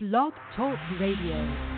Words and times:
Blog 0.00 0.32
Talk 0.54 0.78
Radio. 1.00 1.77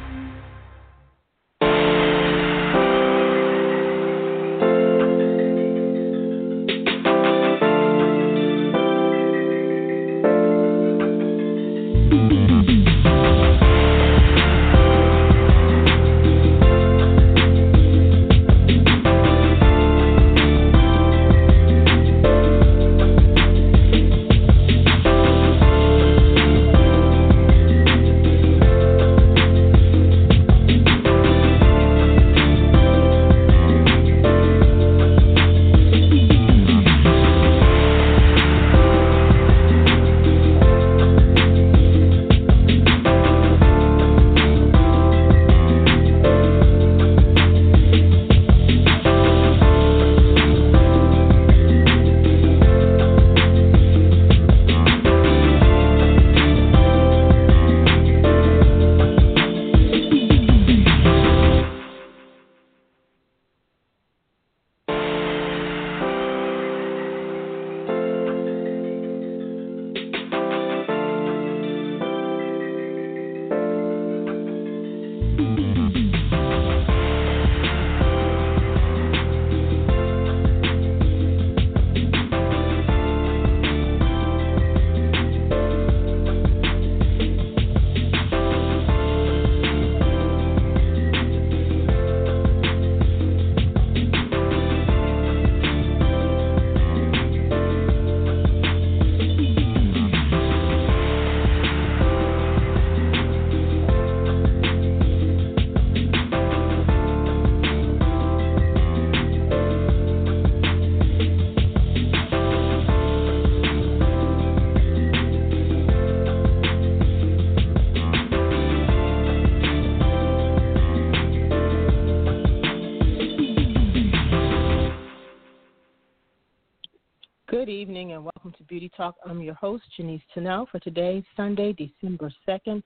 Welcome 128.50 128.66
to 128.66 128.68
Beauty 128.68 128.90
Talk. 128.96 129.14
I'm 129.24 129.40
your 129.40 129.54
host, 129.54 129.84
Janice 129.96 130.20
Tunnell, 130.34 130.68
for 130.68 130.80
today, 130.80 131.24
Sunday, 131.36 131.72
December 131.72 132.32
2nd. 132.48 132.82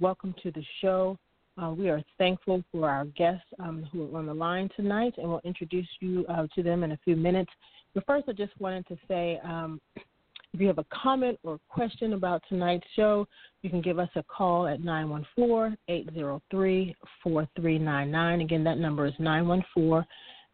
Welcome 0.00 0.34
to 0.42 0.50
the 0.50 0.64
show. 0.80 1.16
Uh, 1.56 1.70
we 1.70 1.88
are 1.88 2.02
thankful 2.18 2.64
for 2.72 2.90
our 2.90 3.04
guests 3.04 3.44
um, 3.60 3.86
who 3.92 4.12
are 4.12 4.18
on 4.18 4.26
the 4.26 4.34
line 4.34 4.68
tonight, 4.74 5.14
and 5.18 5.28
we'll 5.28 5.40
introduce 5.44 5.86
you 6.00 6.26
uh, 6.28 6.48
to 6.56 6.64
them 6.64 6.82
in 6.82 6.90
a 6.90 6.98
few 7.04 7.14
minutes. 7.14 7.52
But 7.94 8.04
first, 8.06 8.28
I 8.28 8.32
just 8.32 8.58
wanted 8.58 8.88
to 8.88 8.96
say 9.06 9.38
um, 9.44 9.80
if 9.94 10.60
you 10.60 10.66
have 10.66 10.78
a 10.78 10.86
comment 10.90 11.38
or 11.44 11.60
question 11.68 12.14
about 12.14 12.42
tonight's 12.48 12.86
show, 12.96 13.28
you 13.62 13.70
can 13.70 13.82
give 13.82 14.00
us 14.00 14.10
a 14.16 14.24
call 14.24 14.66
at 14.66 14.82
914 14.82 15.78
803 15.86 16.96
4399. 17.22 18.40
Again, 18.40 18.64
that 18.64 18.78
number 18.78 19.06
is 19.06 19.14
914 19.20 20.04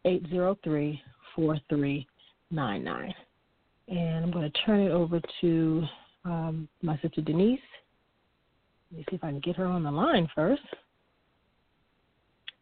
803 0.05 1.03
4399. 1.35 3.15
And 3.91 4.25
I'm 4.25 4.31
going 4.31 4.51
to 4.51 4.59
turn 4.65 4.81
it 4.81 4.93
over 4.93 5.21
to 5.41 5.85
um, 6.25 6.69
my 6.81 6.99
sister 7.03 7.21
Denise. 7.21 7.61
Let 8.91 8.99
me 8.99 9.05
see 9.11 9.17
if 9.17 9.25
I 9.25 9.31
can 9.31 9.41
get 9.41 9.57
her 9.57 9.67
on 9.67 9.83
the 9.83 9.91
line 9.91 10.29
first. 10.35 10.63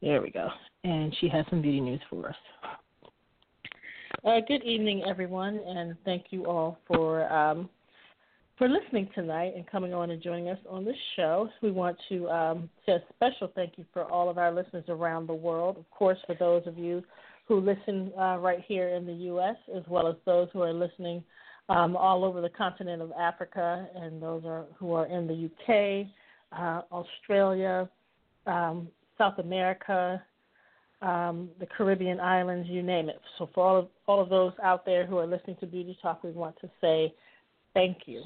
There 0.00 0.22
we 0.22 0.30
go. 0.30 0.48
And 0.84 1.14
she 1.20 1.28
has 1.28 1.44
some 1.50 1.60
beauty 1.60 1.80
news 1.80 2.00
for 2.08 2.28
us. 2.28 2.36
Uh, 4.24 4.40
good 4.46 4.64
evening, 4.64 5.04
everyone, 5.06 5.60
and 5.66 5.96
thank 6.04 6.26
you 6.30 6.46
all 6.46 6.78
for 6.86 7.30
um, 7.32 7.68
for 8.56 8.68
listening 8.68 9.08
tonight 9.14 9.52
and 9.54 9.64
coming 9.70 9.94
on 9.94 10.10
and 10.10 10.20
joining 10.20 10.48
us 10.48 10.58
on 10.68 10.84
this 10.84 10.96
show. 11.14 11.48
We 11.62 11.70
want 11.70 11.96
to 12.08 12.28
um, 12.28 12.70
say 12.84 12.92
a 12.92 13.02
special 13.14 13.52
thank 13.54 13.74
you 13.76 13.84
for 13.92 14.04
all 14.04 14.28
of 14.28 14.36
our 14.36 14.52
listeners 14.52 14.84
around 14.88 15.28
the 15.28 15.34
world. 15.34 15.76
Of 15.76 15.88
course, 15.90 16.18
for 16.26 16.34
those 16.34 16.66
of 16.66 16.76
you 16.76 17.04
who 17.48 17.60
listen 17.60 18.12
uh, 18.18 18.36
right 18.36 18.62
here 18.68 18.88
in 18.88 19.06
the 19.06 19.12
U.S., 19.12 19.56
as 19.74 19.82
well 19.88 20.06
as 20.06 20.14
those 20.26 20.48
who 20.52 20.60
are 20.60 20.72
listening 20.72 21.24
um, 21.70 21.96
all 21.96 22.24
over 22.24 22.42
the 22.42 22.50
continent 22.50 23.00
of 23.00 23.10
Africa, 23.18 23.88
and 23.94 24.22
those 24.22 24.44
are 24.44 24.66
who 24.78 24.92
are 24.92 25.06
in 25.06 25.26
the 25.26 25.34
U.K., 25.34 26.12
uh, 26.52 26.82
Australia, 26.92 27.88
um, 28.46 28.88
South 29.16 29.38
America, 29.38 30.22
um, 31.00 31.48
the 31.58 31.66
Caribbean 31.66 32.20
islands, 32.20 32.68
you 32.68 32.82
name 32.82 33.08
it. 33.08 33.20
So 33.38 33.48
for 33.54 33.66
all 33.66 33.78
of 33.78 33.88
all 34.06 34.22
of 34.22 34.28
those 34.28 34.52
out 34.62 34.84
there 34.84 35.06
who 35.06 35.18
are 35.18 35.26
listening 35.26 35.56
to 35.60 35.66
Beauty 35.66 35.96
Talk, 36.02 36.22
we 36.22 36.30
want 36.30 36.56
to 36.60 36.70
say 36.80 37.14
thank 37.74 37.98
you. 38.06 38.24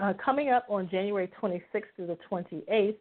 Uh, 0.00 0.12
coming 0.22 0.50
up 0.50 0.66
on 0.68 0.88
January 0.90 1.30
26th 1.40 1.84
through 1.96 2.06
the 2.06 2.18
28th 2.30 2.96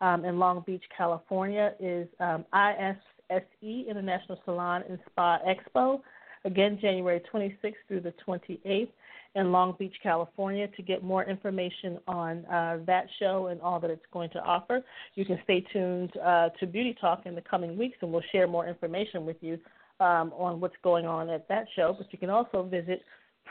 um, 0.00 0.24
in 0.24 0.38
Long 0.38 0.64
Beach, 0.66 0.82
California, 0.96 1.74
is 1.78 2.08
um, 2.18 2.44
IS 2.52 2.96
SE 3.30 3.86
International 3.88 4.38
Salon 4.44 4.82
and 4.88 4.98
Spa 5.10 5.38
Expo. 5.46 6.00
Again, 6.44 6.78
January 6.80 7.20
26th 7.32 7.74
through 7.86 8.00
the 8.00 8.14
28th 8.26 8.88
in 9.34 9.52
Long 9.52 9.76
Beach, 9.78 9.94
California. 10.02 10.68
To 10.68 10.82
get 10.82 11.04
more 11.04 11.24
information 11.24 11.98
on 12.08 12.44
uh, 12.46 12.78
that 12.86 13.06
show 13.18 13.48
and 13.48 13.60
all 13.60 13.78
that 13.80 13.90
it's 13.90 14.04
going 14.12 14.30
to 14.30 14.40
offer, 14.40 14.82
you 15.14 15.24
can 15.24 15.38
stay 15.44 15.64
tuned 15.72 16.12
uh, 16.16 16.48
to 16.58 16.66
Beauty 16.66 16.96
Talk 17.00 17.22
in 17.26 17.34
the 17.34 17.42
coming 17.42 17.76
weeks, 17.76 17.98
and 18.00 18.10
we'll 18.10 18.22
share 18.32 18.46
more 18.46 18.66
information 18.66 19.26
with 19.26 19.36
you 19.40 19.58
um, 20.00 20.32
on 20.36 20.60
what's 20.60 20.76
going 20.82 21.06
on 21.06 21.28
at 21.28 21.46
that 21.48 21.66
show. 21.76 21.94
But 21.96 22.12
you 22.12 22.18
can 22.18 22.30
also 22.30 22.62
visit 22.62 23.02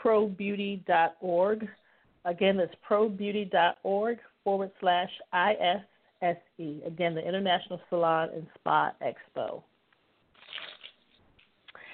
probeauty.org. 0.02 1.68
Again, 2.24 2.56
that's 2.56 2.74
probeauty.org 2.88 4.18
forward 4.44 4.70
slash 4.80 5.10
ISSE. 5.32 6.82
Again, 6.86 7.14
the 7.14 7.26
International 7.26 7.80
Salon 7.88 8.30
and 8.34 8.46
Spa 8.58 8.92
Expo. 9.02 9.62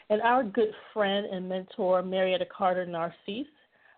And 0.08 0.22
our 0.22 0.44
good 0.44 0.70
friend 0.92 1.26
and 1.26 1.48
mentor, 1.48 2.02
Marietta 2.02 2.46
Carter 2.56 2.86
Narcisse, 2.86 3.46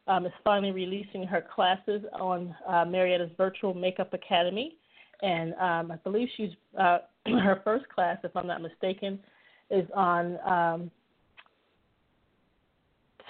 um, 0.07 0.25
is 0.25 0.33
finally 0.43 0.73
releasing 0.73 1.27
her 1.27 1.45
classes 1.55 2.03
on 2.19 2.55
uh, 2.67 2.85
Marietta's 2.87 3.31
Virtual 3.37 3.75
Makeup 3.75 4.15
Academy. 4.15 4.77
And 5.21 5.53
um, 5.55 5.93
I 5.93 5.97
believe 6.03 6.29
she's 6.37 6.51
uh, 6.79 6.99
her 7.27 7.61
first 7.63 7.89
class, 7.89 8.19
if 8.25 8.35
I'm 8.35 8.47
not 8.47 8.63
mistaken, 8.63 9.19
is 9.71 9.87
on 9.95 10.39
um, 10.49 10.91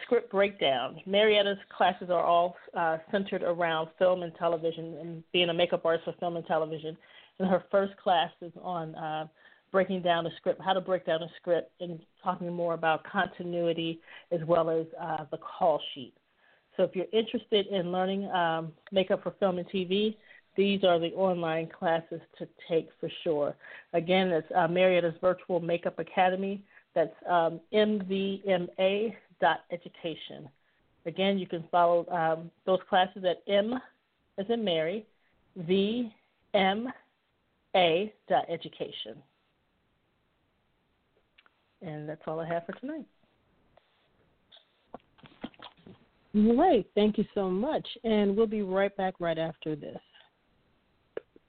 script 0.04 0.30
breakdown. 0.30 1.00
Marietta's 1.04 1.58
classes 1.76 2.10
are 2.10 2.22
all 2.22 2.56
uh, 2.76 2.98
centered 3.10 3.42
around 3.42 3.88
film 3.98 4.22
and 4.22 4.32
television 4.36 4.96
and 5.00 5.22
being 5.32 5.48
a 5.48 5.54
makeup 5.54 5.84
artist 5.84 6.04
for 6.04 6.14
film 6.20 6.36
and 6.36 6.46
television. 6.46 6.96
And 7.38 7.48
her 7.48 7.64
first 7.70 7.96
class 7.96 8.30
is 8.40 8.52
on 8.62 8.94
uh, 8.94 9.26
breaking 9.70 10.02
down 10.02 10.26
a 10.26 10.30
script, 10.36 10.60
how 10.64 10.72
to 10.72 10.80
break 10.80 11.06
down 11.06 11.22
a 11.22 11.28
script, 11.40 11.70
and 11.80 12.00
talking 12.22 12.52
more 12.52 12.74
about 12.74 13.04
continuity 13.04 14.00
as 14.30 14.40
well 14.46 14.70
as 14.70 14.86
uh, 15.00 15.24
the 15.30 15.38
call 15.38 15.80
sheet. 15.94 16.14
So 16.76 16.84
if 16.84 16.94
you're 16.94 17.06
interested 17.12 17.66
in 17.66 17.90
learning 17.90 18.30
um, 18.30 18.72
makeup 18.92 19.22
for 19.22 19.34
film 19.40 19.58
and 19.58 19.68
TV, 19.68 20.16
these 20.56 20.84
are 20.84 20.98
the 20.98 21.12
online 21.14 21.68
classes 21.68 22.20
to 22.38 22.48
take 22.68 22.88
for 22.98 23.10
sure. 23.22 23.54
Again, 23.92 24.28
it's 24.28 24.48
uh, 24.54 24.66
Marietta's 24.68 25.16
Virtual 25.20 25.60
Makeup 25.60 25.98
Academy. 25.98 26.62
That's 26.94 27.14
um, 27.28 27.60
mvma.education. 27.72 30.48
Again, 31.06 31.38
you 31.38 31.46
can 31.46 31.64
follow 31.70 32.06
um, 32.10 32.50
those 32.66 32.80
classes 32.88 33.24
at 33.24 33.42
M 33.46 33.78
as 34.36 34.46
in 34.48 34.64
Mary, 34.64 35.06
V, 35.56 36.12
M, 36.54 36.88
A. 37.74 38.12
education. 38.48 39.16
And 41.82 42.08
that's 42.08 42.22
all 42.26 42.40
I 42.40 42.48
have 42.48 42.66
for 42.66 42.72
tonight. 42.72 43.06
All 46.34 46.56
right. 46.56 46.86
Thank 46.94 47.18
you 47.18 47.24
so 47.34 47.50
much. 47.50 47.86
And 48.04 48.36
we'll 48.36 48.46
be 48.46 48.62
right 48.62 48.94
back 48.96 49.14
right 49.18 49.38
after 49.38 49.74
this. 49.76 49.98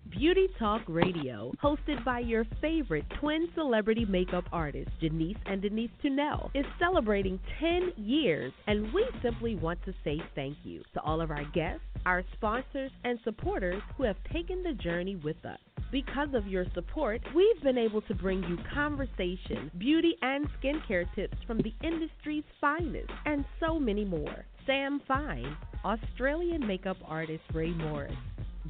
Beauty 0.10 0.48
Talk 0.58 0.82
Radio, 0.88 1.52
hosted 1.64 2.04
by 2.04 2.20
your 2.20 2.44
favorite 2.60 3.06
twin 3.20 3.48
celebrity 3.54 4.06
makeup 4.06 4.44
artists, 4.52 4.92
Janice 5.00 5.38
and 5.46 5.62
Denise 5.62 5.92
Tunnell, 6.04 6.50
is 6.56 6.66
celebrating 6.80 7.40
10 7.60 7.94
years, 7.96 8.52
and 8.66 8.92
we 8.92 9.06
simply 9.22 9.56
want 9.56 9.80
to 9.86 9.94
say 10.04 10.20
thank 10.34 10.58
you 10.64 10.82
to 10.96 11.02
all 11.02 11.22
of 11.22 11.30
our 11.30 11.46
guests, 11.54 11.84
our 12.08 12.24
sponsors, 12.34 12.92
and 13.04 13.20
supporters 13.24 13.84
who 13.98 14.04
have 14.04 14.18
taken 14.34 14.64
the 14.64 14.74
journey 14.74 15.16
with 15.18 15.38
us. 15.46 15.60
Because 15.92 16.30
of 16.36 16.46
your 16.46 16.66
support, 16.76 17.20
we've 17.36 17.64
been 17.64 17.78
able 17.78 18.02
to 18.02 18.14
bring 18.14 18.44
you 18.44 18.58
conversation, 18.74 19.72
beauty 19.80 20.16
and 20.22 20.48
skincare 20.62 21.06
tips 21.16 21.38
from 21.48 21.58
the 21.58 21.74
industry's 21.84 22.44
finest, 22.62 23.10
and 23.26 23.44
so 23.60 23.80
many 23.80 24.06
more. 24.06 24.46
Sam 24.68 25.02
Fine, 25.08 25.58
Australian 25.84 26.66
makeup 26.68 26.98
artist 27.04 27.42
Rae 27.56 27.72
Morris, 27.72 28.14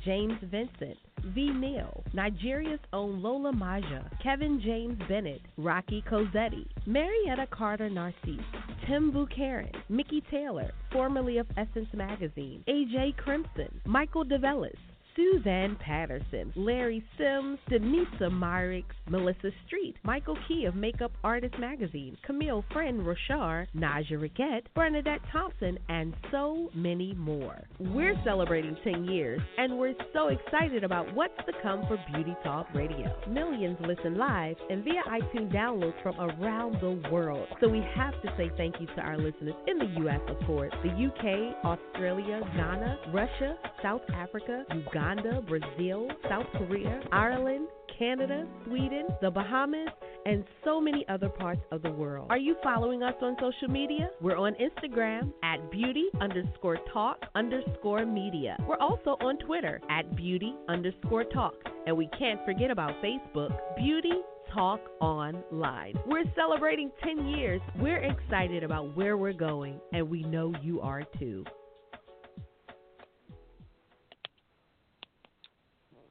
James 0.06 0.40
Vincent, 0.44 0.98
V. 1.36 1.50
Neal, 1.50 2.04
Nigeria's 2.14 2.80
own 2.94 3.22
Lola 3.22 3.52
Maja, 3.52 4.10
Kevin 4.24 4.62
James 4.64 4.98
Bennett, 5.10 5.42
Rocky 5.58 6.02
Cosetti, 6.10 6.66
Marietta 6.86 7.48
Carter 7.52 7.90
Narcisse, 7.90 8.40
Tim 8.88 9.12
Buchanan, 9.12 9.72
Mikki 9.90 10.24
Taylor, 10.32 10.72
formerly 10.94 11.38
of 11.38 11.48
Essence 11.58 11.90
Magazine, 11.94 12.64
AJ 12.70 13.18
Crimson, 13.18 13.82
Michael 13.86 14.24
DeVellis, 14.24 14.78
Suzanne 15.20 15.76
Patterson, 15.76 16.54
Larry 16.56 17.04
Sims, 17.18 17.60
Denisa 17.70 18.32
Myrick, 18.32 18.86
Melissa 19.10 19.52
Street, 19.68 19.96
Michael 20.04 20.38
Key 20.48 20.64
of 20.64 20.76
Makeup 20.76 21.12
Artist 21.26 21.56
Magazine, 21.60 22.18
Camille 22.26 22.64
Friend 22.72 23.06
Rochard, 23.06 23.68
Naja 23.76 24.14
Riquette, 24.14 24.64
Bernadette 24.74 25.20
Thompson, 25.30 25.78
and 25.90 26.16
so 26.32 26.70
many 26.74 27.14
more. 27.16 27.60
We're 27.80 28.16
celebrating 28.24 28.78
10 28.86 29.06
years, 29.06 29.42
and 29.58 29.78
we're 29.78 29.94
so 30.14 30.30
excited 30.30 30.86
about 30.86 31.14
what's 31.14 31.36
to 31.46 31.52
come 31.62 31.86
for 31.88 31.98
Beauty 32.14 32.36
Talk 32.42 32.68
Radio. 32.74 33.14
Millions 33.28 33.78
listen 33.82 34.18
live 34.18 34.56
and 34.70 34.86
via 34.86 35.04
iTunes 35.10 35.54
downloads 35.54 36.02
from 36.02 36.16
around 36.18 36.78
the 36.80 37.10
world. 37.12 37.48
So 37.60 37.68
we 37.68 37.84
have 37.94 38.14
to 38.22 38.34
say 38.38 38.50
thank 38.56 38.76
you 38.80 38.88
to 38.96 39.02
our 39.02 39.18
listeners 39.18 39.56
in 39.68 39.80
the 39.80 40.00
U.S., 40.02 40.22
of 40.30 40.38
course, 40.48 40.72
the 40.82 40.92
UK, 40.92 41.66
Australia, 41.66 42.40
Ghana, 42.56 43.00
Russia, 43.14 43.58
South 43.84 44.02
Africa, 44.14 44.64
Uganda. 44.74 45.09
Uganda, 45.10 45.42
Brazil, 45.42 46.08
South 46.30 46.46
Korea, 46.54 47.02
Ireland, 47.12 47.68
Canada, 47.98 48.46
Sweden, 48.66 49.08
the 49.22 49.32
Bahamas, 49.32 49.90
and 50.26 50.44
so 50.64 50.80
many 50.80 51.04
other 51.10 51.30
parts 51.30 51.62
of 51.72 51.82
the 51.82 51.90
world. 51.90 52.28
Are 52.30 52.38
you 52.38 52.56
following 52.64 53.02
us 53.02 53.16
on 53.22 53.36
social 53.40 53.70
media? 53.70 54.12
We're 54.22 54.38
on 54.38 54.56
Instagram 54.56 55.34
at 55.44 55.72
beauty 55.72 56.06
underscore 56.22 56.78
talk 56.94 57.18
underscore 57.34 58.06
media. 58.06 58.56
We're 58.68 58.78
also 58.78 59.18
on 59.22 59.38
Twitter 59.40 59.82
at 59.90 60.16
beauty 60.16 60.54
underscore 60.68 61.24
talk. 61.24 61.56
And 61.88 61.98
we 61.98 62.08
can't 62.18 62.40
forget 62.46 62.70
about 62.70 62.92
Facebook, 63.04 63.58
Beauty 63.78 64.14
Talk 64.54 64.80
Online. 65.02 65.96
We're 66.06 66.26
celebrating 66.36 66.92
10 67.04 67.28
years. 67.30 67.62
We're 67.80 68.04
excited 68.04 68.64
about 68.64 68.96
where 68.96 69.18
we're 69.18 69.34
going, 69.34 69.80
and 69.92 70.08
we 70.08 70.22
know 70.24 70.54
you 70.62 70.82
are 70.82 71.04
too. 71.18 71.46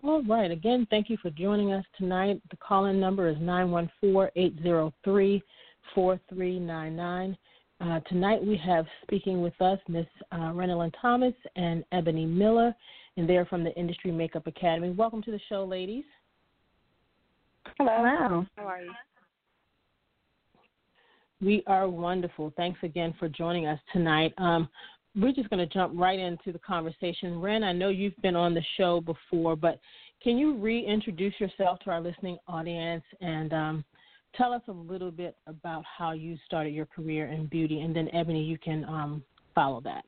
All 0.05 0.23
right. 0.23 0.51
Again, 0.51 0.87
thank 0.91 1.11
you 1.11 1.17
for 1.21 1.31
joining 1.31 1.73
us 1.73 1.85
tonight. 1.97 2.41
The 2.51 2.57
call 2.57 2.87
in 2.87 3.01
number 3.01 3.29
is 3.29 3.37
914 3.41 4.31
803 4.37 5.43
4399. 5.95 7.37
Uh, 7.81 8.01
tonight 8.09 8.45
we 8.45 8.57
have 8.57 8.87
speaking 9.03 9.43
with 9.43 9.61
us 9.61 9.79
Miss 9.89 10.07
uh, 10.33 10.53
Renelyn 10.53 10.93
Thomas 11.01 11.35
and 11.57 11.85
Ebony 11.93 12.27
Miller, 12.27 12.75
and 13.17 13.29
they're 13.29 13.47
from 13.47 13.65
the 13.65 13.75
Industry 13.75 14.13
Makeup 14.13 14.47
Academy. 14.47 14.91
Welcome 14.91 15.23
to 15.23 15.31
the 15.31 15.41
show, 15.49 15.65
ladies. 15.65 16.05
Hello. 17.77 17.91
Hello. 17.97 18.47
How 18.57 18.65
are 18.65 18.83
you? 18.83 18.93
We 21.41 21.63
are 21.67 21.89
wonderful. 21.89 22.53
Thanks 22.57 22.81
again 22.83 23.15
for 23.19 23.29
joining 23.29 23.67
us 23.67 23.79
tonight. 23.93 24.33
Um, 24.39 24.69
we're 25.19 25.33
just 25.33 25.51
going 25.51 25.67
to 25.67 25.73
jump 25.73 25.93
right 25.97 26.19
into 26.19 26.53
the 26.53 26.59
conversation. 26.61 27.41
Ren, 27.41 27.65
I 27.65 27.73
know 27.73 27.89
you've 27.89 28.17
been 28.23 28.37
on 28.37 28.55
the 28.55 28.63
show 28.77 29.01
before, 29.01 29.57
but 29.57 29.81
can 30.23 30.39
you 30.39 30.57
reintroduce 30.57 31.35
yourself 31.41 31.81
to 31.81 31.91
our 31.91 32.01
listening 32.01 32.39
audience 32.47 33.05
and 33.21 33.53
um, 33.53 33.85
tell 34.37 34.53
us 34.53 34.63
a 34.69 34.73
little 34.73 35.11
bit 35.11 35.37
about 35.47 35.85
how 35.85 36.13
you 36.13 36.37
started 36.47 36.73
your 36.73 36.87
career 36.87 37.27
in 37.27 37.47
beauty? 37.47 37.81
And 37.81 37.95
then, 37.95 38.09
Ebony, 38.13 38.43
you 38.43 38.59
can 38.59 38.85
um, 38.85 39.23
follow 39.55 39.81
that. 39.83 40.05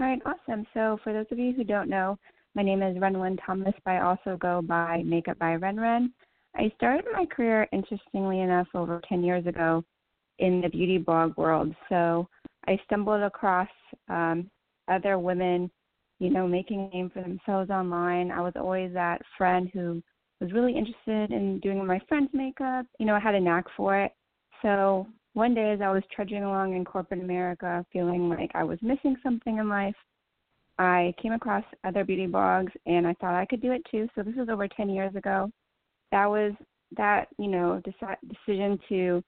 All 0.00 0.06
right, 0.06 0.20
awesome. 0.24 0.66
So, 0.72 0.98
for 1.04 1.12
those 1.12 1.26
of 1.30 1.38
you 1.38 1.52
who 1.52 1.64
don't 1.64 1.90
know, 1.90 2.18
my 2.54 2.62
name 2.62 2.82
is 2.82 2.96
Renelyn 2.96 3.38
Thomas, 3.44 3.74
but 3.84 3.92
I 3.92 4.00
also 4.00 4.36
go 4.38 4.62
by 4.62 5.02
Makeup 5.04 5.38
by 5.38 5.54
Ren 5.54 5.78
Ren. 5.78 6.12
I 6.56 6.72
started 6.76 7.04
my 7.12 7.26
career, 7.26 7.68
interestingly 7.72 8.40
enough, 8.40 8.68
over 8.74 9.00
10 9.08 9.22
years 9.22 9.46
ago 9.46 9.84
in 10.38 10.60
the 10.60 10.68
beauty 10.68 10.98
blog 10.98 11.36
world. 11.36 11.74
So, 11.88 12.28
I 12.66 12.78
stumbled 12.84 13.22
across 13.22 13.68
um, 14.08 14.50
other 14.88 15.18
women, 15.18 15.70
you 16.18 16.30
know, 16.30 16.46
making 16.46 16.90
a 16.92 16.96
name 16.96 17.10
for 17.10 17.22
themselves 17.22 17.70
online. 17.70 18.30
I 18.30 18.40
was 18.40 18.52
always 18.56 18.92
that 18.94 19.22
friend 19.36 19.70
who 19.72 20.02
was 20.40 20.52
really 20.52 20.76
interested 20.76 21.32
in 21.32 21.60
doing 21.60 21.84
my 21.84 22.00
friend's 22.08 22.32
makeup. 22.32 22.86
You 22.98 23.06
know, 23.06 23.14
I 23.14 23.20
had 23.20 23.34
a 23.34 23.40
knack 23.40 23.64
for 23.76 23.98
it. 23.98 24.12
So 24.60 25.06
one 25.34 25.54
day, 25.54 25.72
as 25.72 25.80
I 25.80 25.90
was 25.90 26.02
trudging 26.14 26.44
along 26.44 26.76
in 26.76 26.84
corporate 26.84 27.22
America, 27.22 27.84
feeling 27.92 28.28
like 28.28 28.50
I 28.54 28.64
was 28.64 28.78
missing 28.82 29.16
something 29.22 29.58
in 29.58 29.68
life, 29.68 29.94
I 30.78 31.14
came 31.20 31.32
across 31.32 31.64
other 31.84 32.04
beauty 32.04 32.26
blogs, 32.26 32.72
and 32.86 33.06
I 33.06 33.14
thought 33.14 33.34
I 33.34 33.46
could 33.46 33.60
do 33.60 33.72
it 33.72 33.82
too. 33.90 34.08
So 34.14 34.22
this 34.22 34.34
was 34.36 34.48
over 34.48 34.68
10 34.68 34.90
years 34.90 35.14
ago. 35.14 35.50
That 36.10 36.26
was 36.28 36.52
that 36.96 37.28
you 37.38 37.48
know 37.48 37.80
decision 37.84 38.78
to 38.88 39.22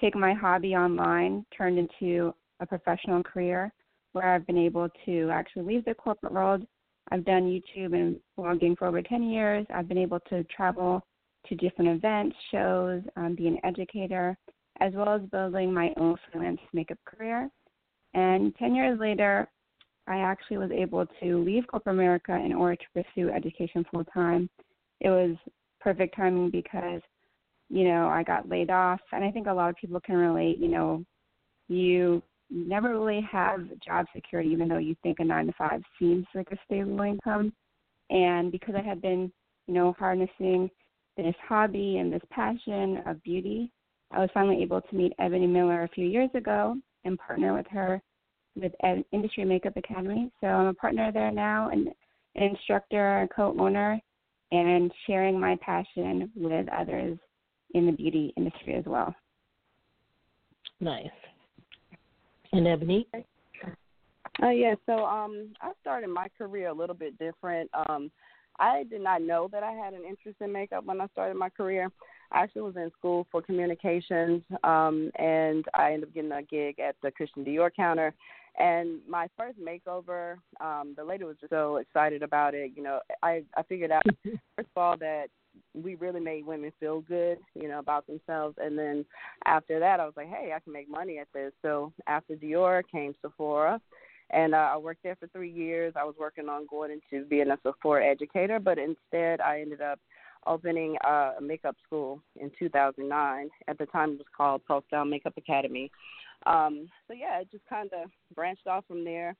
take 0.00 0.14
my 0.14 0.32
hobby 0.32 0.74
online 0.74 1.44
turned 1.56 1.78
into 1.78 2.32
a 2.60 2.66
professional 2.66 3.22
career 3.22 3.72
where 4.12 4.34
I've 4.34 4.46
been 4.46 4.58
able 4.58 4.88
to 5.06 5.30
actually 5.30 5.62
leave 5.62 5.84
the 5.84 5.94
corporate 5.94 6.32
world. 6.32 6.66
I've 7.10 7.24
done 7.24 7.44
YouTube 7.44 7.94
and 7.94 8.16
blogging 8.38 8.76
for 8.76 8.86
over 8.86 9.02
10 9.02 9.22
years. 9.22 9.66
I've 9.74 9.88
been 9.88 9.98
able 9.98 10.20
to 10.30 10.44
travel 10.44 11.02
to 11.46 11.54
different 11.54 11.90
events, 11.90 12.36
shows, 12.52 13.02
um, 13.16 13.34
be 13.34 13.46
an 13.46 13.58
educator, 13.64 14.36
as 14.80 14.92
well 14.94 15.08
as 15.08 15.22
building 15.30 15.72
my 15.72 15.92
own 15.96 16.16
freelance 16.30 16.60
makeup 16.72 16.98
career. 17.04 17.48
And 18.14 18.54
10 18.56 18.74
years 18.74 18.98
later, 18.98 19.48
I 20.06 20.18
actually 20.18 20.58
was 20.58 20.70
able 20.72 21.06
to 21.22 21.44
leave 21.44 21.66
corporate 21.68 21.94
America 21.94 22.34
in 22.34 22.52
order 22.52 22.76
to 22.76 23.02
pursue 23.02 23.30
education 23.30 23.84
full 23.90 24.04
time. 24.04 24.50
It 25.00 25.10
was 25.10 25.36
perfect 25.80 26.16
timing 26.16 26.50
because, 26.50 27.00
you 27.68 27.84
know, 27.84 28.08
I 28.08 28.22
got 28.22 28.48
laid 28.48 28.70
off. 28.70 29.00
And 29.12 29.24
I 29.24 29.30
think 29.30 29.46
a 29.46 29.52
lot 29.52 29.70
of 29.70 29.76
people 29.76 30.00
can 30.00 30.16
relate, 30.16 30.58
you 30.58 30.68
know, 30.68 31.04
you 31.68 32.22
never 32.50 32.90
really 32.90 33.26
have 33.30 33.60
job 33.84 34.06
security, 34.14 34.50
even 34.50 34.68
though 34.68 34.78
you 34.78 34.96
think 35.02 35.20
a 35.20 35.24
nine 35.24 35.46
to 35.46 35.52
five 35.52 35.82
seems 35.98 36.26
like 36.34 36.50
a 36.50 36.58
stable 36.66 37.00
income. 37.00 37.52
And 38.10 38.50
because 38.50 38.74
I 38.76 38.82
had 38.82 39.00
been, 39.00 39.32
you 39.66 39.74
know, 39.74 39.94
harnessing 39.98 40.70
this 41.16 41.34
hobby 41.46 41.98
and 41.98 42.12
this 42.12 42.22
passion 42.30 43.02
of 43.06 43.22
beauty, 43.22 43.70
I 44.10 44.18
was 44.18 44.30
finally 44.34 44.62
able 44.62 44.80
to 44.80 44.96
meet 44.96 45.12
Ebony 45.18 45.46
Miller 45.46 45.84
a 45.84 45.88
few 45.88 46.06
years 46.06 46.30
ago 46.34 46.76
and 47.04 47.18
partner 47.18 47.54
with 47.54 47.66
her 47.68 48.02
with 48.56 48.72
Industry 49.12 49.44
Makeup 49.44 49.76
Academy. 49.76 50.32
So 50.40 50.48
I'm 50.48 50.66
a 50.66 50.74
partner 50.74 51.12
there 51.12 51.30
now 51.30 51.70
and 51.70 51.86
an 52.34 52.42
instructor, 52.42 53.22
a 53.22 53.28
co-owner, 53.28 54.00
and 54.50 54.92
sharing 55.06 55.38
my 55.38 55.56
passion 55.64 56.30
with 56.34 56.66
others 56.68 57.16
in 57.74 57.86
the 57.86 57.92
beauty 57.92 58.34
industry 58.36 58.74
as 58.74 58.84
well. 58.86 59.14
Nice. 60.80 61.06
And 62.52 62.66
Ebony? 62.66 63.06
Uh, 64.42 64.48
yeah, 64.50 64.74
so 64.86 65.04
um, 65.04 65.50
I 65.60 65.72
started 65.80 66.08
my 66.08 66.28
career 66.36 66.68
a 66.68 66.74
little 66.74 66.94
bit 66.94 67.18
different. 67.18 67.70
Um, 67.74 68.10
I 68.58 68.84
did 68.90 69.02
not 69.02 69.22
know 69.22 69.48
that 69.52 69.62
I 69.62 69.72
had 69.72 69.94
an 69.94 70.04
interest 70.08 70.38
in 70.40 70.52
makeup 70.52 70.84
when 70.84 71.00
I 71.00 71.06
started 71.08 71.36
my 71.36 71.48
career. 71.48 71.90
I 72.32 72.42
actually 72.42 72.62
was 72.62 72.76
in 72.76 72.90
school 72.98 73.26
for 73.30 73.42
communications, 73.42 74.42
um, 74.64 75.10
and 75.16 75.64
I 75.74 75.92
ended 75.92 76.08
up 76.08 76.14
getting 76.14 76.32
a 76.32 76.42
gig 76.42 76.78
at 76.78 76.96
the 77.02 77.10
Christian 77.10 77.44
Dior 77.44 77.70
counter. 77.74 78.14
And 78.58 79.00
my 79.08 79.28
first 79.36 79.58
makeover, 79.58 80.36
um, 80.60 80.94
the 80.96 81.04
lady 81.04 81.24
was 81.24 81.36
just 81.40 81.50
so 81.50 81.76
excited 81.76 82.22
about 82.22 82.54
it. 82.54 82.72
You 82.74 82.82
know, 82.82 83.00
I 83.22 83.42
I 83.56 83.62
figured 83.62 83.90
out 83.90 84.02
first 84.24 84.38
of 84.58 84.76
all 84.76 84.96
that 84.98 85.28
we 85.74 85.94
really 85.96 86.20
made 86.20 86.46
women 86.46 86.72
feel 86.80 87.00
good, 87.00 87.38
you 87.54 87.68
know, 87.68 87.78
about 87.78 88.06
themselves. 88.06 88.56
And 88.60 88.78
then 88.78 89.04
after 89.44 89.78
that, 89.78 90.00
I 90.00 90.04
was 90.04 90.14
like, 90.16 90.28
hey, 90.28 90.52
I 90.54 90.60
can 90.60 90.72
make 90.72 90.88
money 90.90 91.18
at 91.18 91.28
this. 91.32 91.52
So 91.62 91.92
after 92.06 92.34
Dior 92.34 92.82
came 92.90 93.14
Sephora, 93.22 93.80
And 94.30 94.54
uh, 94.54 94.70
I 94.72 94.76
worked 94.76 95.02
there 95.02 95.16
for 95.16 95.26
three 95.28 95.50
years. 95.50 95.94
I 95.96 96.04
was 96.04 96.14
working 96.18 96.48
on 96.48 96.66
going 96.70 96.90
into 96.92 97.26
being 97.26 97.50
a 97.50 97.58
Sephora 97.62 98.06
educator, 98.06 98.60
but 98.60 98.78
instead 98.78 99.40
I 99.40 99.60
ended 99.60 99.80
up 99.80 99.98
opening 100.46 100.96
uh, 101.04 101.32
a 101.38 101.40
makeup 101.42 101.76
school 101.86 102.22
in 102.36 102.50
2009. 102.58 103.50
At 103.68 103.78
the 103.78 103.86
time, 103.86 104.12
it 104.12 104.18
was 104.18 104.26
called 104.36 104.64
Profile 104.64 105.04
Makeup 105.04 105.34
Academy. 105.36 105.90
Um, 106.46 106.88
so 107.06 107.14
yeah, 107.14 107.40
it 107.40 107.50
just 107.50 107.66
kind 107.68 107.90
of 107.92 108.10
branched 108.34 108.66
off 108.66 108.84
from 108.86 109.04
there. 109.04 109.36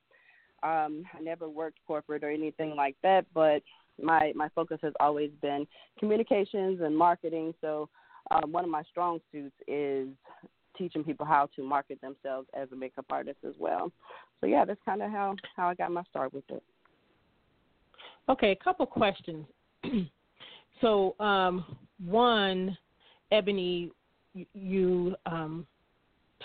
Um, 0.63 1.03
I 1.17 1.21
never 1.21 1.49
worked 1.49 1.79
corporate 1.87 2.23
or 2.23 2.29
anything 2.29 2.75
like 2.75 2.95
that, 3.01 3.25
but 3.33 3.63
my 4.01 4.33
my 4.35 4.49
focus 4.55 4.79
has 4.81 4.93
always 4.99 5.31
been 5.41 5.67
communications 5.99 6.81
and 6.81 6.95
marketing. 6.95 7.53
So 7.61 7.89
um, 8.31 8.51
one 8.51 8.63
of 8.63 8.69
my 8.69 8.83
strong 8.83 9.19
suits 9.31 9.55
is 9.67 10.07
teaching 10.77 11.03
people 11.03 11.25
how 11.25 11.49
to 11.55 11.63
market 11.63 11.99
themselves 12.01 12.47
as 12.53 12.67
a 12.71 12.75
makeup 12.75 13.05
artist 13.09 13.39
as 13.47 13.53
well. 13.59 13.91
So 14.39 14.47
yeah, 14.47 14.65
that's 14.65 14.79
kind 14.85 15.01
of 15.01 15.11
how 15.11 15.35
how 15.55 15.67
I 15.67 15.75
got 15.75 15.91
my 15.91 16.03
start 16.09 16.33
with 16.33 16.43
it. 16.49 16.63
Okay, 18.29 18.51
a 18.51 18.63
couple 18.63 18.85
questions. 18.85 19.45
so 20.81 21.15
um, 21.19 21.65
one, 22.05 22.77
Ebony, 23.31 23.91
you 24.53 25.15
um, 25.25 25.65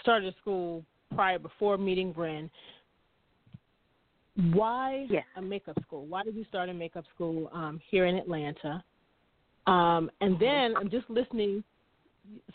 started 0.01 0.35
school 0.41 0.85
prior 1.15 1.39
before 1.39 1.79
meeting 1.79 2.13
Ren. 2.17 2.51
Why 4.53 5.07
yes. 5.09 5.25
a 5.37 5.43
makeup 5.43 5.79
school? 5.83 6.07
Why 6.07 6.23
did 6.23 6.35
you 6.35 6.45
start 6.45 6.69
a 6.69 6.75
makeup 6.75 7.05
school 7.15 7.51
um, 7.55 7.81
here 7.91 8.07
in 8.07 8.17
Atlanta? 8.17 8.85
Um, 9.67 10.11
and 10.21 10.39
then 10.39 10.77
I'm 10.77 10.91
just 10.91 11.09
listening. 11.09 11.65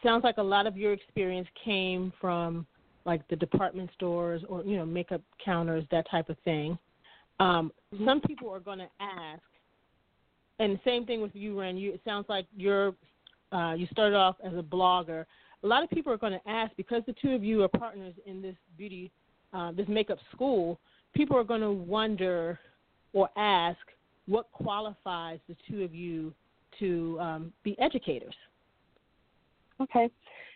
Sounds 0.04 0.24
like 0.24 0.38
a 0.38 0.44
lot 0.44 0.68
of 0.68 0.78
your 0.78 0.94
experience 0.94 1.48
came 1.66 2.14
from 2.22 2.68
like 3.06 3.28
the 3.30 3.36
department 3.36 3.90
stores 3.96 4.44
or 4.48 4.64
you 4.64 4.78
know 4.78 4.86
makeup 4.86 5.22
counters, 5.44 5.84
that 5.92 6.10
type 6.10 6.30
of 6.30 6.38
thing. 6.46 6.78
Um, 7.40 7.72
mm-hmm. 7.94 8.06
some 8.06 8.22
people 8.22 8.50
are 8.52 8.60
going 8.60 8.80
to 8.80 8.90
ask, 9.00 9.42
and 10.60 10.80
same 10.86 11.06
thing 11.06 11.22
with 11.22 11.32
you, 11.34 11.60
Ren. 11.60 11.78
You 11.78 11.94
it 11.94 12.02
sounds 12.06 12.28
like 12.30 12.46
you're 12.56 12.94
uh, 13.52 13.74
you 13.74 13.88
started 13.92 14.16
off 14.16 14.36
as 14.44 14.54
a 14.54 14.62
blogger. 14.62 15.26
A 15.64 15.68
lot 15.68 15.84
of 15.84 15.90
people 15.90 16.14
are 16.14 16.18
going 16.18 16.34
to 16.34 16.50
ask 16.50 16.76
because 16.76 17.02
the 17.08 17.16
two 17.22 17.32
of 17.32 17.44
you 17.44 17.64
are 17.64 17.68
partners 17.68 18.14
in 18.26 18.42
this 18.42 18.56
beauty, 18.78 19.12
uh, 19.54 19.72
this 19.72 19.88
makeup 19.88 20.18
school 20.34 20.80
people 21.13 21.38
are 21.38 21.44
going 21.44 21.62
to 21.62 21.72
wonder 21.72 22.60
or 23.13 23.30
ask 23.38 23.80
what 24.27 24.51
qualifies 24.51 25.39
the 25.48 25.56
two 25.70 25.84
of 25.84 25.94
you 25.94 26.34
to 26.80 27.18
um, 27.20 27.53
be 27.63 27.77
educators. 27.80 28.36
Okay. 29.82 30.10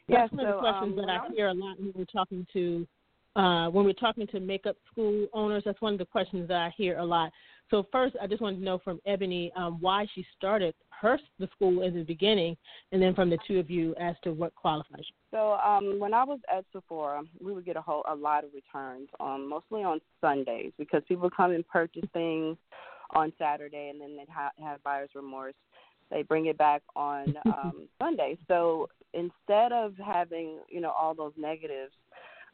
That's 0.07 0.31
yeah, 0.31 0.37
one 0.37 0.45
of 0.45 0.55
the 0.55 0.59
questions 0.59 0.99
um, 0.99 1.05
that 1.05 1.09
I 1.09 1.33
hear 1.33 1.47
a 1.47 1.53
lot 1.53 1.79
when 1.79 1.91
we're 1.95 2.05
talking 2.05 2.45
to 2.53 2.87
uh, 3.35 3.69
when 3.69 3.83
we're 3.83 3.93
talking 3.93 4.25
to 4.27 4.39
makeup 4.39 4.77
school 4.91 5.27
owners. 5.33 5.63
That's 5.65 5.81
one 5.81 5.93
of 5.93 5.99
the 5.99 6.05
questions 6.05 6.47
that 6.47 6.57
I 6.57 6.73
hear 6.77 6.99
a 6.99 7.05
lot. 7.05 7.31
So 7.69 7.87
first, 7.91 8.15
I 8.21 8.27
just 8.27 8.41
wanted 8.41 8.57
to 8.57 8.63
know 8.63 8.77
from 8.77 8.99
Ebony 9.05 9.51
um, 9.55 9.77
why 9.81 10.05
she 10.13 10.25
started 10.37 10.73
her 11.01 11.19
the 11.39 11.47
school 11.55 11.81
in 11.81 11.93
the 11.93 12.03
beginning, 12.03 12.55
and 12.91 13.01
then 13.01 13.13
from 13.13 13.29
the 13.29 13.37
two 13.47 13.59
of 13.59 13.69
you 13.69 13.95
as 13.99 14.15
to 14.23 14.31
what 14.31 14.53
qualifies 14.55 14.99
you. 14.99 15.15
So 15.31 15.53
um, 15.53 15.99
when 15.99 16.13
I 16.13 16.23
was 16.23 16.39
at 16.55 16.65
Sephora, 16.71 17.23
we 17.41 17.53
would 17.53 17.65
get 17.65 17.75
a 17.75 17.81
whole 17.81 18.03
a 18.07 18.15
lot 18.15 18.43
of 18.43 18.51
returns, 18.53 19.09
um, 19.19 19.49
mostly 19.49 19.83
on 19.83 19.99
Sundays 20.21 20.71
because 20.77 21.01
people 21.07 21.29
come 21.29 21.51
and 21.51 21.67
purchase 21.67 22.05
things 22.13 22.57
on 23.13 23.33
Saturday, 23.37 23.89
and 23.89 24.01
then 24.01 24.15
they 24.15 24.25
ha- 24.31 24.51
have 24.63 24.83
buyer's 24.83 25.09
remorse. 25.15 25.53
They 26.11 26.21
bring 26.21 26.45
it 26.45 26.57
back 26.57 26.81
on 26.95 27.35
um, 27.45 27.87
Sunday. 28.01 28.37
So 28.47 28.89
instead 29.13 29.71
of 29.71 29.93
having 29.97 30.59
you 30.69 30.81
know 30.81 30.91
all 30.91 31.13
those 31.13 31.33
negatives 31.37 31.93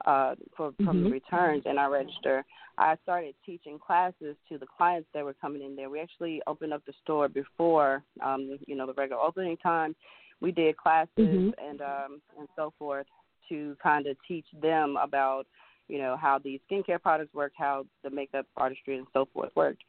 uh, 0.06 0.36
for, 0.56 0.72
from 0.78 0.86
mm-hmm. 0.86 1.04
the 1.06 1.10
returns 1.10 1.64
in 1.66 1.78
our 1.78 1.92
register, 1.92 2.44
I 2.78 2.96
started 3.04 3.36
teaching 3.46 3.78
classes 3.80 4.36
to 4.50 4.58
the 4.58 4.66
clients 4.78 5.08
that 5.14 5.24
were 5.24 5.36
coming 5.36 5.62
in 5.62 5.76
there. 5.76 5.90
We 5.90 6.00
actually 6.00 6.42
opened 6.48 6.74
up 6.74 6.84
the 6.86 6.94
store 7.04 7.28
before, 7.28 8.04
um, 8.24 8.58
you 8.68 8.76
know, 8.76 8.88
the 8.88 8.94
regular 8.94 9.22
opening 9.22 9.58
time. 9.58 9.96
We 10.40 10.52
did 10.52 10.78
classes 10.78 11.10
mm-hmm. 11.20 11.50
and 11.64 11.82
um, 11.82 12.22
and 12.38 12.48
so 12.56 12.74
forth 12.80 13.06
to 13.50 13.76
kind 13.82 14.08
of 14.08 14.18
teach 14.28 14.46
them 14.62 14.98
about, 15.02 15.46
you 15.88 16.00
know, 16.00 16.18
how 16.20 16.40
these 16.40 16.60
skincare 16.70 17.02
products 17.02 17.34
work, 17.34 17.52
how 17.56 17.86
the 18.04 18.10
makeup 18.10 18.48
artistry 18.58 18.98
and 18.98 19.08
so 19.14 19.28
forth 19.34 19.52
worked. 19.56 19.84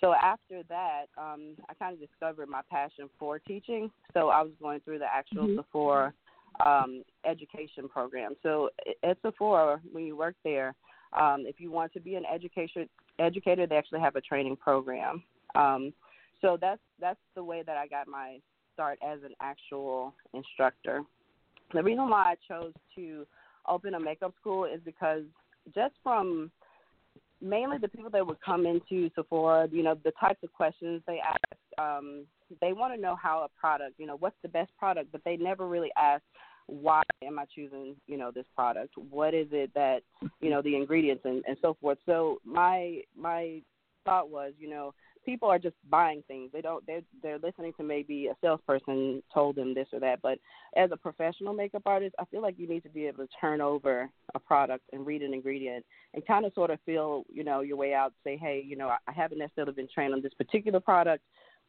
So 0.00 0.12
after 0.12 0.62
that, 0.68 1.06
um, 1.16 1.56
I 1.70 1.74
kind 1.74 1.94
of 1.94 2.00
discovered 2.00 2.48
my 2.48 2.60
passion 2.70 3.08
for 3.18 3.38
teaching. 3.38 3.90
So 4.12 4.28
I 4.28 4.42
was 4.42 4.52
going 4.60 4.80
through 4.80 4.98
the 4.98 5.06
actual 5.06 5.44
mm-hmm. 5.44 5.56
Sephora 5.56 6.12
um, 6.64 7.02
education 7.24 7.88
program. 7.88 8.34
So 8.42 8.70
at 9.02 9.18
Sephora, 9.22 9.80
when 9.92 10.04
you 10.04 10.16
work 10.16 10.34
there, 10.44 10.74
um, 11.18 11.44
if 11.46 11.60
you 11.60 11.70
want 11.70 11.92
to 11.94 12.00
be 12.00 12.14
an 12.14 12.24
education 12.32 12.88
educator, 13.18 13.66
they 13.66 13.76
actually 13.76 14.00
have 14.00 14.16
a 14.16 14.20
training 14.20 14.56
program. 14.56 15.22
Um, 15.54 15.92
so 16.40 16.58
that's 16.60 16.80
that's 17.00 17.20
the 17.34 17.42
way 17.42 17.62
that 17.66 17.76
I 17.76 17.86
got 17.86 18.08
my 18.08 18.38
start 18.74 18.98
as 19.06 19.20
an 19.24 19.32
actual 19.40 20.14
instructor. 20.34 21.02
The 21.72 21.82
reason 21.82 22.08
why 22.08 22.32
I 22.32 22.34
chose 22.46 22.72
to 22.96 23.26
open 23.68 23.94
a 23.94 24.00
makeup 24.00 24.34
school 24.40 24.64
is 24.64 24.80
because 24.84 25.22
just 25.74 25.94
from 26.02 26.50
mainly 27.40 27.78
the 27.78 27.88
people 27.88 28.10
that 28.10 28.26
would 28.26 28.40
come 28.40 28.66
into 28.66 29.10
Sephora, 29.14 29.68
you 29.70 29.82
know, 29.82 29.96
the 30.04 30.12
types 30.20 30.38
of 30.42 30.52
questions 30.52 31.02
they 31.06 31.20
ask, 31.20 31.56
um, 31.78 32.24
they 32.60 32.72
want 32.72 32.94
to 32.94 33.00
know 33.00 33.16
how 33.16 33.42
a 33.42 33.60
product, 33.60 33.94
you 33.98 34.06
know, 34.06 34.16
what's 34.16 34.36
the 34.42 34.48
best 34.48 34.70
product, 34.78 35.10
but 35.12 35.22
they 35.24 35.36
never 35.36 35.66
really 35.66 35.90
ask 35.96 36.22
why 36.66 37.02
am 37.22 37.38
I 37.38 37.44
choosing, 37.54 37.94
you 38.06 38.16
know, 38.18 38.30
this 38.32 38.46
product? 38.54 38.94
What 39.10 39.34
is 39.34 39.46
it 39.52 39.70
that, 39.74 40.02
you 40.40 40.50
know, 40.50 40.62
the 40.62 40.74
ingredients 40.74 41.22
and, 41.24 41.44
and 41.46 41.56
so 41.62 41.76
forth. 41.80 41.98
So 42.06 42.40
my 42.44 43.02
my 43.16 43.62
thought 44.04 44.30
was, 44.30 44.52
you 44.58 44.68
know, 44.68 44.92
people 45.24 45.48
are 45.48 45.58
just 45.58 45.76
buying 45.90 46.22
things. 46.26 46.50
They 46.52 46.60
don't 46.60 46.86
they're 46.86 47.02
they're 47.22 47.38
listening 47.38 47.72
to 47.76 47.82
maybe 47.82 48.28
a 48.28 48.36
salesperson 48.40 49.22
told 49.32 49.56
them 49.56 49.74
this 49.74 49.88
or 49.92 50.00
that. 50.00 50.22
But 50.22 50.38
as 50.76 50.90
a 50.92 50.96
professional 50.96 51.52
makeup 51.52 51.82
artist, 51.86 52.14
I 52.18 52.24
feel 52.26 52.42
like 52.42 52.58
you 52.58 52.68
need 52.68 52.84
to 52.84 52.88
be 52.88 53.06
able 53.06 53.26
to 53.26 53.32
turn 53.40 53.60
over 53.60 54.08
a 54.34 54.38
product 54.38 54.84
and 54.92 55.06
read 55.06 55.22
an 55.22 55.34
ingredient 55.34 55.84
and 56.14 56.26
kind 56.26 56.46
of 56.46 56.52
sort 56.54 56.70
of 56.70 56.78
feel, 56.86 57.24
you 57.28 57.44
know, 57.44 57.60
your 57.60 57.76
way 57.76 57.92
out. 57.92 58.12
Say, 58.24 58.36
hey, 58.36 58.64
you 58.66 58.76
know, 58.76 58.88
I 58.88 59.12
haven't 59.12 59.38
necessarily 59.38 59.74
been 59.74 59.88
trained 59.92 60.14
on 60.14 60.22
this 60.22 60.34
particular 60.34 60.80
product, 60.80 61.22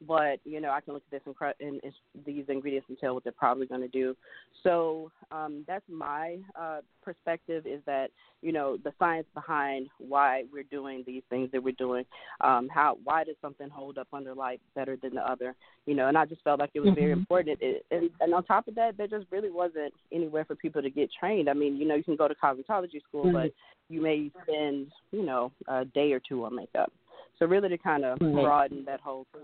but 0.05 0.39
you 0.43 0.61
know 0.61 0.69
I 0.69 0.81
can 0.81 0.93
look 0.93 1.03
at 1.11 1.23
this 1.23 1.35
and, 1.39 1.53
and, 1.59 1.81
and 1.83 2.25
these 2.25 2.45
ingredients 2.49 2.87
and 2.89 2.97
tell 2.99 3.13
what 3.13 3.23
they're 3.23 3.33
probably 3.33 3.65
going 3.65 3.81
to 3.81 3.87
do. 3.87 4.15
So 4.63 5.11
um, 5.31 5.63
that's 5.67 5.85
my 5.89 6.37
uh, 6.59 6.81
perspective 7.03 7.65
is 7.65 7.81
that 7.85 8.07
you 8.41 8.51
know 8.51 8.77
the 8.83 8.93
science 8.99 9.27
behind 9.33 9.87
why 9.97 10.43
we're 10.53 10.63
doing 10.63 11.03
these 11.07 11.23
things 11.29 11.49
that 11.51 11.63
we're 11.63 11.71
doing. 11.73 12.05
Um, 12.41 12.67
how 12.71 12.97
why 13.03 13.23
does 13.23 13.35
something 13.41 13.69
hold 13.69 13.97
up 13.97 14.07
under 14.13 14.35
light 14.35 14.61
better 14.75 14.97
than 15.01 15.15
the 15.15 15.21
other? 15.21 15.55
You 15.85 15.95
know, 15.95 16.07
and 16.07 16.17
I 16.17 16.25
just 16.25 16.43
felt 16.43 16.59
like 16.59 16.71
it 16.73 16.81
was 16.81 16.89
mm-hmm. 16.89 16.99
very 16.99 17.11
important. 17.11 17.59
It, 17.61 17.85
and, 17.89 18.09
and 18.19 18.33
on 18.33 18.43
top 18.43 18.67
of 18.67 18.75
that, 18.75 18.97
there 18.97 19.07
just 19.07 19.25
really 19.31 19.49
wasn't 19.49 19.93
anywhere 20.11 20.45
for 20.45 20.55
people 20.55 20.81
to 20.81 20.89
get 20.89 21.09
trained. 21.19 21.49
I 21.49 21.53
mean, 21.53 21.77
you 21.77 21.87
know, 21.87 21.95
you 21.95 22.03
can 22.03 22.15
go 22.15 22.27
to 22.27 22.35
cosmetology 22.35 23.01
school, 23.07 23.25
mm-hmm. 23.25 23.33
but 23.33 23.51
you 23.89 24.01
may 24.01 24.29
spend 24.43 24.91
you 25.11 25.25
know 25.25 25.51
a 25.67 25.85
day 25.85 26.11
or 26.11 26.19
two 26.19 26.45
on 26.45 26.55
makeup. 26.55 26.91
So 27.39 27.45
really 27.45 27.69
to 27.69 27.77
kind 27.77 28.03
of 28.03 28.19
broaden 28.19 28.83
that 28.85 28.99
whole 28.99 29.25
thing 29.31 29.43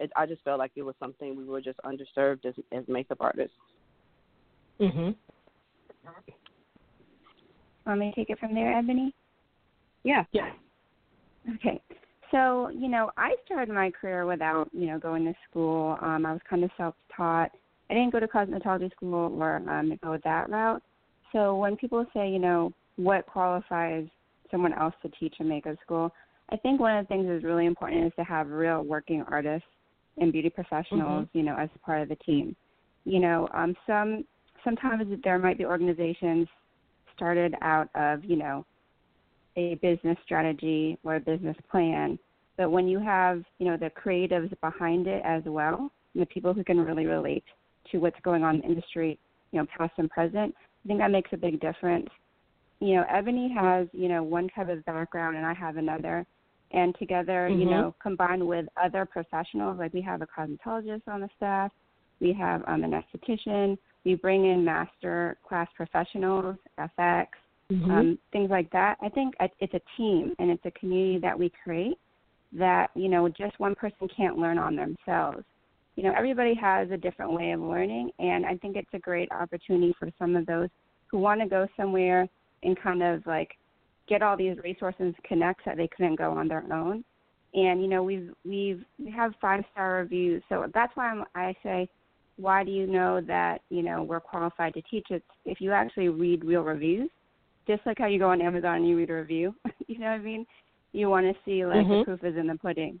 it, 0.00 0.10
I 0.16 0.26
just 0.26 0.42
felt 0.42 0.58
like 0.58 0.72
it 0.74 0.82
was 0.82 0.94
something 0.98 1.36
we 1.36 1.44
were 1.44 1.60
just 1.60 1.78
underserved 1.84 2.44
as 2.46 2.54
as 2.72 2.84
makeup 2.88 3.18
artists. 3.20 3.56
Mhm. 4.80 5.14
Want 7.86 8.00
me 8.00 8.10
to 8.10 8.14
take 8.14 8.30
it 8.30 8.38
from 8.38 8.54
there, 8.54 8.72
Ebony? 8.72 9.14
Yeah. 10.02 10.24
Yeah. 10.32 10.52
Okay. 11.54 11.80
So, 12.30 12.68
you 12.68 12.88
know, 12.88 13.10
I 13.16 13.34
started 13.44 13.72
my 13.74 13.90
career 13.90 14.24
without, 14.24 14.68
you 14.72 14.86
know, 14.86 14.98
going 14.98 15.24
to 15.24 15.34
school. 15.48 15.98
Um, 16.00 16.24
I 16.24 16.32
was 16.32 16.40
kind 16.48 16.62
of 16.62 16.70
self-taught. 16.76 17.50
I 17.88 17.94
didn't 17.94 18.10
go 18.12 18.20
to 18.20 18.28
cosmetology 18.28 18.90
school 18.92 19.36
or 19.42 19.56
um, 19.56 19.98
go 20.02 20.16
that 20.22 20.48
route. 20.48 20.82
So 21.32 21.56
when 21.56 21.76
people 21.76 22.06
say, 22.14 22.30
you 22.30 22.38
know, 22.38 22.72
what 22.96 23.26
qualifies 23.26 24.06
someone 24.50 24.72
else 24.74 24.94
to 25.02 25.08
teach 25.08 25.34
a 25.40 25.44
makeup 25.44 25.76
school, 25.82 26.12
I 26.50 26.56
think 26.56 26.80
one 26.80 26.96
of 26.96 27.04
the 27.04 27.08
things 27.08 27.26
that's 27.28 27.44
really 27.44 27.66
important 27.66 28.06
is 28.06 28.12
to 28.16 28.24
have 28.24 28.48
real 28.48 28.82
working 28.82 29.22
artists 29.28 29.68
and 30.18 30.32
beauty 30.32 30.50
professionals, 30.50 31.26
mm-hmm. 31.26 31.38
you 31.38 31.44
know, 31.44 31.56
as 31.56 31.68
part 31.84 32.02
of 32.02 32.08
the 32.08 32.16
team. 32.16 32.54
You 33.04 33.20
know, 33.20 33.48
um, 33.54 33.74
some 33.86 34.24
sometimes 34.64 35.04
there 35.24 35.38
might 35.38 35.58
be 35.58 35.64
organizations 35.64 36.46
started 37.16 37.54
out 37.62 37.88
of, 37.94 38.24
you 38.24 38.36
know, 38.36 38.64
a 39.56 39.74
business 39.76 40.16
strategy 40.24 40.98
or 41.02 41.16
a 41.16 41.20
business 41.20 41.56
plan, 41.70 42.18
but 42.56 42.70
when 42.70 42.88
you 42.88 42.98
have, 42.98 43.42
you 43.58 43.66
know, 43.66 43.76
the 43.76 43.90
creatives 43.90 44.52
behind 44.60 45.06
it 45.06 45.22
as 45.24 45.42
well, 45.46 45.90
and 46.14 46.22
the 46.22 46.26
people 46.26 46.52
who 46.52 46.64
can 46.64 46.78
really 46.78 47.06
relate 47.06 47.44
to 47.90 47.98
what's 47.98 48.20
going 48.22 48.42
on 48.42 48.56
in 48.56 48.60
the 48.60 48.66
industry, 48.66 49.18
you 49.52 49.58
know, 49.58 49.66
past 49.76 49.92
and 49.96 50.10
present, 50.10 50.54
I 50.84 50.88
think 50.88 51.00
that 51.00 51.10
makes 51.10 51.30
a 51.32 51.36
big 51.36 51.60
difference. 51.60 52.08
You 52.80 52.96
know, 52.96 53.04
Ebony 53.10 53.52
has, 53.54 53.86
you 53.92 54.08
know, 54.08 54.22
one 54.22 54.48
type 54.54 54.68
of 54.68 54.84
background 54.84 55.36
and 55.36 55.44
I 55.44 55.54
have 55.54 55.76
another 55.76 56.26
and 56.72 56.94
together, 56.98 57.48
mm-hmm. 57.50 57.60
you 57.60 57.70
know, 57.70 57.94
combined 58.02 58.46
with 58.46 58.66
other 58.82 59.04
professionals, 59.04 59.78
like 59.78 59.92
we 59.92 60.00
have 60.02 60.22
a 60.22 60.26
cosmetologist 60.26 61.02
on 61.06 61.20
the 61.20 61.28
staff, 61.36 61.72
we 62.20 62.32
have 62.32 62.62
um, 62.66 62.84
an 62.84 62.92
esthetician, 62.92 63.76
we 64.04 64.14
bring 64.14 64.46
in 64.46 64.64
master 64.64 65.36
class 65.46 65.68
professionals, 65.76 66.56
FX, 66.78 67.26
mm-hmm. 67.70 67.90
um, 67.90 68.18
things 68.32 68.50
like 68.50 68.70
that. 68.70 68.96
I 69.02 69.08
think 69.08 69.34
it's 69.60 69.74
a 69.74 69.80
team 69.96 70.34
and 70.38 70.50
it's 70.50 70.64
a 70.64 70.70
community 70.72 71.18
that 71.18 71.38
we 71.38 71.50
create 71.64 71.98
that 72.52 72.88
you 72.94 73.08
know 73.08 73.28
just 73.28 73.58
one 73.60 73.74
person 73.74 74.08
can't 74.14 74.38
learn 74.38 74.58
on 74.58 74.76
themselves. 74.76 75.44
You 75.96 76.04
know, 76.04 76.14
everybody 76.16 76.54
has 76.54 76.90
a 76.90 76.96
different 76.96 77.32
way 77.32 77.50
of 77.50 77.60
learning, 77.60 78.10
and 78.18 78.46
I 78.46 78.56
think 78.56 78.76
it's 78.76 78.88
a 78.94 78.98
great 78.98 79.30
opportunity 79.32 79.94
for 79.98 80.08
some 80.18 80.36
of 80.36 80.46
those 80.46 80.68
who 81.10 81.18
want 81.18 81.40
to 81.40 81.48
go 81.48 81.66
somewhere 81.76 82.28
and 82.62 82.80
kind 82.80 83.02
of 83.02 83.26
like 83.26 83.50
get 84.10 84.20
all 84.22 84.36
these 84.36 84.58
resources 84.62 85.14
connects 85.26 85.62
that 85.64 85.78
they 85.78 85.88
couldn't 85.88 86.16
go 86.16 86.32
on 86.32 86.48
their 86.48 86.64
own. 86.72 87.02
And 87.54 87.80
you 87.80 87.88
know, 87.88 88.02
we've 88.02 88.30
we've 88.44 88.84
we 88.98 89.10
have 89.10 89.32
five 89.40 89.64
star 89.72 89.94
reviews, 89.94 90.42
so 90.48 90.66
that's 90.74 90.94
why 90.94 91.10
I'm, 91.10 91.24
I 91.34 91.54
say 91.62 91.88
why 92.36 92.64
do 92.64 92.70
you 92.70 92.86
know 92.86 93.20
that 93.22 93.62
you 93.70 93.82
know 93.82 94.02
we're 94.02 94.20
qualified 94.20 94.74
to 94.74 94.82
teach? 94.82 95.06
It 95.10 95.22
if 95.46 95.60
you 95.60 95.72
actually 95.72 96.08
read 96.08 96.44
real 96.44 96.62
reviews 96.62 97.08
just 97.66 97.82
like 97.86 97.98
how 97.98 98.06
you 98.06 98.18
go 98.18 98.30
on 98.30 98.40
amazon 98.40 98.76
and 98.76 98.88
you 98.88 98.96
read 98.96 99.10
a 99.10 99.14
review 99.14 99.54
you 99.86 99.98
know 99.98 100.06
what 100.06 100.12
i 100.12 100.18
mean? 100.18 100.46
You 100.92 101.08
want 101.08 101.26
to 101.26 101.34
see 101.44 101.64
like 101.64 101.78
mm-hmm. 101.78 101.98
the 101.98 102.04
proof 102.04 102.24
is 102.24 102.36
in 102.36 102.48
the 102.48 102.56
pudding. 102.56 103.00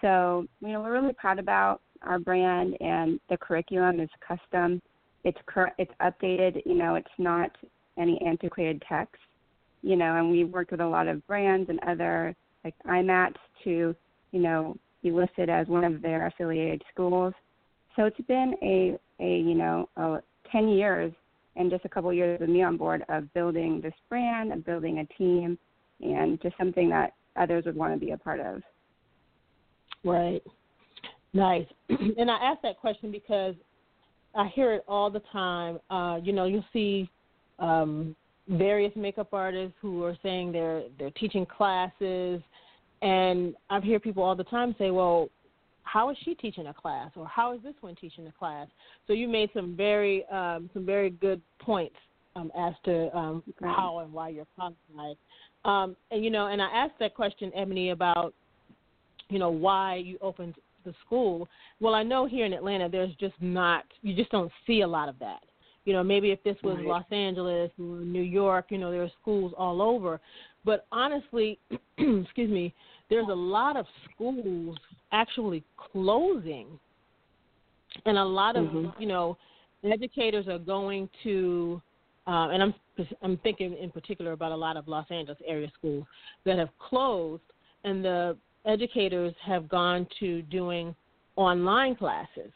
So 0.00 0.46
you 0.60 0.68
know 0.68 0.80
we're 0.80 0.92
really 0.92 1.14
proud 1.14 1.38
about 1.38 1.80
our 2.02 2.18
brand 2.18 2.76
and 2.80 3.18
the 3.30 3.36
curriculum. 3.36 4.00
Is 4.00 4.10
custom. 4.26 4.80
It's 5.24 5.38
cur- 5.46 5.72
it's 5.78 5.92
updated. 6.00 6.62
You 6.66 6.74
know 6.74 6.94
it's 6.96 7.08
not 7.18 7.50
any 7.98 8.20
antiquated 8.24 8.82
text 8.88 9.20
you 9.82 9.96
know 9.96 10.16
and 10.16 10.30
we've 10.30 10.48
worked 10.48 10.70
with 10.70 10.80
a 10.80 10.86
lot 10.86 11.08
of 11.08 11.26
brands 11.26 11.68
and 11.70 11.80
other 11.86 12.34
like 12.64 12.74
imats 12.86 13.36
to 13.64 13.94
you 14.32 14.40
know 14.40 14.76
be 15.02 15.10
listed 15.10 15.48
as 15.48 15.66
one 15.68 15.84
of 15.84 16.02
their 16.02 16.26
affiliated 16.26 16.82
schools 16.92 17.34
so 17.94 18.04
it's 18.04 18.20
been 18.28 18.54
a 18.62 18.98
a 19.22 19.38
you 19.38 19.54
know 19.54 19.88
a, 19.96 20.18
ten 20.50 20.68
years 20.68 21.12
and 21.56 21.70
just 21.70 21.84
a 21.84 21.88
couple 21.88 22.10
of 22.10 22.16
years 22.16 22.38
with 22.40 22.50
me 22.50 22.62
on 22.62 22.76
board 22.76 23.04
of 23.08 23.32
building 23.34 23.80
this 23.82 23.94
brand, 24.08 24.52
of 24.52 24.64
building 24.64 24.98
a 24.98 25.06
team, 25.18 25.58
and 26.00 26.40
just 26.42 26.56
something 26.58 26.88
that 26.90 27.14
others 27.36 27.64
would 27.64 27.76
want 27.76 27.94
to 27.94 27.98
be 27.98 28.12
a 28.12 28.16
part 28.16 28.40
of. 28.40 28.62
Right. 30.04 30.42
Nice. 31.32 31.66
and 31.88 32.30
I 32.30 32.36
ask 32.36 32.62
that 32.62 32.78
question 32.78 33.10
because 33.10 33.54
I 34.34 34.48
hear 34.54 34.72
it 34.72 34.84
all 34.86 35.10
the 35.10 35.22
time. 35.32 35.78
Uh, 35.90 36.18
you 36.22 36.32
know, 36.32 36.44
you'll 36.44 36.64
see 36.72 37.08
um, 37.58 38.14
various 38.48 38.92
makeup 38.96 39.28
artists 39.32 39.76
who 39.80 40.04
are 40.04 40.16
saying 40.22 40.52
they're 40.52 40.84
they're 40.98 41.10
teaching 41.10 41.46
classes, 41.46 42.40
and 43.02 43.54
I 43.70 43.80
hear 43.80 44.00
people 44.00 44.22
all 44.22 44.36
the 44.36 44.44
time 44.44 44.74
say, 44.78 44.90
"Well, 44.90 45.30
how 45.86 46.10
is 46.10 46.16
she 46.24 46.34
teaching 46.34 46.66
a 46.66 46.74
class? 46.74 47.10
Or 47.16 47.26
how 47.26 47.54
is 47.54 47.62
this 47.62 47.74
one 47.80 47.94
teaching 47.94 48.26
a 48.26 48.32
class? 48.32 48.68
So 49.06 49.12
you 49.12 49.28
made 49.28 49.50
some 49.54 49.76
very 49.76 50.26
um, 50.26 50.68
some 50.74 50.84
very 50.84 51.10
good 51.10 51.40
points 51.60 51.96
um, 52.34 52.52
as 52.58 52.74
to 52.84 53.16
um, 53.16 53.42
how 53.62 54.00
and 54.00 54.12
why 54.12 54.28
you're 54.28 54.46
qualified. 54.56 55.16
Um, 55.64 55.96
and 56.10 56.22
you 56.24 56.30
know 56.30 56.46
and 56.46 56.62
i 56.62 56.66
asked 56.66 56.98
that 57.00 57.14
question 57.14 57.50
ebony 57.54 57.90
about 57.90 58.34
you 59.28 59.38
know 59.38 59.50
why 59.50 59.96
you 59.96 60.18
opened 60.20 60.54
the 60.84 60.94
school. 61.04 61.48
Well 61.80 61.94
i 61.94 62.02
know 62.02 62.26
here 62.26 62.46
in 62.46 62.52
atlanta 62.52 62.88
there's 62.88 63.14
just 63.16 63.34
not 63.40 63.84
you 64.02 64.14
just 64.14 64.30
don't 64.30 64.52
see 64.66 64.82
a 64.82 64.86
lot 64.86 65.08
of 65.08 65.18
that 65.18 65.40
you 65.86 65.94
know 65.94 66.02
maybe 66.02 66.30
if 66.30 66.42
this 66.44 66.56
was 66.62 66.76
right. 66.76 66.86
los 66.86 67.04
angeles 67.10 67.70
or 67.78 68.00
new 68.00 68.22
york 68.22 68.66
you 68.68 68.76
know 68.76 68.90
there 68.90 69.02
are 69.02 69.10
schools 69.22 69.54
all 69.56 69.80
over 69.80 70.20
but 70.64 70.86
honestly 70.92 71.58
excuse 71.98 72.50
me 72.50 72.74
there's 73.08 73.28
a 73.28 73.34
lot 73.34 73.76
of 73.76 73.86
schools 74.10 74.76
actually 75.12 75.62
closing, 75.76 76.66
and 78.04 78.18
a 78.18 78.24
lot 78.24 78.56
of 78.56 78.66
mm-hmm. 78.66 79.00
you 79.00 79.08
know 79.08 79.36
educators 79.84 80.48
are 80.48 80.58
going 80.58 81.08
to, 81.22 81.80
uh, 82.26 82.48
and 82.50 82.62
I'm 82.62 82.74
I'm 83.22 83.36
thinking 83.38 83.76
in 83.76 83.90
particular 83.90 84.32
about 84.32 84.52
a 84.52 84.56
lot 84.56 84.76
of 84.76 84.88
Los 84.88 85.06
Angeles 85.10 85.38
area 85.46 85.70
schools 85.78 86.04
that 86.44 86.58
have 86.58 86.70
closed, 86.78 87.42
and 87.84 88.04
the 88.04 88.36
educators 88.64 89.34
have 89.44 89.68
gone 89.68 90.06
to 90.20 90.42
doing 90.42 90.94
online 91.36 91.94
classes. 91.94 92.50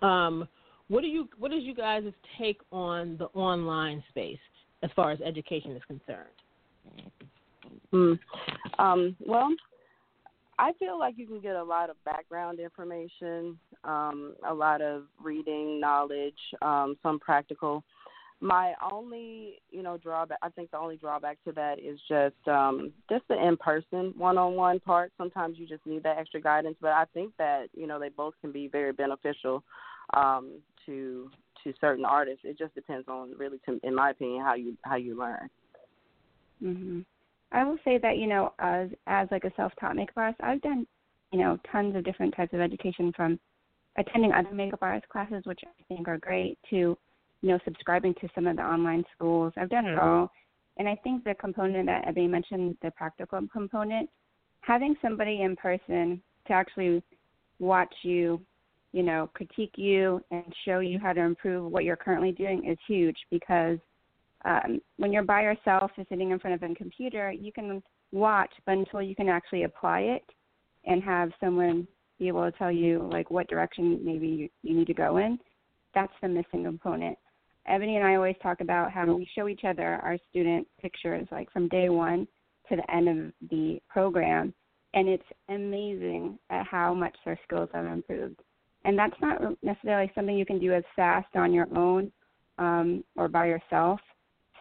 Um, 0.00 0.48
what 0.92 1.00
do 1.00 1.06
you 1.06 1.26
what 1.38 1.54
is 1.54 1.62
you 1.62 1.74
guys' 1.74 2.04
take 2.38 2.60
on 2.70 3.16
the 3.16 3.24
online 3.32 4.04
space 4.10 4.38
as 4.82 4.90
far 4.94 5.10
as 5.10 5.18
education 5.22 5.70
is 5.72 5.82
concerned? 5.86 6.28
Mm. 7.94 8.18
Um, 8.78 9.16
well, 9.26 9.48
I 10.58 10.72
feel 10.78 10.98
like 10.98 11.14
you 11.16 11.26
can 11.26 11.40
get 11.40 11.56
a 11.56 11.62
lot 11.62 11.88
of 11.88 11.96
background 12.04 12.60
information, 12.60 13.58
um, 13.84 14.34
a 14.46 14.52
lot 14.52 14.82
of 14.82 15.04
reading 15.22 15.80
knowledge, 15.80 16.36
um, 16.60 16.96
some 17.02 17.18
practical. 17.18 17.82
My 18.42 18.74
only, 18.92 19.62
you 19.70 19.82
know, 19.82 19.96
drawback. 19.96 20.38
I 20.42 20.50
think 20.50 20.72
the 20.72 20.78
only 20.78 20.96
drawback 20.96 21.38
to 21.44 21.52
that 21.52 21.78
is 21.78 21.98
just 22.06 22.48
um, 22.48 22.92
just 23.08 23.26
the 23.28 23.42
in-person, 23.42 24.12
one-on-one 24.18 24.80
part. 24.80 25.10
Sometimes 25.16 25.58
you 25.58 25.66
just 25.66 25.86
need 25.86 26.02
that 26.02 26.18
extra 26.18 26.40
guidance, 26.42 26.76
but 26.82 26.90
I 26.90 27.06
think 27.14 27.32
that 27.38 27.68
you 27.74 27.86
know 27.86 27.98
they 27.98 28.10
both 28.10 28.34
can 28.42 28.52
be 28.52 28.68
very 28.68 28.92
beneficial 28.92 29.64
um, 30.14 30.60
to 30.86 31.30
to 31.64 31.72
certain 31.80 32.04
artists. 32.04 32.44
It 32.44 32.58
just 32.58 32.74
depends 32.74 33.08
on 33.08 33.32
really, 33.38 33.58
to, 33.66 33.78
in 33.82 33.94
my 33.94 34.10
opinion, 34.10 34.42
how 34.42 34.54
you 34.54 34.76
how 34.84 34.96
you 34.96 35.18
learn. 35.18 35.48
Mhm. 36.62 37.04
I 37.52 37.64
will 37.64 37.78
say 37.84 37.98
that 37.98 38.18
you 38.18 38.26
know, 38.26 38.52
as 38.58 38.90
as 39.06 39.28
like 39.30 39.44
a 39.44 39.52
self-taught 39.56 39.96
makeup 39.96 40.16
artist, 40.16 40.40
I've 40.42 40.60
done 40.62 40.86
you 41.32 41.40
know 41.40 41.58
tons 41.70 41.94
of 41.96 42.04
different 42.04 42.34
types 42.34 42.52
of 42.52 42.60
education 42.60 43.12
from 43.12 43.38
attending 43.96 44.32
other 44.32 44.52
makeup 44.54 44.82
artist 44.82 45.08
classes, 45.08 45.44
which 45.44 45.60
I 45.64 45.82
think 45.88 46.08
are 46.08 46.18
great, 46.18 46.58
to 46.70 46.76
you 46.76 47.48
know 47.48 47.58
subscribing 47.64 48.14
to 48.14 48.28
some 48.34 48.46
of 48.46 48.56
the 48.56 48.62
online 48.62 49.04
schools. 49.14 49.52
I've 49.56 49.68
done 49.70 49.86
it 49.86 49.98
all, 49.98 50.30
and 50.78 50.88
I 50.88 50.96
think 50.96 51.24
the 51.24 51.34
component 51.34 51.86
that 51.86 52.06
Ebony 52.06 52.28
mentioned, 52.28 52.76
the 52.82 52.90
practical 52.92 53.46
component, 53.48 54.08
having 54.60 54.96
somebody 55.02 55.42
in 55.42 55.56
person 55.56 56.22
to 56.46 56.52
actually 56.52 57.02
watch 57.58 57.94
you, 58.02 58.40
you 58.92 59.02
know, 59.02 59.30
critique 59.34 59.74
you 59.76 60.20
and 60.30 60.44
show 60.64 60.80
you 60.80 60.98
how 60.98 61.12
to 61.12 61.20
improve 61.20 61.70
what 61.70 61.84
you're 61.84 61.96
currently 61.96 62.32
doing 62.32 62.68
is 62.70 62.78
huge 62.86 63.16
because 63.30 63.78
um, 64.44 64.80
when 64.96 65.12
you're 65.12 65.22
by 65.22 65.42
yourself 65.42 65.90
or 65.96 66.04
sitting 66.08 66.30
in 66.30 66.38
front 66.38 66.62
of 66.62 66.70
a 66.70 66.74
computer, 66.74 67.30
you 67.30 67.52
can 67.52 67.82
watch, 68.12 68.52
but 68.66 68.72
until 68.72 69.00
you 69.00 69.14
can 69.14 69.28
actually 69.28 69.62
apply 69.62 70.00
it 70.00 70.24
and 70.84 71.02
have 71.02 71.30
someone 71.40 71.86
be 72.18 72.28
able 72.28 72.44
to 72.44 72.56
tell 72.58 72.70
you 72.70 73.08
like 73.10 73.30
what 73.30 73.48
direction 73.48 74.00
maybe 74.04 74.26
you, 74.28 74.48
you 74.62 74.76
need 74.76 74.86
to 74.86 74.94
go 74.94 75.16
in, 75.16 75.38
that's 75.94 76.12
the 76.20 76.28
missing 76.28 76.64
component. 76.64 77.16
Ebony 77.66 77.96
and 77.96 78.06
I 78.06 78.16
always 78.16 78.36
talk 78.42 78.60
about 78.60 78.90
how 78.90 79.06
we 79.14 79.28
show 79.36 79.48
each 79.48 79.62
other 79.64 80.00
our 80.02 80.18
student 80.30 80.66
pictures 80.80 81.26
like 81.30 81.50
from 81.52 81.68
day 81.68 81.88
one 81.88 82.26
to 82.68 82.76
the 82.76 82.90
end 82.94 83.08
of 83.08 83.32
the 83.50 83.80
program, 83.88 84.52
and 84.94 85.08
it's 85.08 85.22
amazing 85.48 86.38
at 86.50 86.66
how 86.66 86.92
much 86.92 87.16
their 87.24 87.38
skills 87.44 87.68
have 87.72 87.86
improved. 87.86 88.40
And 88.84 88.98
that's 88.98 89.14
not 89.20 89.40
necessarily 89.62 90.10
something 90.14 90.36
you 90.36 90.46
can 90.46 90.58
do 90.58 90.72
as 90.72 90.82
fast 90.96 91.34
on 91.36 91.52
your 91.52 91.68
own 91.76 92.10
um, 92.58 93.04
or 93.16 93.28
by 93.28 93.46
yourself. 93.46 94.00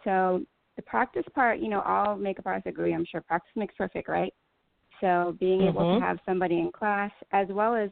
So 0.03 0.43
the 0.75 0.81
practice 0.83 1.25
part, 1.33 1.59
you 1.59 1.69
know, 1.69 1.81
all 1.81 2.15
makeup 2.15 2.45
artists 2.45 2.67
agree. 2.67 2.93
I'm 2.93 3.05
sure 3.05 3.21
practice 3.21 3.51
makes 3.55 3.75
perfect, 3.75 4.07
right? 4.07 4.33
So 4.99 5.35
being 5.39 5.59
mm-hmm. 5.59 5.69
able 5.69 5.81
to 5.81 5.87
mm-hmm. 5.95 6.05
have 6.05 6.19
somebody 6.25 6.59
in 6.59 6.71
class 6.71 7.11
as 7.31 7.47
well 7.49 7.75
as, 7.75 7.89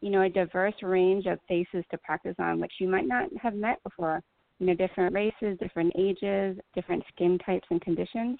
you 0.00 0.10
know, 0.10 0.22
a 0.22 0.28
diverse 0.28 0.74
range 0.82 1.26
of 1.26 1.38
faces 1.48 1.84
to 1.90 1.98
practice 1.98 2.34
on, 2.38 2.60
which 2.60 2.72
you 2.80 2.88
might 2.88 3.06
not 3.06 3.28
have 3.40 3.54
met 3.54 3.82
before. 3.84 4.22
You 4.58 4.66
know, 4.66 4.74
different 4.74 5.14
races, 5.14 5.58
different 5.58 5.92
ages, 5.98 6.56
different 6.74 7.02
skin 7.12 7.38
types 7.44 7.66
and 7.70 7.80
conditions. 7.80 8.38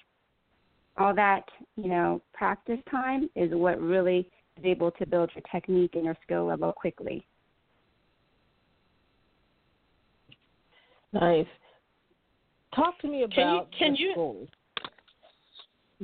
All 0.97 1.13
that, 1.15 1.43
you 1.75 1.89
know, 1.89 2.21
practice 2.33 2.79
time 2.89 3.29
is 3.35 3.51
what 3.53 3.81
really 3.81 4.29
is 4.57 4.65
able 4.65 4.91
to 4.91 5.05
build 5.05 5.29
your 5.35 5.43
technique 5.51 5.91
and 5.95 6.05
your 6.05 6.17
skill 6.23 6.45
level 6.45 6.71
quickly. 6.71 7.25
Nice. 11.13 11.47
Talk 12.75 12.99
to 12.99 13.07
me 13.07 13.23
about 13.23 13.71
can 13.71 13.95
you, 13.95 14.13
can 14.17 14.47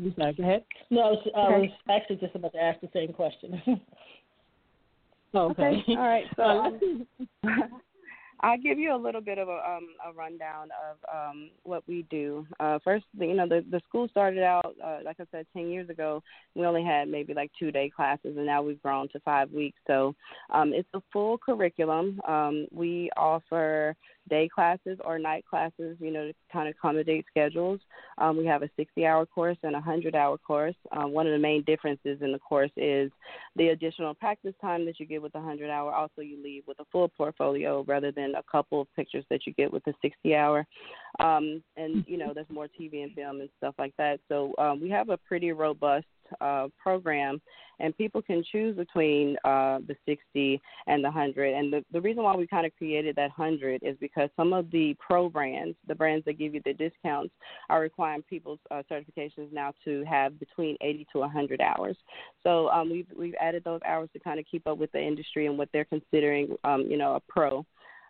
you... 0.03 0.13
Sorry, 0.17 0.33
go 0.33 0.43
ahead. 0.43 0.63
No, 0.89 1.01
I 1.01 1.09
was, 1.11 1.27
I 1.35 1.39
was 1.39 1.69
actually 1.89 2.15
just 2.17 2.33
about 2.35 2.53
to 2.53 2.59
ask 2.63 2.79
the 2.79 2.89
same 2.93 3.11
question. 3.11 3.61
okay. 5.35 5.63
okay. 5.63 5.83
All 5.89 5.97
right. 5.97 6.25
So 6.37 6.43
um, 6.43 7.07
I'll 8.43 8.57
give 8.57 8.79
you 8.79 8.95
a 8.95 8.97
little 8.97 9.21
bit 9.21 9.37
of 9.37 9.47
a, 9.47 9.51
um, 9.51 9.87
a 10.05 10.13
rundown 10.13 10.69
of 10.89 10.97
um, 11.13 11.51
what 11.63 11.83
we 11.87 12.05
do. 12.09 12.45
Uh, 12.59 12.79
first, 12.83 13.05
you 13.17 13.35
know, 13.35 13.47
the, 13.47 13.63
the 13.69 13.81
school 13.87 14.07
started 14.07 14.43
out, 14.43 14.75
uh, 14.83 14.99
like 15.05 15.17
I 15.19 15.25
said, 15.31 15.45
10 15.53 15.69
years 15.69 15.89
ago. 15.89 16.23
We 16.55 16.65
only 16.65 16.83
had 16.83 17.07
maybe 17.07 17.33
like 17.33 17.51
two 17.57 17.71
day 17.71 17.91
classes, 17.95 18.35
and 18.37 18.45
now 18.45 18.61
we've 18.63 18.81
grown 18.81 19.09
to 19.09 19.19
five 19.19 19.51
weeks. 19.51 19.79
So 19.85 20.15
um, 20.49 20.73
it's 20.73 20.89
a 20.93 21.01
full 21.13 21.37
curriculum. 21.37 22.19
Um, 22.27 22.67
we 22.71 23.09
offer 23.15 23.95
day 24.29 24.47
classes 24.47 24.97
or 25.03 25.19
night 25.19 25.45
classes, 25.49 25.97
you 25.99 26.11
know, 26.11 26.27
to 26.27 26.33
kind 26.51 26.67
of 26.67 26.75
accommodate 26.77 27.25
schedules. 27.29 27.79
Um, 28.17 28.37
we 28.37 28.45
have 28.45 28.63
a 28.63 28.69
60 28.77 29.05
hour 29.05 29.25
course 29.25 29.57
and 29.63 29.73
a 29.73 29.79
100 29.79 30.15
hour 30.15 30.37
course. 30.37 30.75
Um, 30.91 31.11
one 31.11 31.27
of 31.27 31.33
the 31.33 31.39
main 31.39 31.63
differences 31.63 32.19
in 32.21 32.31
the 32.31 32.39
course 32.39 32.71
is 32.77 33.11
the 33.55 33.69
additional 33.69 34.13
practice 34.13 34.53
time 34.61 34.85
that 34.85 34.99
you 34.99 35.05
get 35.05 35.21
with 35.21 35.33
the 35.33 35.39
100 35.39 35.69
hour. 35.69 35.91
Also, 35.91 36.21
you 36.21 36.41
leave 36.41 36.63
with 36.67 36.79
a 36.79 36.85
full 36.91 37.09
portfolio 37.09 37.83
rather 37.87 38.11
than 38.11 38.35
a 38.35 38.43
couple 38.51 38.81
of 38.81 38.87
pictures 38.95 39.25
that 39.29 39.45
you 39.45 39.53
get 39.53 39.71
with 39.71 39.83
the 39.85 39.93
60 40.01 40.35
hour. 40.35 40.65
Um, 41.19 41.61
and, 41.77 42.05
you 42.07 42.17
know, 42.17 42.31
there's 42.33 42.49
more 42.49 42.67
TV 42.67 43.03
and 43.03 43.13
film 43.13 43.41
and 43.41 43.49
stuff 43.57 43.75
like 43.77 43.93
that. 43.97 44.19
So 44.29 44.53
um, 44.57 44.81
we 44.81 44.89
have 44.89 45.09
a 45.09 45.17
pretty 45.17 45.51
robust 45.51 46.05
uh, 46.39 46.67
program, 46.81 47.41
and 47.79 47.97
people 47.97 48.21
can 48.21 48.43
choose 48.51 48.75
between 48.75 49.35
uh, 49.43 49.79
the 49.87 49.95
60 50.05 50.61
and 50.87 51.03
the 51.03 51.09
100. 51.09 51.53
And 51.53 51.73
the, 51.73 51.83
the 51.91 51.99
reason 51.99 52.23
why 52.23 52.35
we 52.35 52.47
kind 52.47 52.65
of 52.65 52.75
created 52.77 53.15
that 53.15 53.31
100 53.35 53.81
is 53.83 53.97
because 53.99 54.29
some 54.37 54.53
of 54.53 54.69
the 54.71 54.95
pro 54.99 55.29
brands, 55.29 55.75
the 55.87 55.95
brands 55.95 56.23
that 56.25 56.37
give 56.37 56.53
you 56.53 56.61
the 56.63 56.73
discounts, 56.73 57.33
are 57.69 57.81
requiring 57.81 58.21
people's 58.23 58.59
uh, 58.69 58.83
certifications 58.89 59.51
now 59.51 59.73
to 59.83 60.03
have 60.05 60.39
between 60.39 60.77
80 60.81 61.07
to 61.13 61.19
100 61.19 61.61
hours. 61.61 61.97
So 62.43 62.69
um, 62.69 62.89
we've 62.89 63.07
we've 63.17 63.35
added 63.41 63.63
those 63.63 63.81
hours 63.85 64.09
to 64.13 64.19
kind 64.19 64.39
of 64.39 64.45
keep 64.49 64.67
up 64.67 64.77
with 64.77 64.91
the 64.91 65.01
industry 65.01 65.47
and 65.47 65.57
what 65.57 65.69
they're 65.73 65.85
considering, 65.85 66.55
um, 66.63 66.85
you 66.89 66.97
know, 66.97 67.15
a 67.15 67.19
pro. 67.27 67.65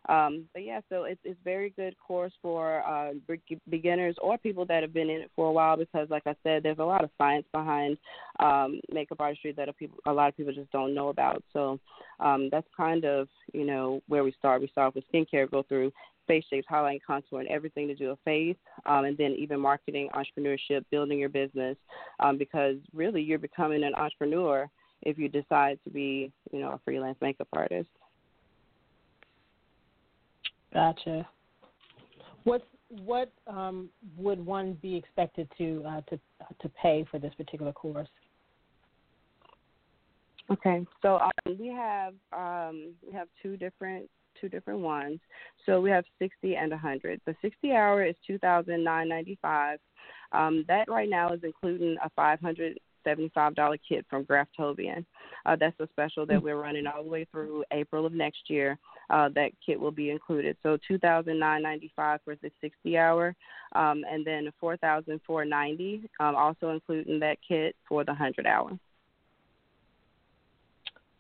Um, 0.09 0.45
but 0.53 0.63
yeah, 0.63 0.81
so 0.89 1.03
it's 1.03 1.19
it's 1.23 1.39
very 1.43 1.69
good 1.71 1.95
course 1.99 2.33
for 2.41 2.81
uh, 2.83 3.11
beginners 3.69 4.15
or 4.21 4.37
people 4.37 4.65
that 4.65 4.81
have 4.81 4.93
been 4.93 5.09
in 5.09 5.21
it 5.21 5.31
for 5.35 5.47
a 5.47 5.51
while 5.51 5.77
because, 5.77 6.09
like 6.09 6.23
I 6.25 6.35
said, 6.43 6.63
there's 6.63 6.79
a 6.79 6.83
lot 6.83 7.03
of 7.03 7.11
science 7.17 7.45
behind 7.51 7.97
um, 8.39 8.79
makeup 8.91 9.19
artistry 9.19 9.51
that 9.53 9.69
a, 9.69 9.73
people, 9.73 9.99
a 10.07 10.11
lot 10.13 10.29
of 10.29 10.37
people 10.37 10.53
just 10.53 10.71
don't 10.71 10.95
know 10.95 11.09
about. 11.09 11.43
So 11.53 11.79
um, 12.19 12.49
that's 12.51 12.67
kind 12.75 13.05
of 13.05 13.27
you 13.53 13.65
know 13.65 14.01
where 14.07 14.23
we 14.23 14.33
start. 14.39 14.61
We 14.61 14.67
start 14.69 14.95
with 14.95 15.03
skincare, 15.13 15.49
go 15.49 15.63
through 15.63 15.91
face 16.27 16.45
shapes, 16.49 16.67
highlight, 16.69 17.01
contour, 17.05 17.39
and 17.39 17.49
everything 17.49 17.87
to 17.87 17.95
do 17.95 18.09
with 18.09 18.19
face, 18.25 18.55
um, 18.85 19.05
and 19.05 19.17
then 19.17 19.35
even 19.37 19.59
marketing, 19.59 20.09
entrepreneurship, 20.15 20.83
building 20.89 21.19
your 21.19 21.29
business, 21.29 21.77
um, 22.19 22.37
because 22.37 22.77
really 22.93 23.21
you're 23.21 23.39
becoming 23.39 23.83
an 23.83 23.93
entrepreneur 23.95 24.67
if 25.03 25.17
you 25.17 25.27
decide 25.27 25.79
to 25.83 25.89
be 25.91 26.31
you 26.51 26.59
know 26.59 26.71
a 26.71 26.79
freelance 26.83 27.17
makeup 27.21 27.47
artist. 27.53 27.89
Gotcha. 30.73 31.27
What 32.43 32.65
what 33.05 33.31
um, 33.47 33.89
would 34.17 34.43
one 34.45 34.73
be 34.81 34.95
expected 34.95 35.47
to 35.57 35.83
uh, 35.87 36.01
to 36.09 36.19
to 36.61 36.69
pay 36.81 37.05
for 37.09 37.19
this 37.19 37.33
particular 37.35 37.71
course? 37.71 38.07
Okay, 40.49 40.85
so 41.01 41.17
um, 41.17 41.57
we 41.59 41.67
have 41.67 42.13
um, 42.33 42.93
we 43.05 43.13
have 43.13 43.27
two 43.41 43.57
different 43.57 44.09
two 44.39 44.49
different 44.49 44.79
ones. 44.79 45.19
So 45.65 45.79
we 45.79 45.89
have 45.91 46.05
60 46.19 46.55
and 46.55 46.71
100. 46.71 47.21
The 47.25 47.35
60 47.41 47.71
hour 47.73 48.05
is 48.05 48.15
2,995. 48.25 49.79
Um, 50.31 50.65
that 50.67 50.89
right 50.89 51.09
now 51.09 51.33
is 51.33 51.41
including 51.43 51.97
a 52.03 52.09
500 52.15 52.79
$75 53.05 53.79
kit 53.87 54.05
from 54.09 54.25
Graftobian. 54.25 55.05
Uh, 55.45 55.55
that's 55.59 55.79
a 55.79 55.87
special 55.91 56.25
that 56.25 56.41
we're 56.41 56.61
running 56.61 56.87
all 56.87 57.03
the 57.03 57.09
way 57.09 57.25
through 57.31 57.63
April 57.71 58.05
of 58.05 58.13
next 58.13 58.49
year. 58.49 58.77
Uh, 59.09 59.29
that 59.35 59.51
kit 59.65 59.79
will 59.79 59.91
be 59.91 60.09
included. 60.09 60.55
So 60.63 60.77
two 60.87 60.97
thousand 60.97 61.39
nine 61.39 61.63
ninety 61.63 61.91
five 61.95 62.19
for 62.23 62.35
the 62.35 62.51
60 62.61 62.97
hour, 62.97 63.35
um, 63.73 64.03
and 64.09 64.25
then 64.25 64.51
four 64.59 64.77
thousand 64.77 65.19
four 65.25 65.43
ninety, 65.43 66.09
um, 66.19 66.35
also 66.35 66.69
including 66.69 67.19
that 67.19 67.37
kit 67.47 67.75
for 67.87 68.03
the 68.03 68.11
100 68.11 68.45
hour. 68.45 68.77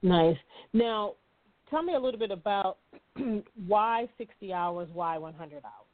Nice. 0.03 0.37
Now, 0.73 1.13
tell 1.69 1.83
me 1.83 1.93
a 1.93 1.99
little 1.99 2.19
bit 2.19 2.31
about 2.31 2.77
why 3.67 4.07
60 4.17 4.53
hours, 4.53 4.87
why 4.93 5.17
100 5.17 5.63
hours. 5.63 5.90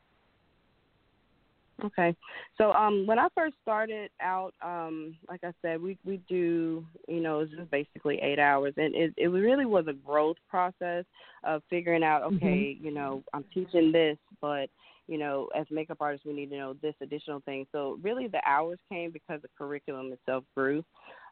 Okay. 1.85 2.15
So 2.57 2.71
um 2.73 3.05
when 3.05 3.19
I 3.19 3.27
first 3.35 3.55
started 3.61 4.09
out, 4.21 4.53
um, 4.61 5.15
like 5.29 5.43
I 5.43 5.51
said, 5.61 5.81
we 5.81 5.97
we 6.05 6.19
do, 6.27 6.85
you 7.07 7.19
know, 7.19 7.39
it's 7.39 7.51
just 7.51 7.69
basically 7.69 8.19
eight 8.21 8.39
hours 8.39 8.73
and 8.77 8.95
it 8.95 9.13
it 9.17 9.27
really 9.27 9.65
was 9.65 9.85
a 9.87 9.93
growth 9.93 10.37
process 10.49 11.05
of 11.43 11.61
figuring 11.69 12.03
out, 12.03 12.23
mm-hmm. 12.23 12.37
okay, 12.37 12.75
mm-hmm. 12.75 12.85
you 12.85 12.93
know, 12.93 13.23
I'm 13.33 13.45
teaching 13.53 13.91
this, 13.91 14.17
but 14.41 14.69
you 15.07 15.17
know, 15.17 15.47
as 15.55 15.65
makeup 15.71 15.97
artists, 16.01 16.25
we 16.25 16.33
need 16.33 16.49
to 16.49 16.57
know 16.57 16.75
this 16.81 16.95
additional 17.01 17.39
thing. 17.41 17.65
So 17.71 17.97
really, 18.01 18.27
the 18.27 18.41
hours 18.45 18.79
came 18.89 19.11
because 19.11 19.41
the 19.41 19.49
curriculum 19.57 20.11
itself 20.11 20.43
grew. 20.55 20.83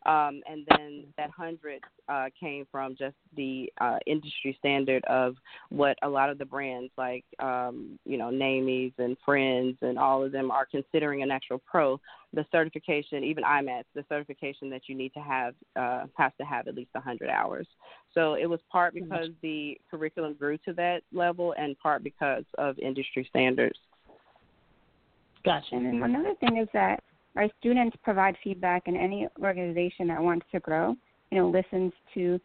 Um, 0.06 0.42
and 0.50 0.66
then 0.70 1.06
that 1.18 1.32
hundred 1.32 1.82
uh, 2.08 2.26
came 2.40 2.68
from 2.72 2.96
just 2.96 3.16
the 3.36 3.72
uh, 3.82 3.98
industry 4.06 4.56
standard 4.60 5.04
of 5.06 5.36
what 5.70 5.98
a 6.04 6.10
lot 6.10 6.30
of 6.30 6.38
the 6.38 6.46
brands 6.46 6.92
like 6.98 7.26
um, 7.40 7.98
you 8.06 8.18
know 8.18 8.30
Naimies 8.30 8.94
and 9.00 9.18
Frends 9.26 9.78
and 9.82 9.98
all 9.98 10.24
of 10.24 10.32
them 10.32 10.52
are 10.52 10.66
considering 10.66 11.24
an 11.24 11.32
actual 11.32 11.60
pro. 11.66 12.00
The 12.34 12.46
certification, 12.52 13.24
even 13.24 13.44
IMATS, 13.44 13.86
the 13.96 14.04
certification 14.10 14.70
that 14.70 14.84
you 14.88 14.96
need 14.96 15.14
to 15.14 15.22
have 15.22 15.56
uh, 15.76 16.06
has 16.18 16.32
to 16.40 16.46
have 16.46 16.68
at 16.68 16.76
least 16.76 16.92
hundred 16.96 17.30
hours. 17.30 17.68
So 18.14 18.36
it 18.36 18.46
was 18.46 18.60
part 18.72 18.94
because 18.94 19.30
the 19.42 19.78
curriculum 19.90 20.36
grew 20.38 20.58
to 20.60 20.74
that 20.74 21.02
level, 21.12 21.56
and 21.58 21.78
part 21.80 22.04
because 22.04 22.44
of 22.58 22.78
industry 22.80 23.26
standards. 23.30 23.80
Gotcha. 25.46 25.76
And 25.76 26.04
another 26.04 26.34
thing 26.40 26.58
is 26.58 26.68
that 26.74 27.04
our 27.36 27.48
students 27.60 27.96
provide 28.04 28.36
feedback, 28.44 28.84
and 28.88 28.96
any 28.96 29.28
organization 29.42 30.08
that 30.08 30.22
wants 30.22 30.46
to 30.52 30.60
grow, 30.60 30.96
you 31.32 31.38
know, 31.38 31.50
listens 31.50 31.92
to 32.14 32.40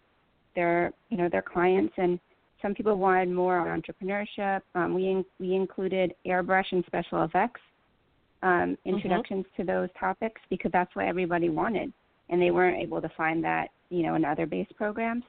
their, 0.55 0.93
you 1.11 1.17
know, 1.17 1.29
their 1.29 1.43
clients. 1.43 1.95
And 1.97 2.19
some 2.61 2.75
people 2.75 2.97
wanted 2.97 3.31
more 3.31 3.59
on 3.59 3.81
entrepreneurship. 3.81 4.61
Um, 4.75 4.95
we 4.95 5.09
in, 5.09 5.25
we 5.39 5.55
included 5.55 6.15
airbrush 6.27 6.67
and 6.73 6.85
special 6.87 7.23
effects 7.25 7.61
um, 8.43 8.51
mm-hmm. 8.51 8.89
introductions 8.89 9.45
mm-hmm. 9.47 9.63
to 9.63 9.67
those 9.67 9.89
topics 9.99 10.41
because 10.51 10.73
that's 10.73 10.95
what 10.97 11.07
everybody 11.07 11.49
wanted, 11.49 11.93
and 12.29 12.41
they 12.41 12.51
weren't 12.51 12.83
able 12.83 13.01
to 13.01 13.11
find 13.17 13.43
that, 13.45 13.69
you 13.91 14.03
know, 14.03 14.15
in 14.15 14.25
other 14.25 14.47
base 14.47 14.69
programs. 14.77 15.25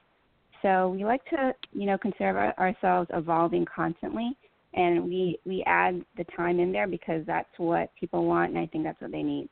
So 0.62 0.90
we 0.90 1.04
like 1.04 1.24
to, 1.26 1.52
you 1.72 1.86
know, 1.86 1.98
consider 1.98 2.52
ourselves 2.58 3.10
evolving 3.12 3.64
constantly 3.64 4.36
and 4.74 5.04
we 5.04 5.38
we 5.44 5.62
add 5.66 6.04
the 6.16 6.24
time 6.36 6.60
in 6.60 6.72
there 6.72 6.86
because 6.86 7.22
that's 7.26 7.48
what 7.58 7.90
people 7.98 8.26
want 8.26 8.50
and 8.50 8.58
I 8.58 8.66
think 8.66 8.84
that's 8.84 9.00
what 9.00 9.12
they 9.12 9.22
need. 9.22 9.48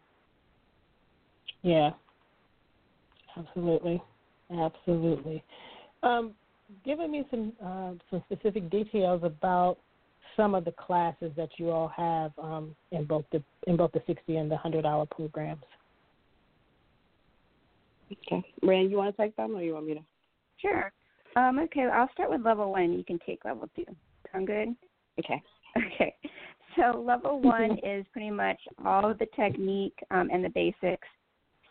Yeah. 1.62 1.90
Absolutely. 3.36 4.02
Absolutely. 4.50 5.42
Um, 6.02 6.32
giving 6.84 7.10
me 7.10 7.24
some 7.30 7.52
uh, 7.64 7.92
some 8.10 8.22
specific 8.30 8.70
details 8.70 9.22
about 9.22 9.78
some 10.36 10.54
of 10.54 10.64
the 10.64 10.72
classes 10.72 11.32
that 11.36 11.50
you 11.58 11.70
all 11.70 11.88
have 11.88 12.32
um, 12.38 12.74
in 12.92 13.04
both 13.04 13.24
the 13.32 13.42
in 13.66 13.76
both 13.76 13.92
the 13.92 14.02
60 14.06 14.36
and 14.36 14.50
the 14.50 14.54
100 14.54 14.86
hour 14.86 15.06
programs. 15.06 15.62
Okay. 18.12 18.44
Ren, 18.62 18.90
you 18.90 18.96
want 18.96 19.14
to 19.16 19.22
take 19.22 19.36
them 19.36 19.54
or 19.54 19.62
you 19.62 19.74
want 19.74 19.86
me 19.86 19.94
to? 19.94 20.00
Sure. 20.56 20.92
Um, 21.36 21.60
okay, 21.60 21.82
I'll 21.82 22.10
start 22.12 22.30
with 22.30 22.44
level 22.44 22.72
one. 22.72 22.92
You 22.92 23.04
can 23.04 23.20
take 23.24 23.44
level 23.44 23.68
two. 23.76 23.84
Sound 24.32 24.48
good? 24.48 24.74
Okay. 25.18 25.42
Okay. 25.76 26.12
So 26.76 27.00
level 27.00 27.40
one 27.40 27.78
is 27.84 28.04
pretty 28.12 28.30
much 28.30 28.58
all 28.84 29.08
of 29.08 29.18
the 29.18 29.26
technique 29.36 29.96
um, 30.10 30.28
and 30.32 30.44
the 30.44 30.48
basics. 30.48 31.06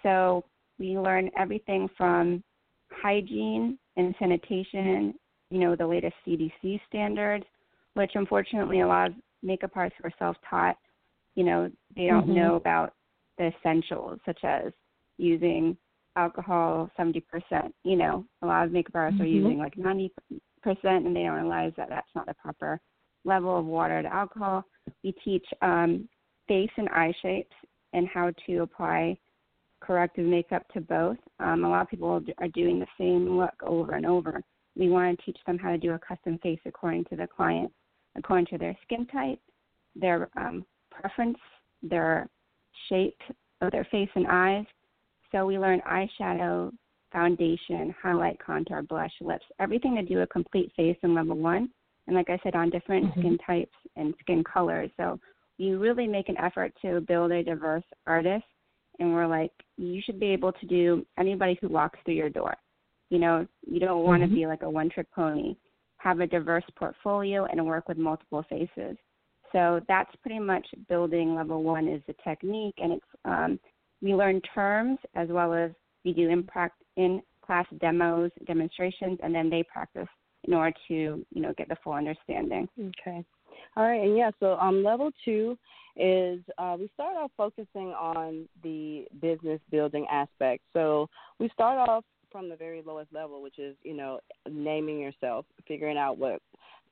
So 0.03 0.45
we 0.77 0.97
learn 0.97 1.29
everything 1.37 1.89
from 1.97 2.41
hygiene 2.89 3.77
and 3.97 4.15
sanitation, 4.19 5.13
you 5.49 5.59
know, 5.59 5.75
the 5.75 5.85
latest 5.85 6.15
CDC 6.25 6.79
standards, 6.87 7.45
which 7.93 8.11
unfortunately 8.15 8.81
a 8.81 8.87
lot 8.87 9.07
of 9.07 9.15
makeup 9.43 9.71
artists 9.75 9.99
who 10.01 10.07
are 10.07 10.13
self-taught, 10.17 10.77
you 11.35 11.43
know, 11.43 11.69
they 11.95 12.07
don't 12.07 12.23
mm-hmm. 12.23 12.35
know 12.35 12.55
about 12.55 12.93
the 13.37 13.51
essentials 13.59 14.19
such 14.25 14.39
as 14.43 14.71
using 15.17 15.75
alcohol 16.15 16.89
70%. 16.97 17.21
You 17.83 17.95
know, 17.95 18.25
a 18.41 18.47
lot 18.47 18.65
of 18.65 18.71
makeup 18.71 18.95
artists 18.95 19.21
mm-hmm. 19.21 19.29
are 19.29 19.49
using 19.51 19.57
like 19.57 19.75
90% 19.75 20.09
and 20.83 21.15
they 21.15 21.23
don't 21.23 21.33
realize 21.33 21.73
that 21.77 21.89
that's 21.89 22.09
not 22.15 22.25
the 22.25 22.33
proper 22.35 22.79
level 23.25 23.57
of 23.57 23.65
water 23.65 24.01
to 24.01 24.13
alcohol. 24.13 24.63
We 25.03 25.13
teach 25.23 25.45
um, 25.61 26.07
face 26.47 26.69
and 26.77 26.89
eye 26.89 27.13
shapes 27.21 27.55
and 27.93 28.07
how 28.07 28.31
to 28.45 28.57
apply 28.57 29.17
corrective 29.81 30.25
makeup 30.25 30.63
to 30.73 30.81
both. 30.81 31.17
Um, 31.39 31.63
a 31.63 31.69
lot 31.69 31.81
of 31.81 31.89
people 31.89 32.21
are 32.39 32.47
doing 32.49 32.79
the 32.79 32.87
same 32.97 33.37
look 33.37 33.53
over 33.63 33.93
and 33.93 34.05
over. 34.05 34.41
We 34.75 34.89
want 34.89 35.17
to 35.17 35.25
teach 35.25 35.37
them 35.45 35.57
how 35.57 35.71
to 35.71 35.77
do 35.77 35.93
a 35.93 35.99
custom 35.99 36.37
face 36.39 36.59
according 36.65 37.05
to 37.05 37.15
the 37.15 37.27
client, 37.27 37.71
according 38.17 38.47
to 38.47 38.57
their 38.57 38.77
skin 38.83 39.05
type, 39.07 39.39
their 39.95 40.29
um, 40.37 40.65
preference, 40.91 41.37
their 41.81 42.27
shape 42.89 43.19
of 43.61 43.71
their 43.71 43.85
face 43.85 44.09
and 44.15 44.27
eyes. 44.27 44.65
So 45.31 45.45
we 45.45 45.57
learn 45.57 45.81
eyeshadow, 45.81 46.71
foundation, 47.11 47.93
highlight, 48.01 48.39
contour, 48.43 48.83
blush, 48.83 49.11
lips, 49.21 49.45
everything 49.59 49.95
to 49.95 50.03
do 50.03 50.21
a 50.21 50.27
complete 50.27 50.71
face 50.75 50.97
in 51.03 51.13
level 51.13 51.37
one 51.37 51.69
and 52.09 52.17
like 52.17 52.31
I 52.31 52.39
said, 52.41 52.55
on 52.55 52.71
different 52.71 53.05
mm-hmm. 53.05 53.19
skin 53.19 53.37
types 53.45 53.75
and 53.95 54.15
skin 54.19 54.43
colors. 54.43 54.89
So 54.97 55.19
you 55.59 55.77
really 55.77 56.07
make 56.07 56.27
an 56.27 56.37
effort 56.39 56.73
to 56.81 57.01
build 57.01 57.31
a 57.31 57.43
diverse 57.43 57.83
artist, 58.07 58.45
and 58.97 59.13
we're 59.13 59.27
like, 59.27 59.51
you 59.77 60.01
should 60.03 60.19
be 60.19 60.27
able 60.27 60.51
to 60.53 60.65
do 60.65 61.05
anybody 61.19 61.55
who 61.61 61.69
walks 61.69 61.99
through 62.03 62.15
your 62.15 62.31
door. 62.31 62.55
You 63.11 63.19
know, 63.19 63.45
you 63.65 63.79
don't 63.79 64.03
want 64.03 64.23
to 64.23 64.25
mm-hmm. 64.25 64.35
be 64.35 64.47
like 64.47 64.63
a 64.63 64.69
one-trick 64.69 65.11
pony. 65.11 65.55
have 65.97 66.19
a 66.19 66.27
diverse 66.27 66.63
portfolio, 66.75 67.45
and 67.45 67.63
work 67.63 67.87
with 67.87 67.97
multiple 67.97 68.43
faces. 68.49 68.97
So 69.51 69.81
that's 69.87 70.11
pretty 70.21 70.39
much 70.39 70.65
building 70.87 71.35
level 71.35 71.61
one 71.61 71.87
is 71.87 72.01
the 72.07 72.15
technique, 72.23 72.75
and 72.77 72.93
it's 72.93 73.05
um, 73.25 73.59
we 74.01 74.15
learn 74.15 74.41
terms 74.55 74.97
as 75.13 75.27
well 75.29 75.53
as 75.53 75.71
we 76.05 76.13
do 76.13 76.29
in, 76.29 76.47
in 76.95 77.21
class 77.45 77.65
demos, 77.79 78.31
demonstrations, 78.47 79.19
and 79.21 79.35
then 79.35 79.49
they 79.49 79.63
practice 79.63 80.07
order 80.53 80.75
to 80.87 80.93
you 80.93 81.41
know 81.41 81.53
get 81.57 81.69
the 81.69 81.77
full 81.83 81.93
understanding. 81.93 82.67
Okay. 82.79 83.23
All 83.75 83.83
right, 83.83 84.01
and 84.01 84.17
yeah, 84.17 84.31
so 84.39 84.57
um, 84.57 84.83
level 84.83 85.11
two 85.23 85.57
is 85.95 86.39
uh, 86.57 86.75
we 86.79 86.89
start 86.93 87.15
off 87.17 87.31
focusing 87.35 87.89
on 87.89 88.47
the 88.63 89.05
business 89.21 89.59
building 89.69 90.05
aspect. 90.11 90.63
So 90.73 91.09
we 91.39 91.49
start 91.49 91.89
off 91.89 92.03
from 92.31 92.49
the 92.49 92.55
very 92.55 92.81
lowest 92.85 93.11
level, 93.13 93.41
which 93.41 93.59
is 93.59 93.75
you 93.83 93.95
know 93.95 94.19
naming 94.49 94.99
yourself, 94.99 95.45
figuring 95.67 95.97
out 95.97 96.17
what 96.17 96.41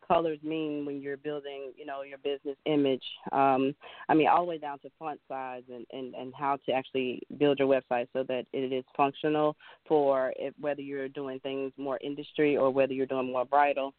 colors 0.07 0.39
mean 0.43 0.85
when 0.85 1.01
you're 1.01 1.17
building, 1.17 1.71
you 1.75 1.85
know, 1.85 2.01
your 2.01 2.17
business 2.19 2.55
image. 2.65 3.03
Um, 3.31 3.75
I 4.09 4.13
mean, 4.13 4.27
all 4.27 4.41
the 4.41 4.49
way 4.49 4.57
down 4.57 4.79
to 4.79 4.89
font 4.97 5.19
size 5.27 5.63
and, 5.73 5.85
and, 5.91 6.15
and 6.15 6.33
how 6.37 6.57
to 6.65 6.71
actually 6.71 7.21
build 7.37 7.59
your 7.59 7.67
website 7.67 8.07
so 8.13 8.23
that 8.23 8.45
it 8.53 8.73
is 8.73 8.83
functional 8.95 9.55
for 9.87 10.33
whether 10.59 10.81
you're 10.81 11.09
doing 11.09 11.39
things 11.39 11.71
more 11.77 11.99
industry 12.01 12.57
or 12.57 12.69
whether 12.69 12.93
you're 12.93 13.05
doing 13.05 13.31
more 13.31 13.45
bridal. 13.45 13.93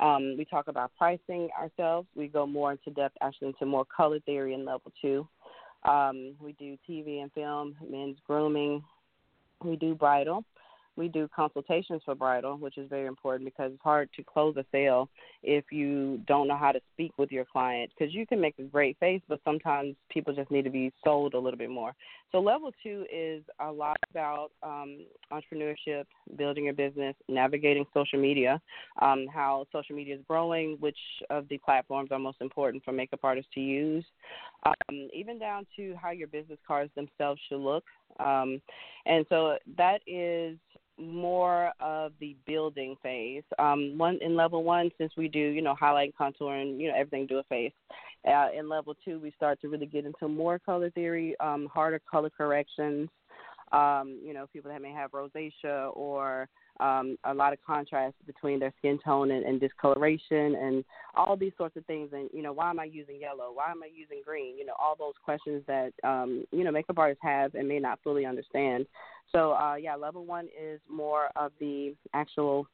Um, 0.00 0.36
we 0.36 0.44
talk 0.44 0.68
about 0.68 0.90
pricing 0.98 1.48
ourselves. 1.58 2.08
We 2.16 2.28
go 2.28 2.46
more 2.46 2.72
into 2.72 2.90
depth, 2.90 3.16
actually, 3.22 3.48
into 3.48 3.66
more 3.66 3.84
color 3.84 4.18
theory 4.20 4.54
in 4.54 4.64
level 4.64 4.92
two. 5.00 5.26
Um, 5.84 6.34
we 6.40 6.52
do 6.52 6.76
TV 6.88 7.22
and 7.22 7.30
film, 7.32 7.76
men's 7.88 8.16
grooming. 8.26 8.82
We 9.62 9.76
do 9.76 9.94
bridal 9.94 10.44
we 10.96 11.08
do 11.08 11.28
consultations 11.34 12.02
for 12.04 12.14
bridal, 12.14 12.56
which 12.56 12.78
is 12.78 12.88
very 12.88 13.06
important 13.06 13.44
because 13.44 13.72
it's 13.72 13.82
hard 13.82 14.08
to 14.16 14.22
close 14.22 14.56
a 14.56 14.64
sale 14.70 15.08
if 15.42 15.64
you 15.70 16.20
don't 16.26 16.48
know 16.48 16.56
how 16.56 16.72
to 16.72 16.80
speak 16.92 17.12
with 17.18 17.32
your 17.32 17.44
client. 17.44 17.90
Because 17.96 18.14
you 18.14 18.26
can 18.26 18.40
make 18.40 18.58
a 18.58 18.62
great 18.62 18.96
face, 18.98 19.20
but 19.28 19.40
sometimes 19.44 19.96
people 20.10 20.34
just 20.34 20.50
need 20.50 20.62
to 20.62 20.70
be 20.70 20.92
sold 21.04 21.34
a 21.34 21.38
little 21.38 21.58
bit 21.58 21.70
more. 21.70 21.94
So, 22.32 22.40
level 22.40 22.72
two 22.82 23.06
is 23.12 23.42
a 23.60 23.70
lot 23.70 23.96
about 24.10 24.50
um, 24.62 25.06
entrepreneurship, 25.32 26.04
building 26.36 26.64
your 26.64 26.74
business, 26.74 27.14
navigating 27.28 27.84
social 27.94 28.20
media, 28.20 28.60
um, 29.00 29.26
how 29.32 29.66
social 29.72 29.94
media 29.94 30.16
is 30.16 30.20
growing, 30.28 30.76
which 30.80 30.98
of 31.30 31.48
the 31.48 31.58
platforms 31.58 32.10
are 32.10 32.18
most 32.18 32.38
important 32.40 32.84
for 32.84 32.92
makeup 32.92 33.20
artists 33.22 33.50
to 33.54 33.60
use, 33.60 34.04
um, 34.66 35.08
even 35.12 35.38
down 35.38 35.66
to 35.76 35.94
how 36.00 36.10
your 36.10 36.28
business 36.28 36.58
cards 36.66 36.90
themselves 36.96 37.40
should 37.48 37.60
look. 37.60 37.84
Um, 38.18 38.60
and 39.06 39.26
so 39.28 39.56
that 39.76 40.00
is 40.06 40.58
more 40.98 41.72
of 41.80 42.12
the 42.20 42.36
building 42.46 42.96
phase. 43.02 43.42
Um, 43.58 43.94
one 43.96 44.18
in 44.22 44.36
level 44.36 44.62
one, 44.62 44.90
since 44.98 45.12
we 45.16 45.28
do, 45.28 45.38
you 45.38 45.62
know, 45.62 45.74
highlight, 45.74 46.16
contour, 46.16 46.54
and 46.54 46.80
you 46.80 46.88
know 46.88 46.94
everything 46.96 47.26
do 47.26 47.38
a 47.38 47.44
face. 47.44 47.72
Uh, 48.26 48.48
in 48.56 48.68
level 48.68 48.94
two, 49.04 49.18
we 49.18 49.32
start 49.32 49.60
to 49.60 49.68
really 49.68 49.86
get 49.86 50.06
into 50.06 50.28
more 50.28 50.58
color 50.58 50.90
theory, 50.90 51.34
um, 51.40 51.68
harder 51.72 52.00
color 52.10 52.30
corrections. 52.30 53.08
Um, 53.72 54.20
you 54.24 54.32
know, 54.32 54.46
people 54.52 54.70
that 54.70 54.82
may 54.82 54.92
have 54.92 55.10
rosacea 55.10 55.94
or 55.94 56.48
um, 56.80 57.16
a 57.24 57.32
lot 57.32 57.52
of 57.52 57.58
contrast 57.64 58.14
between 58.26 58.58
their 58.58 58.72
skin 58.78 58.98
tone 59.04 59.30
and, 59.30 59.44
and 59.44 59.60
discoloration 59.60 60.54
and 60.56 60.84
all 61.14 61.36
these 61.36 61.52
sorts 61.56 61.76
of 61.76 61.84
things. 61.86 62.10
And, 62.12 62.28
you 62.32 62.42
know, 62.42 62.52
why 62.52 62.70
am 62.70 62.80
I 62.80 62.84
using 62.84 63.20
yellow? 63.20 63.50
Why 63.52 63.70
am 63.70 63.82
I 63.82 63.88
using 63.94 64.22
green? 64.24 64.58
You 64.58 64.66
know, 64.66 64.74
all 64.78 64.96
those 64.98 65.14
questions 65.24 65.62
that, 65.66 65.92
um, 66.02 66.44
you 66.50 66.64
know, 66.64 66.70
makeup 66.70 66.98
artists 66.98 67.22
have 67.22 67.54
and 67.54 67.68
may 67.68 67.78
not 67.78 68.00
fully 68.02 68.26
understand. 68.26 68.86
So, 69.32 69.52
uh, 69.52 69.76
yeah, 69.76 69.94
level 69.94 70.24
one 70.24 70.48
is 70.60 70.80
more 70.88 71.28
of 71.36 71.52
the 71.60 71.94
actual 72.12 72.66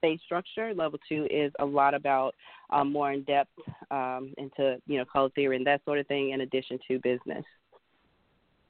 face 0.00 0.20
structure. 0.24 0.72
Level 0.74 0.98
two 1.08 1.26
is 1.30 1.52
a 1.58 1.64
lot 1.64 1.94
about 1.94 2.34
um, 2.70 2.92
more 2.92 3.12
in 3.12 3.22
depth 3.24 3.50
um, 3.90 4.32
into, 4.38 4.76
you 4.86 4.98
know, 4.98 5.04
color 5.04 5.28
theory 5.30 5.56
and 5.56 5.66
that 5.66 5.84
sort 5.84 5.98
of 5.98 6.06
thing 6.06 6.30
in 6.30 6.42
addition 6.42 6.78
to 6.88 6.98
business. 7.00 7.44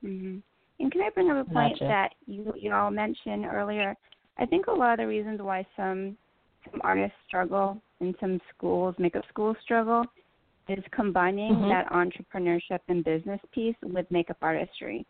Mm-hmm. 0.05 0.38
And 0.81 0.90
can 0.90 1.03
I 1.03 1.11
bring 1.11 1.31
up 1.31 1.46
a 1.46 1.53
point 1.53 1.74
gotcha. 1.74 1.85
that 1.85 2.12
you 2.26 2.55
you 2.57 2.72
all 2.72 2.90
mentioned 2.90 3.44
earlier 3.44 3.94
I 4.40 4.46
think 4.46 4.66
a 4.66 4.72
lot 4.72 4.94
of 4.94 4.98
the 4.98 5.07
reasons 5.07 5.40
why 5.40 5.66
some 5.76 6.16
some 6.70 6.81
artists 6.83 7.16
struggle 7.26 7.81
and 8.00 8.14
some 8.20 8.40
schools, 8.55 8.94
makeup 8.98 9.24
schools 9.29 9.57
struggle, 9.62 10.05
is 10.68 10.85
combining 10.92 11.53
mm-hmm. 11.53 11.68
that 11.68 11.90
entrepreneurship 11.90 12.81
and 12.88 13.05
business 13.05 13.40
piece 13.53 13.74
with 13.83 14.07
makeup 14.11 14.37
artistry. 14.42 15.07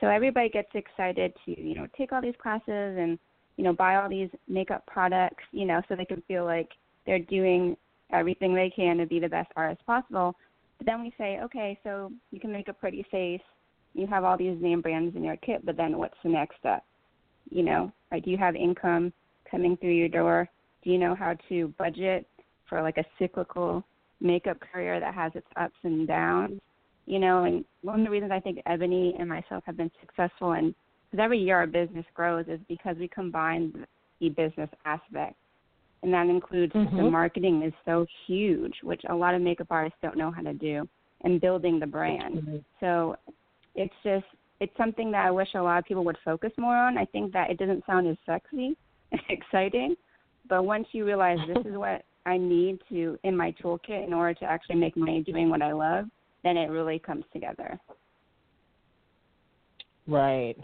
So 0.00 0.08
everybody 0.08 0.48
gets 0.48 0.68
excited 0.74 1.32
to, 1.44 1.60
you 1.60 1.74
know, 1.74 1.86
take 1.96 2.12
all 2.12 2.22
these 2.22 2.34
classes 2.40 2.64
and, 2.98 3.18
you 3.56 3.64
know, 3.64 3.72
buy 3.72 3.96
all 3.96 4.08
these 4.08 4.30
makeup 4.48 4.86
products, 4.86 5.44
you 5.52 5.66
know, 5.66 5.82
so 5.88 5.96
they 5.96 6.04
can 6.04 6.22
feel 6.26 6.44
like 6.44 6.68
they're 7.06 7.18
doing 7.18 7.76
everything 8.12 8.54
they 8.54 8.72
can 8.74 8.96
to 8.98 9.06
be 9.06 9.20
the 9.20 9.28
best 9.28 9.50
artist 9.56 9.84
possible. 9.86 10.34
But 10.78 10.86
then 10.86 11.02
we 11.02 11.12
say, 11.18 11.38
okay, 11.42 11.78
so 11.82 12.10
you 12.30 12.40
can 12.40 12.52
make 12.52 12.68
a 12.68 12.72
pretty 12.72 13.04
face, 13.10 13.42
you 13.94 14.06
have 14.06 14.24
all 14.24 14.38
these 14.38 14.60
name 14.60 14.80
brands 14.80 15.14
in 15.16 15.24
your 15.24 15.36
kit, 15.36 15.64
but 15.66 15.76
then 15.76 15.98
what's 15.98 16.16
the 16.22 16.30
next 16.30 16.56
step? 16.58 16.82
You 17.50 17.62
know, 17.62 17.92
like, 18.10 18.24
do 18.24 18.30
you 18.30 18.38
have 18.38 18.56
income 18.56 19.12
coming 19.50 19.76
through 19.76 19.92
your 19.92 20.08
door? 20.08 20.48
Do 20.82 20.90
you 20.90 20.98
know 20.98 21.14
how 21.14 21.34
to 21.48 21.74
budget 21.78 22.26
for 22.68 22.82
like 22.82 22.96
a 22.96 23.04
cyclical 23.18 23.84
makeup 24.20 24.58
career 24.60 25.00
that 25.00 25.14
has 25.14 25.32
its 25.34 25.46
ups 25.56 25.74
and 25.82 26.06
downs? 26.06 26.60
You 27.06 27.18
know, 27.18 27.44
and 27.44 27.64
one 27.82 28.00
of 28.00 28.06
the 28.06 28.10
reasons 28.10 28.30
I 28.32 28.40
think 28.40 28.60
Ebony 28.66 29.14
and 29.18 29.28
myself 29.28 29.64
have 29.66 29.76
been 29.76 29.90
successful 30.00 30.52
and 30.52 30.74
because 31.10 31.24
every 31.24 31.40
year 31.40 31.56
our 31.56 31.66
business 31.66 32.06
grows 32.14 32.46
is 32.46 32.60
because 32.68 32.96
we 32.96 33.08
combine 33.08 33.84
the 34.20 34.28
business 34.28 34.70
aspect. 34.84 35.34
And 36.02 36.12
that 36.14 36.28
includes 36.28 36.72
mm-hmm. 36.72 36.96
the 36.96 37.10
marketing 37.10 37.62
is 37.62 37.72
so 37.84 38.06
huge, 38.26 38.74
which 38.82 39.02
a 39.10 39.14
lot 39.14 39.34
of 39.34 39.42
makeup 39.42 39.66
artists 39.70 39.98
don't 40.00 40.16
know 40.16 40.30
how 40.30 40.42
to 40.42 40.54
do, 40.54 40.88
and 41.24 41.40
building 41.40 41.78
the 41.78 41.86
brand. 41.86 42.36
Mm-hmm. 42.36 42.56
So 42.78 43.16
it's 43.74 43.92
just 44.02 44.24
it's 44.60 44.76
something 44.76 45.10
that 45.12 45.26
I 45.26 45.30
wish 45.30 45.48
a 45.54 45.62
lot 45.62 45.78
of 45.78 45.84
people 45.84 46.04
would 46.04 46.18
focus 46.24 46.52
more 46.58 46.76
on. 46.76 46.98
I 46.98 47.06
think 47.06 47.32
that 47.32 47.50
it 47.50 47.58
doesn't 47.58 47.84
sound 47.86 48.06
as 48.06 48.16
sexy 48.26 48.76
and 49.10 49.20
exciting, 49.28 49.96
but 50.48 50.64
once 50.64 50.86
you 50.92 51.04
realize 51.04 51.38
this 51.48 51.64
is 51.64 51.76
what 51.76 52.04
I 52.26 52.36
need 52.36 52.78
to 52.90 53.18
in 53.24 53.36
my 53.36 53.54
toolkit 53.62 54.06
in 54.06 54.12
order 54.12 54.34
to 54.40 54.44
actually 54.44 54.76
make 54.76 54.96
money 54.96 55.22
doing 55.22 55.48
what 55.48 55.62
I 55.62 55.72
love, 55.72 56.06
then 56.44 56.56
it 56.56 56.70
really 56.70 56.98
comes 56.98 57.24
together. 57.32 57.78
Right. 60.06 60.56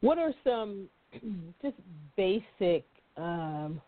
What 0.00 0.18
are 0.18 0.32
some 0.44 0.88
just 1.62 1.76
basic 2.16 2.84
um, 3.16 3.80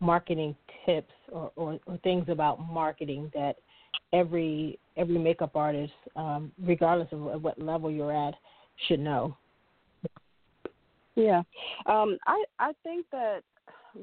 marketing 0.00 0.54
tips 0.84 1.12
or, 1.32 1.50
or, 1.56 1.78
or 1.86 1.96
things 1.98 2.26
about 2.28 2.60
marketing 2.60 3.30
that 3.34 3.56
every 4.12 4.78
every 4.96 5.18
makeup 5.18 5.56
artist, 5.56 5.92
um, 6.16 6.52
regardless 6.62 7.08
of 7.12 7.42
what 7.42 7.60
level 7.60 7.90
you're 7.90 8.12
at, 8.14 8.34
should 8.86 9.00
know. 9.00 9.36
Yeah, 11.16 11.42
um, 11.86 12.18
I 12.26 12.44
I 12.58 12.72
think 12.82 13.06
that 13.12 13.42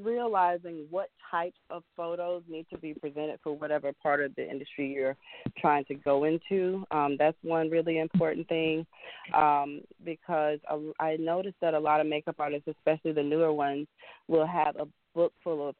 realizing 0.03 0.85
what 0.89 1.09
types 1.29 1.57
of 1.69 1.83
photos 1.95 2.43
need 2.47 2.65
to 2.71 2.77
be 2.77 2.93
presented 2.93 3.39
for 3.43 3.55
whatever 3.55 3.91
part 4.01 4.23
of 4.23 4.33
the 4.35 4.49
industry 4.49 4.91
you're 4.91 5.17
trying 5.57 5.85
to 5.85 5.95
go 5.95 6.23
into. 6.23 6.85
Um, 6.91 7.15
that's 7.19 7.37
one 7.41 7.69
really 7.69 7.99
important 7.99 8.47
thing 8.47 8.85
um, 9.33 9.81
because 10.03 10.59
I 10.99 11.17
noticed 11.17 11.57
that 11.61 11.73
a 11.73 11.79
lot 11.79 12.01
of 12.01 12.07
makeup 12.07 12.35
artists, 12.39 12.67
especially 12.67 13.11
the 13.11 13.23
newer 13.23 13.53
ones, 13.53 13.87
will 14.27 14.47
have 14.47 14.75
a 14.77 14.87
book 15.13 15.33
full 15.43 15.67
of 15.67 15.75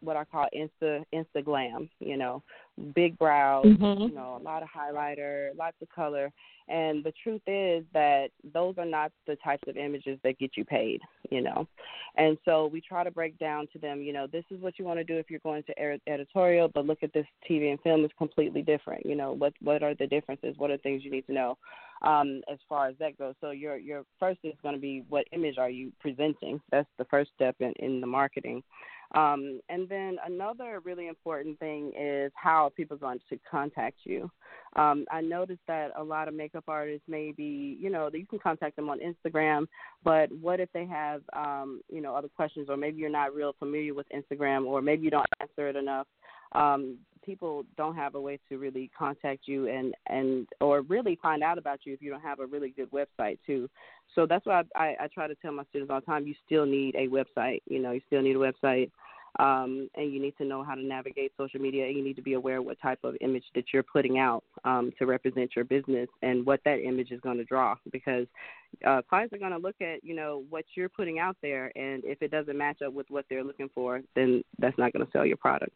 what 0.00 0.16
I 0.16 0.24
call 0.24 0.46
insta 0.54 1.04
insta 1.12 1.44
glam, 1.44 1.88
you 2.00 2.16
know, 2.16 2.42
big 2.94 3.18
brows, 3.18 3.66
mm-hmm. 3.66 4.02
you 4.02 4.14
know, 4.14 4.38
a 4.40 4.42
lot 4.42 4.62
of 4.62 4.68
highlighter, 4.68 5.50
lots 5.56 5.76
of 5.82 5.88
color. 5.90 6.32
And 6.68 7.02
the 7.02 7.12
truth 7.22 7.40
is 7.46 7.84
that 7.94 8.28
those 8.52 8.74
are 8.76 8.84
not 8.84 9.10
the 9.26 9.36
types 9.36 9.64
of 9.68 9.76
images 9.76 10.18
that 10.22 10.38
get 10.38 10.56
you 10.56 10.64
paid, 10.64 11.00
you 11.30 11.40
know. 11.40 11.66
And 12.16 12.36
so 12.44 12.66
we 12.66 12.80
try 12.80 13.04
to 13.04 13.10
break 13.10 13.38
down 13.38 13.68
to 13.72 13.78
them, 13.78 14.02
you 14.02 14.12
know, 14.12 14.26
this 14.26 14.44
is 14.50 14.60
what 14.60 14.78
you 14.78 14.84
want 14.84 14.98
to 14.98 15.04
do 15.04 15.16
if 15.16 15.30
you're 15.30 15.40
going 15.40 15.62
to 15.64 16.00
editorial, 16.06 16.68
but 16.68 16.84
look 16.84 16.98
at 17.02 17.12
this 17.12 17.26
TV 17.48 17.70
and 17.70 17.80
film 17.80 18.04
is 18.04 18.10
completely 18.18 18.62
different. 18.62 19.06
You 19.06 19.14
know, 19.14 19.32
what 19.32 19.54
what 19.62 19.82
are 19.82 19.94
the 19.94 20.06
differences? 20.06 20.54
What 20.58 20.70
are 20.70 20.78
things 20.78 21.04
you 21.04 21.10
need 21.10 21.26
to 21.26 21.32
know 21.32 21.56
um, 22.02 22.42
as 22.50 22.58
far 22.68 22.88
as 22.88 22.96
that 22.98 23.18
goes? 23.18 23.34
So 23.40 23.50
your 23.50 23.76
your 23.76 24.04
first 24.20 24.40
is 24.44 24.54
going 24.62 24.74
to 24.74 24.80
be 24.80 25.04
what 25.08 25.26
image 25.32 25.56
are 25.58 25.70
you 25.70 25.90
presenting? 26.00 26.60
That's 26.70 26.88
the 26.98 27.06
first 27.06 27.30
step 27.34 27.56
in 27.60 27.72
in 27.78 28.00
the 28.00 28.06
marketing. 28.06 28.62
Um, 29.14 29.60
and 29.68 29.88
then 29.88 30.18
another 30.26 30.80
really 30.84 31.08
important 31.08 31.58
thing 31.58 31.92
is 31.98 32.30
how 32.34 32.70
people 32.76 32.96
are 32.96 33.00
going 33.00 33.20
to 33.30 33.38
contact 33.50 34.00
you. 34.04 34.30
Um, 34.76 35.06
I 35.10 35.22
noticed 35.22 35.62
that 35.66 35.92
a 35.96 36.02
lot 36.04 36.28
of 36.28 36.34
makeup 36.34 36.64
artists 36.68 37.04
maybe, 37.08 37.78
you 37.80 37.88
know, 37.88 38.10
that 38.10 38.18
you 38.18 38.26
can 38.26 38.38
contact 38.38 38.76
them 38.76 38.90
on 38.90 39.00
Instagram, 39.00 39.66
but 40.04 40.30
what 40.32 40.60
if 40.60 40.70
they 40.72 40.86
have, 40.86 41.22
um, 41.34 41.80
you 41.90 42.02
know, 42.02 42.14
other 42.14 42.28
questions, 42.28 42.68
or 42.68 42.76
maybe 42.76 42.98
you're 42.98 43.08
not 43.08 43.34
real 43.34 43.54
familiar 43.58 43.94
with 43.94 44.06
Instagram, 44.14 44.66
or 44.66 44.82
maybe 44.82 45.04
you 45.04 45.10
don't 45.10 45.26
answer 45.40 45.68
it 45.68 45.76
enough. 45.76 46.06
Um, 46.52 46.98
people 47.30 47.54
don't 47.76 47.96
have 48.02 48.14
a 48.14 48.22
way 48.28 48.36
to 48.48 48.52
really 48.64 48.86
contact 49.02 49.42
you 49.52 49.60
and 49.76 49.88
and 50.16 50.48
or 50.66 50.74
really 50.94 51.16
find 51.26 51.40
out 51.48 51.58
about 51.62 51.78
you 51.84 51.92
if 51.92 52.00
you 52.04 52.10
don't 52.12 52.28
have 52.30 52.40
a 52.40 52.46
really 52.54 52.70
good 52.78 52.90
website 53.00 53.38
too. 53.48 53.62
So 54.14 54.20
that's 54.30 54.46
why 54.46 54.56
I, 54.60 54.64
I, 54.84 54.88
I 55.04 55.06
try 55.16 55.26
to 55.32 55.36
tell 55.42 55.52
my 55.52 55.64
students 55.70 55.90
all 55.92 56.00
the 56.00 56.06
time: 56.12 56.26
you 56.26 56.36
still 56.46 56.66
need 56.66 56.92
a 57.04 57.06
website. 57.18 57.60
You 57.66 57.80
know, 57.82 57.92
you 57.96 58.02
still 58.08 58.22
need 58.22 58.36
a 58.36 58.44
website. 58.48 58.90
um, 59.38 59.88
and 59.94 60.12
you 60.12 60.20
need 60.20 60.36
to 60.38 60.44
know 60.44 60.64
how 60.64 60.74
to 60.74 60.82
navigate 60.82 61.32
social 61.36 61.60
media. 61.60 61.86
And 61.86 61.96
you 61.96 62.02
need 62.02 62.16
to 62.16 62.22
be 62.22 62.34
aware 62.34 62.60
what 62.60 62.80
type 62.80 62.98
of 63.04 63.16
image 63.20 63.44
that 63.54 63.66
you're 63.72 63.82
putting 63.84 64.18
out 64.18 64.42
um, 64.64 64.90
to 64.98 65.06
represent 65.06 65.50
your 65.54 65.64
business 65.64 66.08
and 66.22 66.44
what 66.44 66.60
that 66.64 66.80
image 66.82 67.10
is 67.10 67.20
going 67.20 67.36
to 67.38 67.44
draw. 67.44 67.76
Because 67.92 68.26
uh, 68.86 69.02
clients 69.08 69.32
are 69.32 69.38
going 69.38 69.52
to 69.52 69.58
look 69.58 69.76
at 69.80 70.02
you 70.02 70.14
know 70.14 70.44
what 70.50 70.64
you're 70.74 70.88
putting 70.88 71.18
out 71.18 71.36
there, 71.42 71.70
and 71.76 72.02
if 72.04 72.20
it 72.22 72.30
doesn't 72.30 72.56
match 72.56 72.82
up 72.82 72.92
with 72.92 73.06
what 73.10 73.26
they're 73.30 73.44
looking 73.44 73.70
for, 73.74 74.00
then 74.14 74.42
that's 74.58 74.76
not 74.78 74.92
going 74.92 75.04
to 75.04 75.12
sell 75.12 75.26
your 75.26 75.36
product. 75.36 75.72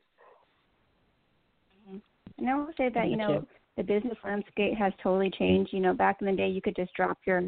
And 2.38 2.48
I 2.48 2.54
will 2.56 2.68
say 2.76 2.88
that 2.94 3.08
you 3.08 3.16
know 3.16 3.44
the 3.76 3.82
business 3.82 4.16
landscape 4.24 4.76
has 4.78 4.92
totally 5.02 5.30
changed. 5.30 5.72
You 5.72 5.80
know, 5.80 5.94
back 5.94 6.18
in 6.20 6.26
the 6.26 6.32
day, 6.32 6.48
you 6.48 6.60
could 6.60 6.76
just 6.76 6.94
drop 6.94 7.18
your 7.26 7.42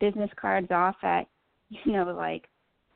business 0.00 0.30
cards 0.40 0.70
off 0.70 0.96
at 1.02 1.26
you 1.68 1.92
know 1.92 2.04
like 2.16 2.44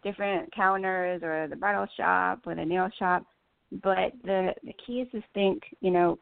different 0.03 0.53
counters 0.55 1.23
or 1.23 1.47
the 1.49 1.57
bridal 1.57 1.87
shop 1.97 2.41
or 2.47 2.55
the 2.55 2.65
nail 2.65 2.89
shop. 2.99 3.25
But 3.83 4.13
the 4.25 4.55
the 4.65 4.75
key 4.85 5.01
is 5.01 5.09
to 5.13 5.23
think, 5.35 5.63
you 5.81 5.91
know, 5.91 6.19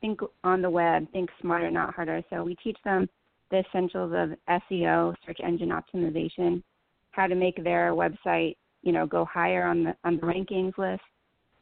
think 0.00 0.20
on 0.44 0.62
the 0.62 0.70
web, 0.70 1.10
think 1.12 1.30
smarter, 1.40 1.70
not 1.70 1.94
harder. 1.94 2.22
So 2.30 2.44
we 2.44 2.54
teach 2.56 2.78
them 2.84 3.08
the 3.50 3.60
essentials 3.60 4.12
of 4.14 4.60
SEO, 4.70 5.14
search 5.24 5.38
engine 5.42 5.70
optimization, 5.70 6.62
how 7.12 7.26
to 7.26 7.34
make 7.34 7.62
their 7.62 7.92
website, 7.92 8.56
you 8.82 8.92
know, 8.92 9.06
go 9.06 9.24
higher 9.24 9.64
on 9.64 9.84
the 9.84 9.96
on 10.04 10.16
the 10.16 10.22
rankings 10.22 10.76
list, 10.78 11.02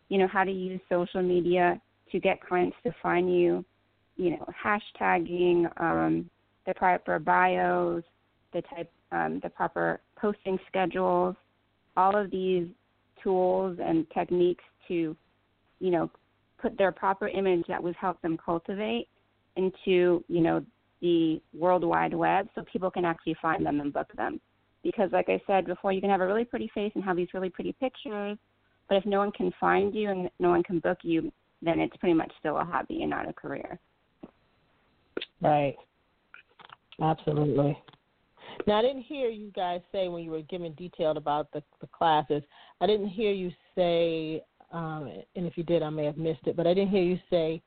you 0.09 0.19
know, 0.19 0.29
how 0.29 0.45
to 0.45 0.53
use 0.53 0.81
social 0.91 1.23
media 1.23 1.81
to 2.15 2.21
get 2.21 2.41
clients 2.41 2.77
to 2.85 2.95
find 3.03 3.29
you, 3.29 3.65
you 4.17 4.31
know, 4.31 4.47
hashtagging, 4.65 5.69
um, 5.81 6.31
the 6.65 6.73
proper 6.75 7.19
bios, 7.19 8.05
the 8.53 8.63
type 8.63 8.91
um, 9.11 9.41
the 9.43 9.51
proper 9.51 10.01
posting 10.17 10.57
schedules, 10.69 11.35
all 11.97 12.17
of 12.17 12.31
these 12.31 12.69
tools 13.21 13.79
and 13.83 14.07
techniques 14.13 14.63
to, 14.87 15.17
you 15.81 15.91
know, 15.91 16.09
put 16.63 16.79
their 16.79 16.93
proper 16.93 17.27
image 17.29 17.65
that 17.67 17.83
we've 17.83 17.97
helped 17.97 18.23
them 18.23 18.39
cultivate 18.43 19.09
into, 19.57 20.25
you 20.29 20.41
know, 20.41 20.65
the 21.01 21.43
World 21.53 21.85
Wide 21.85 22.15
Web 22.15 22.49
so 22.55 22.65
people 22.73 22.93
can 22.93 23.05
actually 23.05 23.37
find 23.43 23.67
them 23.67 23.81
and 23.81 23.93
book 23.93 24.09
them. 24.17 24.41
Because 24.85 25.11
like 25.13 25.29
I 25.29 25.41
said 25.49 25.67
before, 25.67 25.93
you 25.93 26.01
can 26.01 26.11
have 26.11 26.21
a 26.21 26.27
really 26.27 26.45
pretty 26.45 26.71
face 26.75 26.93
and 26.95 27.03
have 27.03 27.17
these 27.17 27.35
really 27.35 27.51
pretty 27.51 27.73
pictures, 27.73 28.39
but 28.89 28.97
if 28.99 29.05
no 29.05 29.19
one 29.19 29.33
can 29.33 29.53
find 29.61 29.93
you 29.95 30.11
and 30.11 30.31
no 30.39 30.51
one 30.51 30.63
can 30.63 30.79
book 30.79 30.99
you, 31.03 31.33
then 31.65 31.81
it's 31.81 31.97
pretty 31.97 32.15
much 32.15 32.33
still 32.39 32.59
a 32.59 32.65
hobby 32.65 33.03
and 33.03 33.11
not 33.11 33.29
a 33.29 33.33
career. 33.33 33.79
Right. 35.41 35.77
Absolutely. 37.01 37.79
Now, 38.67 38.79
I 38.79 38.83
didn't 38.83 39.03
hear 39.03 39.29
you 39.29 39.51
guys 39.55 39.81
say 39.91 40.09
when 40.09 40.23
you 40.23 40.31
were 40.31 40.43
giving 40.43 40.73
detailed 40.75 41.17
about 41.17 41.51
the, 41.53 41.63
the 41.81 41.89
classes. 41.89 42.43
I 42.81 42.87
didn't 42.87 43.09
hear 43.09 43.33
you 43.33 43.51
say, 43.75 44.43
um, 44.73 45.11
and 45.35 45.47
if 45.47 45.57
you 45.57 45.65
did, 45.65 45.83
I 45.83 45.91
may 45.91 46.05
have 46.05 46.17
missed 46.17 46.47
it. 46.47 46.57
But 46.57 46.67
I 46.67 46.75
didn't 46.75 46.91
hear 46.91 47.03
you 47.03 47.19
say, 47.31 47.63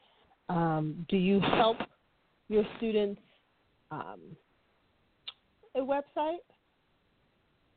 um, 0.49 1.05
do 1.09 1.17
you 1.17 1.39
help 1.39 1.77
your 2.47 2.63
students 2.77 3.21
um, 3.91 4.19
a 5.75 5.79
website? 5.79 6.37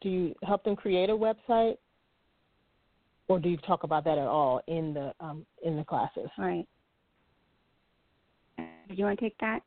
Do 0.00 0.08
you 0.08 0.34
help 0.44 0.64
them 0.64 0.76
create 0.76 1.10
a 1.10 1.16
website, 1.16 1.76
or 3.30 3.38
do 3.38 3.48
you 3.48 3.56
talk 3.58 3.84
about 3.84 4.02
that 4.02 4.18
at 4.18 4.26
all 4.26 4.60
in 4.66 4.92
the 4.92 5.14
um, 5.20 5.46
in 5.62 5.76
the 5.76 5.84
classes? 5.84 6.28
Right. 6.36 6.66
Do 8.58 8.64
you 8.96 9.04
want 9.04 9.20
to 9.20 9.24
take 9.24 9.36
that? 9.40 9.60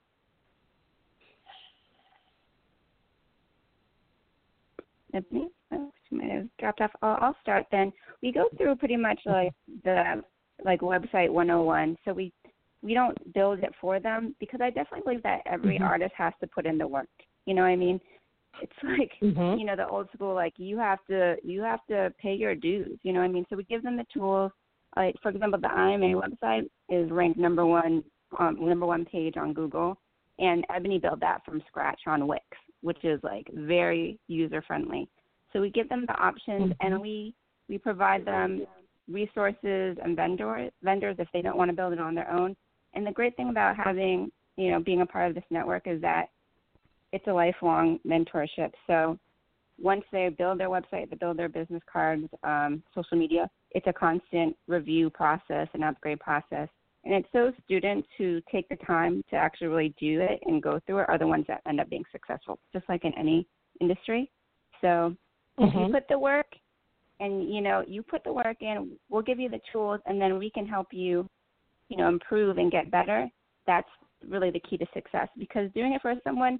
Ebony? 5.13 5.47
Oh, 5.71 5.93
she 6.09 6.15
might 6.15 6.29
have 6.29 6.47
dropped 6.59 6.81
off. 6.81 6.91
I'll, 7.01 7.17
I'll 7.21 7.37
start 7.41 7.65
then. 7.71 7.93
We 8.21 8.33
go 8.33 8.49
through 8.57 8.75
pretty 8.75 8.97
much 8.97 9.21
like 9.25 9.53
the 9.85 10.21
like 10.65 10.81
website 10.81 11.29
101. 11.29 11.95
So 12.03 12.11
we 12.11 12.33
we 12.81 12.93
don't 12.93 13.33
build 13.33 13.59
it 13.59 13.73
for 13.79 14.01
them 14.01 14.35
because 14.41 14.59
I 14.61 14.71
definitely 14.71 15.03
believe 15.05 15.23
that 15.23 15.39
every 15.45 15.75
mm-hmm. 15.75 15.85
artist 15.85 16.11
has 16.17 16.33
to 16.41 16.47
put 16.47 16.65
in 16.65 16.77
the 16.77 16.85
work. 16.85 17.07
You 17.45 17.53
know 17.53 17.61
what 17.61 17.69
I 17.69 17.77
mean? 17.77 18.01
It's 18.61 18.71
like 18.83 19.11
mm-hmm. 19.21 19.59
you 19.59 19.65
know 19.65 19.75
the 19.75 19.87
old 19.87 20.09
school 20.13 20.33
like 20.33 20.53
you 20.57 20.77
have 20.77 20.99
to 21.09 21.35
you 21.43 21.61
have 21.61 21.79
to 21.89 22.13
pay 22.21 22.33
your 22.33 22.55
dues. 22.55 22.99
You 23.03 23.13
know 23.13 23.19
what 23.19 23.25
I 23.25 23.31
mean? 23.31 23.45
So 23.49 23.55
we 23.55 23.63
give 23.63 23.83
them 23.83 23.97
the 23.97 24.05
tools. 24.13 24.51
Like 24.95 25.15
for 25.21 25.29
example, 25.29 25.59
the 25.59 25.69
IMA 25.69 26.21
website 26.21 26.69
is 26.89 27.09
ranked 27.11 27.39
number 27.39 27.65
one 27.65 28.03
um, 28.39 28.57
number 28.59 28.85
one 28.85 29.05
page 29.05 29.37
on 29.37 29.53
Google, 29.53 29.97
and 30.39 30.65
Ebony 30.73 30.99
built 30.99 31.19
that 31.21 31.43
from 31.45 31.63
scratch 31.67 32.01
on 32.07 32.27
Wix 32.27 32.45
which 32.83 33.03
is 33.03 33.19
like 33.23 33.47
very 33.53 34.19
user 34.27 34.61
friendly. 34.61 35.09
So 35.51 35.61
we 35.61 35.71
give 35.71 35.89
them 35.89 36.05
the 36.07 36.13
options 36.13 36.71
mm-hmm. 36.71 36.85
and 36.85 37.01
we 37.01 37.33
we 37.69 37.77
provide 37.77 38.25
them 38.25 38.65
resources 39.09 39.97
and 40.03 40.15
vendor 40.15 40.69
vendors 40.83 41.15
if 41.17 41.27
they 41.33 41.41
don't 41.41 41.57
want 41.57 41.69
to 41.69 41.75
build 41.75 41.93
it 41.93 41.99
on 41.99 42.13
their 42.13 42.29
own. 42.29 42.55
And 42.93 43.07
the 43.07 43.11
great 43.11 43.35
thing 43.35 43.49
about 43.49 43.77
having, 43.77 44.31
you 44.57 44.71
know, 44.71 44.79
being 44.79 45.01
a 45.01 45.05
part 45.05 45.29
of 45.29 45.35
this 45.35 45.45
network 45.49 45.87
is 45.87 46.01
that 46.01 46.27
it's 47.13 47.27
a 47.27 47.31
lifelong 47.31 47.99
mentorship. 48.05 48.71
So 48.87 49.17
once 49.79 50.03
they 50.11 50.29
build 50.29 50.59
their 50.59 50.69
website, 50.69 51.09
they 51.09 51.15
build 51.15 51.37
their 51.37 51.47
business 51.47 51.81
cards, 51.91 52.27
um, 52.43 52.83
social 52.93 53.17
media, 53.17 53.49
it's 53.71 53.87
a 53.87 53.93
constant 53.93 54.55
review 54.67 55.09
process 55.11 55.67
and 55.73 55.83
upgrade 55.83 56.19
process. 56.19 56.67
And 57.05 57.13
it's 57.13 57.27
those 57.33 57.53
students 57.65 58.07
who 58.17 58.41
take 58.51 58.67
the 58.69 58.77
time 58.77 59.23
to 59.29 59.35
actually 59.35 59.67
really 59.67 59.93
do 59.99 60.21
it 60.21 60.39
and 60.45 60.61
go 60.61 60.79
through 60.85 60.99
it 60.99 61.09
are 61.09 61.17
the 61.17 61.27
ones 61.27 61.45
that 61.47 61.61
end 61.67 61.79
up 61.79 61.89
being 61.89 62.03
successful, 62.11 62.59
just 62.71 62.87
like 62.89 63.05
in 63.05 63.13
any 63.17 63.47
industry. 63.79 64.31
So 64.81 64.87
mm-hmm. 64.87 65.63
if 65.65 65.73
you 65.73 65.79
mm-hmm. 65.81 65.93
put 65.93 66.07
the 66.09 66.17
work 66.17 66.47
and 67.19 67.53
you 67.53 67.61
know, 67.61 67.83
you 67.87 68.01
put 68.01 68.23
the 68.23 68.33
work 68.33 68.57
in, 68.61 68.91
we'll 69.09 69.21
give 69.21 69.39
you 69.39 69.49
the 69.49 69.59
tools 69.71 69.99
and 70.07 70.19
then 70.19 70.39
we 70.39 70.49
can 70.49 70.65
help 70.65 70.87
you, 70.91 71.29
you 71.89 71.97
know, 71.97 72.07
improve 72.07 72.57
and 72.57 72.71
get 72.71 72.89
better. 72.89 73.27
That's 73.67 73.89
really 74.27 74.49
the 74.49 74.61
key 74.61 74.77
to 74.77 74.85
success 74.93 75.27
because 75.37 75.69
doing 75.73 75.93
it 75.93 76.01
for 76.01 76.15
someone 76.23 76.59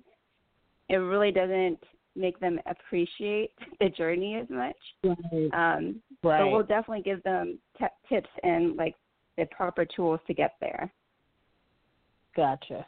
it 0.90 0.96
really 0.98 1.32
doesn't 1.32 1.80
make 2.16 2.40
them 2.40 2.60
appreciate 2.66 3.52
the 3.80 3.90
journey 3.90 4.36
as 4.36 4.50
much. 4.50 4.76
Right. 5.04 5.50
Um, 5.54 6.02
right. 6.24 6.40
But 6.40 6.52
we'll 6.52 6.64
definitely 6.64 7.04
give 7.04 7.24
them 7.24 7.60
t- 7.78 7.86
tips 8.10 8.30
and 8.44 8.76
like 8.76 8.96
the 9.38 9.46
proper 9.46 9.86
tools 9.86 10.20
to 10.28 10.34
get 10.34 10.54
there. 10.62 10.92
Gotcha. 12.36 12.86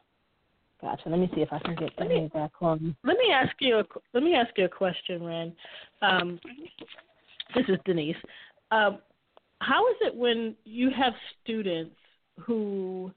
Gotcha. 0.81 1.09
Let 1.09 1.19
me 1.19 1.29
see 1.33 1.41
if 1.41 1.51
I 1.51 1.59
can 1.59 1.75
get 1.75 1.91
let 1.97 2.09
me, 2.09 2.29
back 2.33 2.51
on. 2.61 2.95
Let 3.03 3.17
me 3.17 3.31
ask 3.33 3.55
you 3.59 3.79
a 3.79 3.83
let 4.13 4.23
me 4.23 4.35
ask 4.35 4.51
you 4.57 4.65
a 4.65 4.69
question, 4.69 5.23
Ren. 5.23 5.53
Um, 6.01 6.39
this 7.55 7.65
is 7.69 7.77
Denise. 7.85 8.17
Um, 8.71 8.99
how 9.61 9.87
is 9.89 9.95
it 10.01 10.15
when 10.15 10.55
you 10.65 10.89
have 10.91 11.13
students 11.41 11.95
who, 12.39 13.11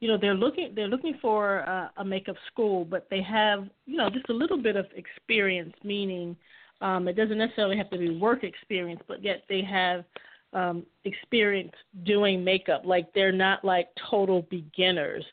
you 0.00 0.08
know, 0.08 0.16
they're 0.18 0.34
looking 0.34 0.72
they're 0.74 0.88
looking 0.88 1.18
for 1.20 1.58
a, 1.58 1.92
a 1.98 2.04
makeup 2.04 2.36
school, 2.50 2.84
but 2.84 3.06
they 3.10 3.22
have 3.22 3.68
you 3.86 3.96
know 3.96 4.10
just 4.10 4.28
a 4.30 4.32
little 4.32 4.60
bit 4.60 4.76
of 4.76 4.86
experience, 4.96 5.74
meaning 5.84 6.36
um, 6.80 7.06
it 7.06 7.16
doesn't 7.16 7.38
necessarily 7.38 7.76
have 7.76 7.90
to 7.90 7.98
be 7.98 8.18
work 8.18 8.42
experience, 8.42 9.02
but 9.06 9.22
yet 9.22 9.44
they 9.48 9.62
have 9.62 10.04
um, 10.54 10.84
experience 11.04 11.72
doing 12.04 12.42
makeup. 12.42 12.82
Like 12.84 13.12
they're 13.12 13.30
not 13.30 13.64
like 13.64 13.88
total 14.10 14.42
beginners, 14.50 15.24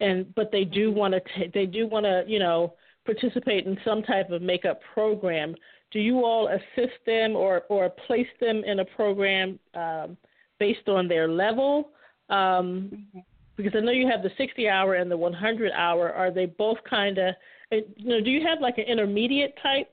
and 0.00 0.32
but 0.36 0.52
they 0.52 0.64
do 0.64 0.92
want 0.92 1.14
to 1.14 1.20
they 1.52 1.66
do 1.66 1.88
want 1.88 2.04
to 2.06 2.24
you 2.26 2.38
know 2.38 2.74
participate 3.04 3.66
in 3.66 3.76
some 3.84 4.02
type 4.04 4.30
of 4.30 4.40
makeup 4.40 4.80
program. 4.94 5.56
Do 5.90 5.98
you 5.98 6.24
all 6.24 6.48
assist 6.48 6.94
them 7.04 7.34
or 7.34 7.62
or 7.68 7.90
place 8.06 8.28
them 8.40 8.62
in 8.64 8.78
a 8.78 8.84
program 8.84 9.58
um, 9.74 10.16
based 10.60 10.88
on 10.88 11.08
their 11.08 11.26
level? 11.26 11.90
Um, 12.30 12.90
mm-hmm. 12.94 13.18
Because 13.56 13.72
I 13.76 13.80
know 13.80 13.92
you 13.92 14.08
have 14.08 14.22
the 14.22 14.30
60 14.38 14.68
hour 14.68 14.94
and 14.94 15.10
the 15.10 15.16
100 15.16 15.72
hour. 15.72 16.10
Are 16.10 16.30
they 16.30 16.46
both 16.46 16.78
kind 16.88 17.18
of 17.18 17.34
you 17.70 17.84
know? 17.98 18.20
Do 18.20 18.30
you 18.30 18.46
have 18.46 18.60
like 18.60 18.78
an 18.78 18.84
intermediate 18.84 19.54
type 19.62 19.92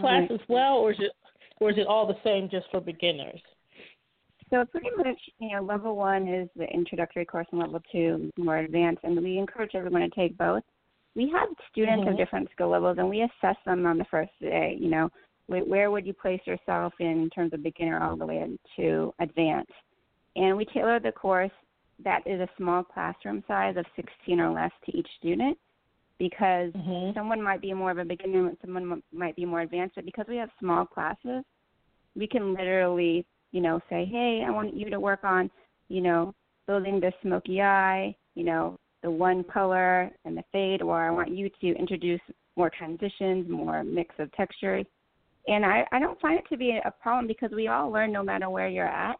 class 0.00 0.24
mm-hmm. 0.24 0.34
as 0.34 0.40
well, 0.48 0.74
or 0.76 0.92
is 0.92 0.98
it 1.00 1.12
or 1.60 1.70
is 1.70 1.78
it 1.78 1.86
all 1.86 2.06
the 2.06 2.16
same 2.24 2.48
just 2.50 2.66
for 2.70 2.80
beginners? 2.80 3.40
So 4.50 4.64
pretty 4.64 4.90
much, 4.96 5.18
you 5.38 5.52
know, 5.52 5.62
level 5.62 5.96
one 5.96 6.28
is 6.28 6.48
the 6.54 6.64
introductory 6.64 7.24
course, 7.24 7.46
and 7.50 7.60
level 7.60 7.80
two 7.90 8.30
more 8.36 8.58
advanced, 8.58 9.02
and 9.04 9.20
we 9.20 9.38
encourage 9.38 9.74
everyone 9.74 10.02
to 10.02 10.10
take 10.10 10.36
both. 10.36 10.62
We 11.16 11.30
have 11.30 11.48
students 11.70 12.02
mm-hmm. 12.02 12.10
of 12.10 12.16
different 12.16 12.48
skill 12.52 12.68
levels, 12.68 12.98
and 12.98 13.08
we 13.08 13.22
assess 13.22 13.56
them 13.64 13.86
on 13.86 13.98
the 13.98 14.04
first 14.10 14.32
day. 14.40 14.76
You 14.78 14.90
know, 14.90 15.10
where 15.46 15.90
would 15.90 16.06
you 16.06 16.12
place 16.12 16.40
yourself 16.46 16.92
in 17.00 17.30
terms 17.34 17.52
of 17.52 17.62
beginner 17.62 18.02
all 18.02 18.16
the 18.16 18.26
way 18.26 18.46
to 18.76 19.14
advanced? 19.20 19.72
And 20.36 20.56
we 20.56 20.64
tailor 20.64 20.98
the 21.00 21.12
course 21.12 21.52
that 22.02 22.22
is 22.26 22.40
a 22.40 22.48
small 22.56 22.82
classroom 22.82 23.44
size 23.46 23.76
of 23.76 23.84
16 23.96 24.40
or 24.40 24.50
less 24.50 24.72
to 24.86 24.96
each 24.96 25.08
student 25.18 25.56
because 26.18 26.72
mm-hmm. 26.72 27.16
someone 27.16 27.42
might 27.42 27.60
be 27.60 27.72
more 27.74 27.90
of 27.90 27.98
a 27.98 28.04
beginner, 28.04 28.48
and 28.48 28.56
someone 28.60 29.02
might 29.12 29.36
be 29.36 29.44
more 29.44 29.62
advanced, 29.62 29.96
but 29.96 30.04
because 30.04 30.26
we 30.28 30.36
have 30.36 30.48
small 30.60 30.86
classes, 30.86 31.44
we 32.14 32.26
can 32.26 32.54
literally 32.54 33.26
you 33.54 33.60
know, 33.60 33.78
say, 33.88 34.04
hey, 34.04 34.42
I 34.44 34.50
want 34.50 34.76
you 34.76 34.90
to 34.90 34.98
work 34.98 35.22
on, 35.22 35.48
you 35.88 36.00
know, 36.00 36.34
building 36.66 36.98
the 36.98 37.12
smoky 37.22 37.62
eye, 37.62 38.14
you 38.34 38.42
know, 38.42 38.80
the 39.04 39.10
one 39.10 39.44
color 39.44 40.10
and 40.24 40.36
the 40.36 40.42
fade, 40.50 40.82
or 40.82 41.06
I 41.06 41.10
want 41.12 41.30
you 41.30 41.48
to 41.60 41.78
introduce 41.78 42.20
more 42.56 42.68
transitions, 42.76 43.48
more 43.48 43.84
mix 43.84 44.12
of 44.18 44.32
textures. 44.32 44.84
and 45.46 45.64
I 45.64 45.84
I 45.92 46.00
don't 46.00 46.20
find 46.20 46.36
it 46.36 46.46
to 46.48 46.56
be 46.56 46.80
a 46.84 46.90
problem 46.90 47.28
because 47.28 47.50
we 47.54 47.68
all 47.68 47.90
learn 47.92 48.10
no 48.10 48.24
matter 48.24 48.50
where 48.50 48.66
you're 48.68 48.88
at, 48.88 49.16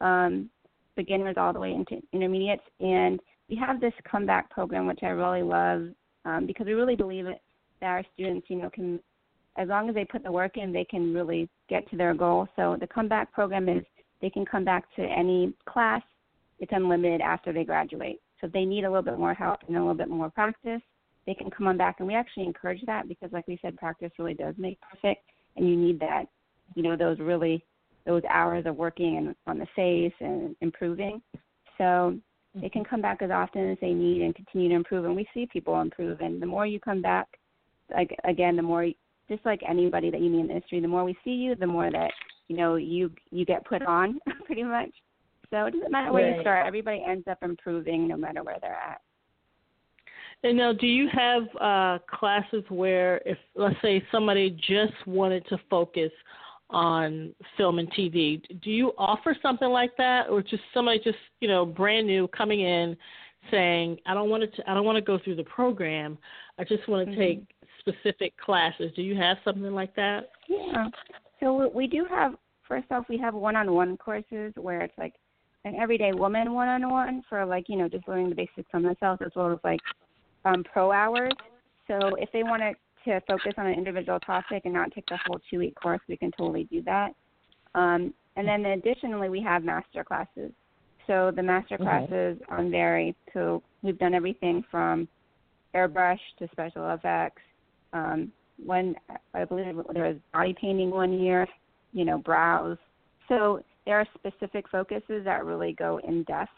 um, 0.00 0.50
beginners 0.96 1.36
all 1.36 1.52
the 1.52 1.60
way 1.60 1.72
into 1.72 2.02
intermediates, 2.12 2.62
and 2.80 3.20
we 3.48 3.56
have 3.56 3.80
this 3.80 3.94
comeback 4.10 4.50
program 4.50 4.86
which 4.86 5.00
I 5.02 5.08
really 5.08 5.42
love 5.42 5.88
um, 6.24 6.46
because 6.46 6.66
we 6.66 6.72
really 6.72 6.96
believe 6.96 7.26
it, 7.26 7.40
that 7.80 7.86
our 7.86 8.04
students 8.14 8.46
you 8.48 8.56
know 8.56 8.70
can 8.70 9.00
as 9.56 9.68
long 9.68 9.88
as 9.88 9.94
they 9.94 10.04
put 10.04 10.22
the 10.22 10.32
work 10.32 10.56
in 10.56 10.72
they 10.72 10.84
can 10.84 11.12
really 11.12 11.48
get 11.68 11.88
to 11.90 11.96
their 11.96 12.14
goal. 12.14 12.48
So 12.56 12.76
the 12.80 12.86
comeback 12.86 13.32
program 13.32 13.68
is 13.68 13.84
they 14.20 14.30
can 14.30 14.44
come 14.44 14.64
back 14.64 14.84
to 14.96 15.02
any 15.02 15.52
class. 15.68 16.02
It's 16.58 16.72
unlimited 16.74 17.20
after 17.20 17.52
they 17.52 17.64
graduate. 17.64 18.20
So 18.40 18.46
if 18.46 18.52
they 18.52 18.64
need 18.64 18.84
a 18.84 18.88
little 18.88 19.02
bit 19.02 19.18
more 19.18 19.34
help 19.34 19.60
and 19.66 19.76
a 19.76 19.80
little 19.80 19.94
bit 19.94 20.08
more 20.08 20.30
practice, 20.30 20.80
they 21.26 21.34
can 21.34 21.50
come 21.50 21.66
on 21.66 21.76
back. 21.76 21.96
And 21.98 22.08
we 22.08 22.14
actually 22.14 22.44
encourage 22.44 22.82
that 22.86 23.08
because, 23.08 23.30
like 23.32 23.46
we 23.46 23.58
said, 23.62 23.76
practice 23.76 24.10
really 24.18 24.34
does 24.34 24.54
make 24.58 24.78
perfect, 24.80 25.24
and 25.56 25.68
you 25.68 25.76
need 25.76 26.00
that, 26.00 26.24
you 26.74 26.82
know, 26.82 26.96
those 26.96 27.18
really 27.18 27.64
those 28.06 28.22
hours 28.30 28.66
of 28.66 28.76
working 28.76 29.16
and 29.18 29.34
on 29.46 29.58
the 29.58 29.66
face 29.76 30.14
and 30.20 30.56
improving. 30.60 31.20
So 31.78 32.16
they 32.54 32.68
can 32.68 32.84
come 32.84 33.00
back 33.00 33.22
as 33.22 33.30
often 33.30 33.70
as 33.70 33.78
they 33.80 33.92
need 33.92 34.22
and 34.22 34.34
continue 34.34 34.68
to 34.70 34.74
improve. 34.74 35.04
And 35.04 35.14
we 35.14 35.26
see 35.32 35.46
people 35.46 35.80
improve. 35.80 36.20
And 36.20 36.42
the 36.42 36.46
more 36.46 36.66
you 36.66 36.80
come 36.80 37.00
back, 37.00 37.28
like 37.94 38.16
again, 38.24 38.56
the 38.56 38.62
more 38.62 38.86
just 39.28 39.44
like 39.46 39.60
anybody 39.68 40.10
that 40.10 40.20
you 40.20 40.30
meet 40.30 40.40
in 40.40 40.46
the 40.48 40.54
industry, 40.54 40.80
the 40.80 40.88
more 40.88 41.04
we 41.04 41.16
see 41.24 41.30
you, 41.30 41.54
the 41.54 41.66
more 41.66 41.90
that 41.90 42.10
you 42.48 42.56
know 42.56 42.74
you 42.76 43.10
you 43.30 43.44
get 43.44 43.64
put 43.64 43.82
on, 43.82 44.18
pretty 44.44 44.64
much. 44.64 44.90
So 45.50 45.66
it 45.66 45.72
doesn't 45.72 45.90
matter 45.90 46.12
where 46.12 46.26
right. 46.26 46.36
you 46.36 46.42
start; 46.42 46.66
everybody 46.66 47.04
ends 47.06 47.26
up 47.28 47.38
improving, 47.42 48.08
no 48.08 48.16
matter 48.16 48.42
where 48.42 48.58
they're 48.60 48.74
at. 48.74 49.00
And 50.42 50.56
now, 50.56 50.72
do 50.72 50.86
you 50.86 51.08
have 51.12 51.42
uh, 51.60 51.98
classes 52.06 52.64
where, 52.68 53.20
if 53.26 53.36
let's 53.54 53.76
say 53.82 54.02
somebody 54.10 54.50
just 54.50 55.06
wanted 55.06 55.46
to 55.48 55.58
focus 55.68 56.10
on 56.70 57.34
film 57.56 57.78
and 57.78 57.92
TV, 57.92 58.42
do 58.62 58.70
you 58.70 58.92
offer 58.98 59.36
something 59.42 59.68
like 59.68 59.96
that, 59.98 60.28
or 60.28 60.42
just 60.42 60.62
somebody 60.72 60.98
just 60.98 61.18
you 61.40 61.48
know 61.48 61.66
brand 61.66 62.06
new 62.06 62.28
coming 62.28 62.60
in, 62.60 62.96
saying, 63.50 63.98
"I 64.06 64.14
don't 64.14 64.30
want 64.30 64.42
to, 64.54 64.70
I 64.70 64.74
don't 64.74 64.84
want 64.84 64.96
to 64.96 65.02
go 65.02 65.18
through 65.22 65.36
the 65.36 65.44
program. 65.44 66.18
I 66.58 66.64
just 66.64 66.88
want 66.88 67.06
to 67.06 67.12
mm-hmm. 67.12 67.20
take 67.20 67.44
specific 67.80 68.36
classes." 68.36 68.92
Do 68.94 69.02
you 69.02 69.16
have 69.16 69.38
something 69.44 69.72
like 69.72 69.94
that? 69.96 70.30
Yeah. 70.48 70.88
So 71.40 71.70
we 71.74 71.86
do 71.86 72.06
have. 72.08 72.34
First 72.68 72.86
off, 72.92 73.06
we 73.08 73.18
have 73.18 73.34
one-on-one 73.34 73.96
courses 73.96 74.52
where 74.56 74.82
it's 74.82 74.96
like 74.96 75.14
an 75.64 75.74
everyday 75.74 76.12
woman 76.12 76.52
one-on-one 76.52 77.22
for 77.28 77.44
like 77.44 77.68
you 77.68 77.76
know 77.76 77.88
just 77.88 78.06
learning 78.06 78.28
the 78.30 78.34
basics 78.34 78.70
on 78.72 78.82
themselves 78.82 79.20
as 79.24 79.32
well 79.34 79.52
as 79.52 79.58
like 79.64 79.80
um, 80.44 80.64
pro 80.64 80.92
hours. 80.92 81.32
So 81.88 81.98
if 82.16 82.30
they 82.32 82.42
want 82.42 82.62
to, 82.62 82.72
to 83.04 83.20
focus 83.26 83.52
on 83.56 83.66
an 83.66 83.74
individual 83.74 84.20
topic 84.20 84.62
and 84.64 84.74
not 84.74 84.92
take 84.92 85.06
the 85.06 85.18
whole 85.26 85.40
two 85.50 85.58
week 85.58 85.74
course, 85.74 86.00
we 86.08 86.16
can 86.16 86.30
totally 86.36 86.64
do 86.64 86.82
that. 86.82 87.12
Um, 87.74 88.12
and 88.36 88.46
then 88.46 88.64
additionally, 88.66 89.28
we 89.28 89.42
have 89.42 89.64
master 89.64 90.04
classes. 90.04 90.52
So 91.06 91.32
the 91.34 91.42
master 91.42 91.76
classes 91.76 92.38
okay. 92.52 92.68
vary. 92.70 93.16
So 93.32 93.62
we've 93.82 93.98
done 93.98 94.14
everything 94.14 94.64
from 94.70 95.08
airbrush 95.74 96.18
to 96.38 96.48
special 96.52 96.90
effects. 96.92 97.42
Um, 97.92 98.32
one, 98.64 98.94
I 99.34 99.44
believe 99.44 99.74
there 99.92 100.04
was 100.04 100.16
body 100.32 100.54
painting 100.60 100.90
one 100.90 101.18
year, 101.18 101.46
you 101.92 102.04
know, 102.04 102.18
brows. 102.18 102.76
So 103.28 103.62
there 103.86 103.98
are 103.98 104.06
specific 104.14 104.68
focuses 104.68 105.24
that 105.24 105.44
really 105.44 105.72
go 105.72 106.00
in 106.06 106.22
depth 106.24 106.50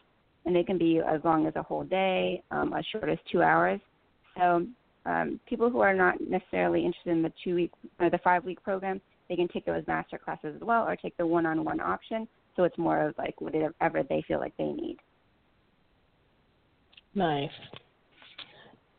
and 0.45 0.55
they 0.55 0.65
can 0.65 0.77
be 0.77 0.99
as 0.99 1.21
long 1.25 1.47
as 1.47 1.55
a 1.57 1.63
whole 1.63 1.85
day, 1.85 2.43
um, 2.51 2.73
as 2.75 2.85
short 2.91 3.09
as 3.09 3.19
two 3.31 3.43
hours. 3.43 3.81
So 4.37 4.67
um, 5.07 5.41
people 5.49 5.71
who 5.71 5.81
are 5.81 5.95
not 5.95 6.21
necessarily 6.21 6.85
interested 6.85 7.11
in 7.11 7.23
the 7.23 7.33
two 7.43 7.55
week 7.55 7.73
or 7.99 8.11
the 8.11 8.19
five 8.19 8.45
week 8.45 8.63
program, 8.63 9.01
they 9.29 9.37
can 9.37 9.49
take 9.49 9.65
those 9.65 9.83
master 9.87 10.19
classes 10.19 10.55
as 10.57 10.63
well, 10.63 10.87
or 10.87 10.97
take 10.97 11.17
the 11.17 11.27
one 11.27 11.47
on 11.47 11.65
one 11.65 11.81
option. 11.81 12.29
So 12.57 12.65
it's 12.65 12.79
more 12.79 13.09
of 13.09 13.15
like 13.19 13.41
whatever 13.41 14.03
they 14.09 14.23
feel 14.29 14.39
like 14.39 14.57
they 14.57 14.73
need. 14.73 14.99
Nice. 17.15 17.51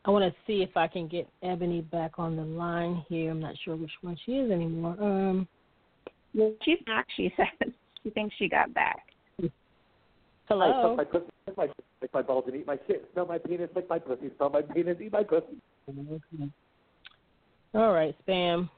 I 0.04 0.10
want 0.10 0.24
to 0.30 0.38
see 0.46 0.62
if 0.62 0.76
I 0.76 0.86
can 0.86 1.08
get 1.08 1.28
Ebony 1.42 1.80
back 1.80 2.18
on 2.18 2.36
the 2.36 2.42
line 2.42 3.04
here. 3.08 3.30
I'm 3.30 3.40
not 3.40 3.54
sure 3.64 3.74
which 3.74 3.90
one 4.02 4.18
she 4.26 4.32
is 4.32 4.50
anymore. 4.50 4.96
Um, 5.00 5.48
well, 6.34 6.52
she's 6.62 6.78
back. 6.84 7.06
She 7.16 7.32
says 7.36 7.72
she 8.02 8.10
thinks 8.10 8.34
she 8.38 8.48
got 8.48 8.74
back. 8.74 9.06
So 10.48 10.54
like, 10.56 10.74
suck 10.82 10.96
my 10.96 11.04
pussy, 11.04 11.30
suck 11.46 11.56
my, 11.56 11.68
lick 12.02 12.12
my 12.12 12.22
balls 12.22 12.44
and 12.46 12.56
eat 12.56 12.66
my 12.66 12.78
shit. 12.86 13.08
Smell 13.12 13.26
my 13.26 13.38
penis, 13.38 13.70
lick 13.74 13.88
my 13.88 13.98
pussy. 13.98 14.30
Smell 14.36 14.50
my 14.50 14.62
penis, 14.62 14.98
eat 15.00 15.12
my 15.12 15.22
pussy. 15.22 15.56
Okay. 15.88 16.50
All 17.74 17.92
right, 17.92 18.14
spam. 18.26 18.68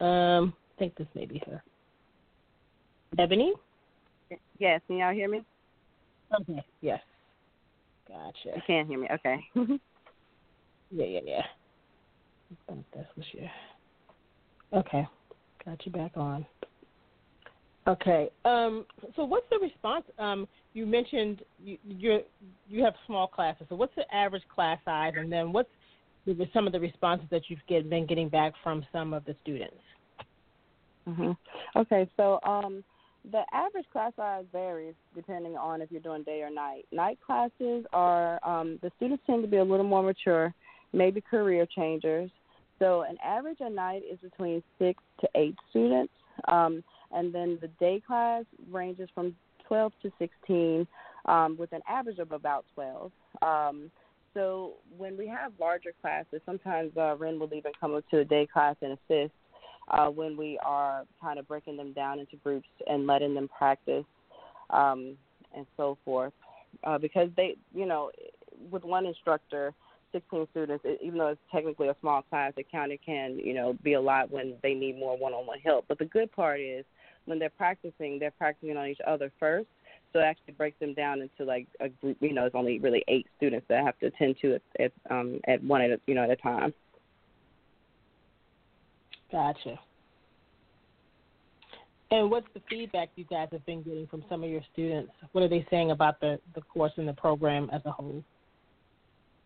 Um, 0.00 0.54
I 0.76 0.78
think 0.78 0.96
this 0.96 1.08
may 1.14 1.26
be 1.26 1.42
her. 1.46 1.62
Ebony. 3.18 3.54
Yes, 4.58 4.80
can 4.86 4.96
y'all 4.96 5.12
hear 5.12 5.28
me? 5.28 5.42
Okay. 6.40 6.64
Yes. 6.80 7.00
Gotcha. 8.08 8.56
You 8.56 8.62
can't 8.66 8.88
hear 8.88 8.98
me. 8.98 9.08
Okay. 9.12 9.38
yeah, 10.90 11.04
yeah, 11.04 11.20
yeah. 11.24 11.42
I 12.50 12.72
think 12.72 12.84
That's 12.94 13.08
what 13.14 13.26
she. 13.32 13.50
Okay. 14.72 15.06
Got 15.64 15.84
you 15.84 15.92
back 15.92 16.12
on. 16.16 16.46
Okay. 17.88 18.30
Um, 18.44 18.84
so 19.14 19.24
what's 19.24 19.46
the 19.50 19.58
response? 19.58 20.04
Um, 20.18 20.48
you 20.74 20.86
mentioned 20.86 21.42
you 21.62 21.78
you 21.86 22.20
you 22.68 22.82
have 22.84 22.94
small 23.06 23.26
classes. 23.26 23.66
So 23.68 23.76
what's 23.76 23.94
the 23.94 24.12
average 24.14 24.42
class 24.52 24.78
size, 24.84 25.12
and 25.16 25.30
then 25.30 25.52
what's 25.52 25.68
some 26.52 26.66
of 26.66 26.72
the 26.72 26.80
responses 26.80 27.28
that 27.30 27.42
you've 27.48 27.60
get, 27.68 27.88
been 27.88 28.06
getting 28.06 28.28
back 28.28 28.52
from 28.62 28.84
some 28.92 29.12
of 29.12 29.24
the 29.24 29.36
students? 29.42 29.76
Mm-hmm. 31.08 31.30
Okay, 31.78 32.10
so 32.16 32.40
um, 32.44 32.82
the 33.30 33.42
average 33.52 33.86
class 33.92 34.12
size 34.16 34.44
varies 34.50 34.94
depending 35.14 35.56
on 35.56 35.80
if 35.80 35.90
you're 35.92 36.00
doing 36.00 36.24
day 36.24 36.42
or 36.42 36.50
night. 36.50 36.84
Night 36.90 37.18
classes 37.24 37.84
are 37.92 38.44
um, 38.44 38.78
the 38.82 38.90
students 38.96 39.22
tend 39.26 39.42
to 39.44 39.48
be 39.48 39.58
a 39.58 39.64
little 39.64 39.86
more 39.86 40.02
mature, 40.02 40.52
maybe 40.92 41.20
career 41.20 41.66
changers. 41.76 42.30
So 42.80 43.02
an 43.02 43.16
average 43.24 43.58
a 43.60 43.70
night 43.70 44.02
is 44.10 44.18
between 44.18 44.62
six 44.78 45.02
to 45.20 45.28
eight 45.36 45.54
students. 45.70 46.12
Um, 46.48 46.82
and 47.12 47.34
then 47.34 47.58
the 47.60 47.68
day 47.80 48.02
class 48.06 48.44
ranges 48.70 49.08
from 49.14 49.34
12 49.68 49.92
to 50.02 50.12
16, 50.18 50.86
um, 51.26 51.56
with 51.58 51.72
an 51.72 51.80
average 51.88 52.18
of 52.18 52.32
about 52.32 52.64
12. 52.74 53.10
Um, 53.42 53.90
so 54.34 54.74
when 54.96 55.16
we 55.16 55.26
have 55.28 55.52
larger 55.58 55.92
classes, 56.00 56.40
sometimes 56.44 56.92
uh, 56.96 57.16
Ren 57.16 57.38
will 57.38 57.52
even 57.54 57.72
come 57.80 57.94
up 57.94 58.04
to 58.10 58.18
the 58.18 58.24
day 58.24 58.46
class 58.46 58.76
and 58.82 58.92
assist 58.92 59.32
uh, 59.88 60.08
when 60.08 60.36
we 60.36 60.58
are 60.64 61.04
kind 61.20 61.38
of 61.38 61.48
breaking 61.48 61.76
them 61.76 61.92
down 61.92 62.18
into 62.18 62.36
groups 62.36 62.68
and 62.86 63.06
letting 63.06 63.34
them 63.34 63.48
practice 63.56 64.04
um, 64.70 65.16
and 65.56 65.66
so 65.76 65.96
forth. 66.04 66.32
Uh, 66.84 66.98
because 66.98 67.30
they, 67.36 67.56
you 67.74 67.86
know, 67.86 68.10
with 68.70 68.84
one 68.84 69.06
instructor, 69.06 69.72
16 70.12 70.46
students, 70.50 70.84
even 71.02 71.18
though 71.18 71.28
it's 71.28 71.40
technically 71.50 71.88
a 71.88 71.96
small 72.00 72.22
class, 72.22 72.52
it 72.56 72.66
kind 72.70 72.92
of 72.92 72.98
can, 73.04 73.38
you 73.38 73.54
know, 73.54 73.76
be 73.82 73.94
a 73.94 74.00
lot 74.00 74.30
when 74.30 74.54
they 74.62 74.74
need 74.74 74.98
more 74.98 75.16
one-on-one 75.16 75.58
help. 75.60 75.84
But 75.88 75.98
the 75.98 76.04
good 76.04 76.30
part 76.32 76.60
is 76.60 76.84
when 77.26 77.38
they're 77.38 77.50
practicing, 77.50 78.18
they're 78.18 78.30
practicing 78.32 78.76
on 78.76 78.86
each 78.86 79.00
other 79.06 79.30
first. 79.38 79.68
So 80.12 80.20
it 80.20 80.24
actually 80.24 80.54
breaks 80.54 80.78
them 80.80 80.94
down 80.94 81.20
into 81.20 81.44
like 81.44 81.66
a 81.80 81.88
group. 81.88 82.16
You 82.20 82.32
know, 82.32 82.46
it's 82.46 82.54
only 82.54 82.78
really 82.78 83.04
eight 83.08 83.26
students 83.36 83.66
that 83.68 83.84
have 83.84 83.98
to 83.98 84.06
attend 84.06 84.36
to 84.42 84.54
it 84.54 84.62
at 84.78 84.92
um, 85.10 85.40
at 85.46 85.62
one 85.62 85.82
at 85.82 85.90
a, 85.90 86.00
you 86.06 86.14
know 86.14 86.24
at 86.24 86.30
a 86.30 86.36
time. 86.36 86.72
Gotcha. 89.30 89.78
And 92.10 92.30
what's 92.30 92.46
the 92.54 92.62
feedback 92.70 93.10
you 93.16 93.24
guys 93.24 93.48
have 93.50 93.66
been 93.66 93.82
getting 93.82 94.06
from 94.06 94.24
some 94.28 94.44
of 94.44 94.48
your 94.48 94.62
students? 94.72 95.10
What 95.32 95.42
are 95.42 95.48
they 95.48 95.66
saying 95.70 95.90
about 95.90 96.20
the 96.20 96.38
the 96.54 96.62
course 96.62 96.92
and 96.96 97.08
the 97.08 97.12
program 97.12 97.68
as 97.72 97.82
a 97.84 97.90
whole? 97.90 98.22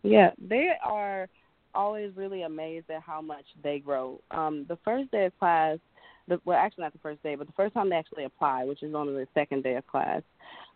Yeah, 0.03 0.31
they 0.39 0.69
are 0.83 1.27
always 1.73 2.11
really 2.15 2.43
amazed 2.43 2.89
at 2.89 3.01
how 3.01 3.21
much 3.21 3.45
they 3.63 3.79
grow. 3.79 4.19
Um, 4.31 4.65
the 4.67 4.77
first 4.83 5.11
day 5.11 5.25
of 5.25 5.39
class, 5.39 5.79
the, 6.27 6.39
well, 6.45 6.57
actually 6.57 6.83
not 6.83 6.93
the 6.93 6.99
first 6.99 7.21
day, 7.23 7.35
but 7.35 7.47
the 7.47 7.53
first 7.53 7.73
time 7.73 7.89
they 7.89 7.95
actually 7.95 8.25
apply, 8.25 8.63
which 8.63 8.83
is 8.83 8.91
normally 8.91 9.23
the 9.23 9.39
second 9.39 9.63
day 9.63 9.75
of 9.75 9.87
class, 9.87 10.21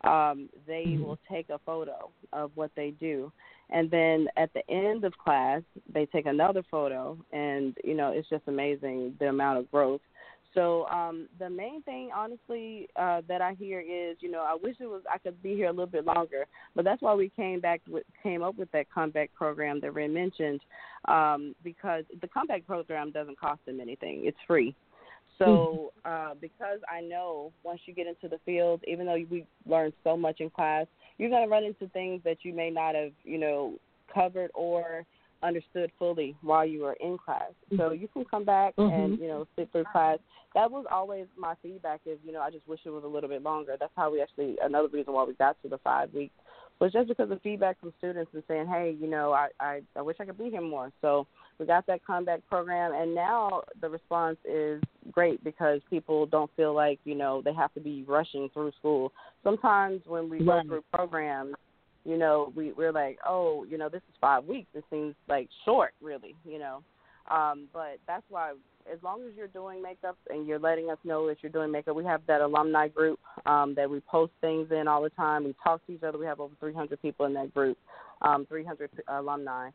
um, 0.03 0.49
they 0.67 0.85
mm-hmm. 0.87 1.03
will 1.03 1.19
take 1.29 1.49
a 1.49 1.59
photo 1.65 2.09
of 2.33 2.51
what 2.55 2.71
they 2.75 2.91
do, 2.99 3.31
and 3.69 3.89
then 3.89 4.27
at 4.37 4.51
the 4.53 4.69
end 4.69 5.03
of 5.03 5.17
class, 5.17 5.61
they 5.91 6.05
take 6.05 6.25
another 6.25 6.63
photo, 6.69 7.17
and 7.31 7.75
you 7.83 7.95
know 7.95 8.11
it's 8.11 8.29
just 8.29 8.43
amazing 8.47 9.13
the 9.19 9.27
amount 9.27 9.59
of 9.59 9.71
growth. 9.71 10.01
So 10.55 10.85
um, 10.87 11.27
the 11.37 11.49
main 11.49 11.83
thing, 11.83 12.11
honestly, 12.15 12.87
uh, 12.95 13.21
that 13.27 13.41
I 13.41 13.55
hear 13.59 13.81
is, 13.81 14.15
you 14.21 14.31
know, 14.31 14.39
I 14.39 14.55
wish 14.55 14.77
it 14.79 14.85
was 14.85 15.01
I 15.13 15.17
could 15.17 15.43
be 15.43 15.53
here 15.53 15.67
a 15.67 15.71
little 15.71 15.85
bit 15.85 16.05
longer, 16.05 16.45
but 16.75 16.85
that's 16.85 17.01
why 17.01 17.13
we 17.13 17.29
came 17.35 17.59
back 17.59 17.81
with 17.89 18.03
came 18.23 18.41
up 18.41 18.57
with 18.57 18.71
that 18.71 18.89
comeback 18.89 19.33
program 19.33 19.81
that 19.81 19.93
Ren 19.93 20.13
mentioned, 20.13 20.61
um, 21.09 21.53
because 21.63 22.05
the 22.21 22.27
comeback 22.27 22.65
program 22.65 23.11
doesn't 23.11 23.37
cost 23.37 23.59
them 23.65 23.81
anything; 23.81 24.21
it's 24.23 24.37
free. 24.47 24.73
So, 25.38 25.91
mm-hmm. 26.05 26.31
uh, 26.31 26.33
because 26.39 26.79
I 26.89 27.01
know 27.01 27.51
once 27.63 27.81
you 27.86 27.93
get 27.93 28.07
into 28.07 28.27
the 28.29 28.39
field, 28.45 28.81
even 28.88 29.05
though 29.05 29.17
we 29.29 29.45
learn 29.65 29.91
so 30.03 30.15
much 30.15 30.39
in 30.39 30.49
class, 30.49 30.86
you're 31.17 31.29
going 31.29 31.43
to 31.43 31.49
run 31.49 31.63
into 31.63 31.88
things 31.89 32.21
that 32.23 32.38
you 32.43 32.53
may 32.53 32.69
not 32.69 32.95
have, 32.95 33.11
you 33.23 33.38
know, 33.38 33.73
covered 34.13 34.51
or 34.53 35.05
understood 35.43 35.91
fully 35.99 36.36
while 36.41 36.65
you 36.65 36.81
were 36.81 36.95
in 36.99 37.17
class. 37.17 37.51
So 37.71 37.75
Mm-hmm. 37.77 38.01
you 38.01 38.07
can 38.07 38.25
come 38.25 38.45
back 38.45 38.73
and 38.77 39.19
you 39.19 39.27
know 39.27 39.47
sit 39.55 39.71
through 39.71 39.86
class. 39.91 40.17
That 40.53 40.71
was 40.71 40.86
always 40.89 41.25
my 41.38 41.55
feedback. 41.61 42.01
Is 42.05 42.17
you 42.25 42.31
know 42.31 42.41
I 42.41 42.49
just 42.49 42.67
wish 42.67 42.79
it 42.86 42.89
was 42.89 43.03
a 43.03 43.07
little 43.07 43.29
bit 43.29 43.43
longer. 43.43 43.75
That's 43.79 43.91
how 43.95 44.11
we 44.11 44.21
actually 44.21 44.55
another 44.63 44.88
reason 44.88 45.13
why 45.13 45.23
we 45.23 45.33
got 45.33 45.61
to 45.61 45.69
the 45.69 45.77
five 45.79 46.13
weeks 46.13 46.33
was 46.79 46.91
just 46.91 47.07
because 47.07 47.31
of 47.31 47.41
feedback 47.41 47.79
from 47.79 47.93
students 47.97 48.31
and 48.33 48.43
saying, 48.47 48.67
hey, 48.67 48.95
you 48.99 49.07
know 49.07 49.33
I 49.33 49.49
I, 49.59 49.81
I 49.95 50.01
wish 50.01 50.17
I 50.19 50.25
could 50.25 50.38
be 50.38 50.49
here 50.49 50.61
more. 50.61 50.91
So 51.01 51.27
we 51.60 51.66
got 51.66 51.86
that 51.88 52.06
comeback 52.06 52.45
program, 52.47 52.93
and 52.93 53.16
now 53.16 53.64
the 53.82 53.89
response 53.89 54.38
is 54.43 54.82
great 55.12 55.43
because 55.43 55.82
people 55.89 56.26
don't 56.26 56.51
feel 56.56 56.74
like 56.74 56.99
you 57.03 57.16
know 57.16 57.41
they 57.43 57.53
have 57.53 57.74
to 57.74 57.80
be 57.80 58.03
rushing 58.08 58.49
through 58.53 58.72
school. 58.80 59.12
Sometimes 59.43 60.01
when 60.06 60.30
we 60.30 60.38
Right. 60.39 60.64
go 60.64 60.70
through 60.70 60.84
programs 60.93 61.56
you 62.06 62.18
know, 62.18 62.53
we 62.56 62.72
we're 62.72 62.91
like, 62.91 63.18
oh, 63.28 63.66
you 63.68 63.78
know, 63.78 63.89
this 63.89 64.03
is 64.08 64.16
five 64.22 64.45
weeks. 64.45 64.70
It 64.76 64.86
seems 64.89 65.16
like 65.28 65.49
short, 65.66 65.93
really, 66.01 66.36
you 66.45 66.60
know. 66.60 66.84
Um, 67.30 67.68
but 67.74 67.97
that's 68.08 68.24
why, 68.30 68.51
as 68.91 68.99
long 69.01 69.24
as 69.28 69.34
you're 69.36 69.47
doing 69.47 69.82
makeup 69.82 70.16
and 70.30 70.45
you're 70.45 70.60
letting 70.60 70.91
us 70.91 70.99
know 71.03 71.28
that 71.28 71.38
you're 71.41 71.51
doing 71.51 71.72
makeup, 71.72 71.95
we 71.95 72.06
have 72.06 72.22
that 72.28 72.41
alumni 72.41 72.88
group 72.88 73.20
um, 73.47 73.74
that 73.76 73.89
we 73.89 73.99
post 74.01 74.32
things 74.39 74.68
in 74.70 74.88
all 74.88 75.01
the 75.01 75.10
time. 75.10 75.43
We 75.43 75.56
talk 75.64 75.84
to 75.88 75.93
each 75.93 76.03
other. 76.03 76.20
We 76.20 76.28
have 76.28 76.39
over 76.39 76.53
300 76.60 77.01
people 77.01 77.26
in 77.26 77.34
that 77.34 77.51
group, 77.56 77.80
um, 78.22 78.45
300 78.47 78.91
alumni. 79.08 79.72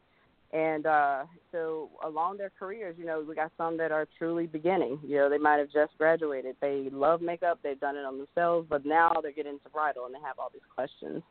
And 0.52 0.84
uh, 0.84 1.24
so 1.52 1.90
along 2.04 2.38
their 2.38 2.50
careers, 2.58 2.96
you 2.98 3.06
know, 3.06 3.24
we 3.26 3.34
got 3.36 3.52
some 3.56 3.76
that 3.78 3.92
are 3.92 4.06
truly 4.18 4.46
beginning. 4.46 4.98
You 5.06 5.18
know, 5.18 5.30
they 5.30 5.38
might 5.38 5.58
have 5.58 5.70
just 5.70 5.96
graduated. 5.96 6.56
They 6.60 6.88
love 6.90 7.22
makeup. 7.22 7.60
They've 7.62 7.78
done 7.78 7.96
it 7.96 8.04
on 8.04 8.18
themselves, 8.18 8.66
but 8.68 8.84
now 8.84 9.12
they're 9.22 9.32
getting 9.32 9.52
into 9.52 9.68
bridal 9.68 10.06
and 10.06 10.14
they 10.14 10.18
have 10.24 10.40
all 10.40 10.50
these 10.52 10.62
questions. 10.74 11.22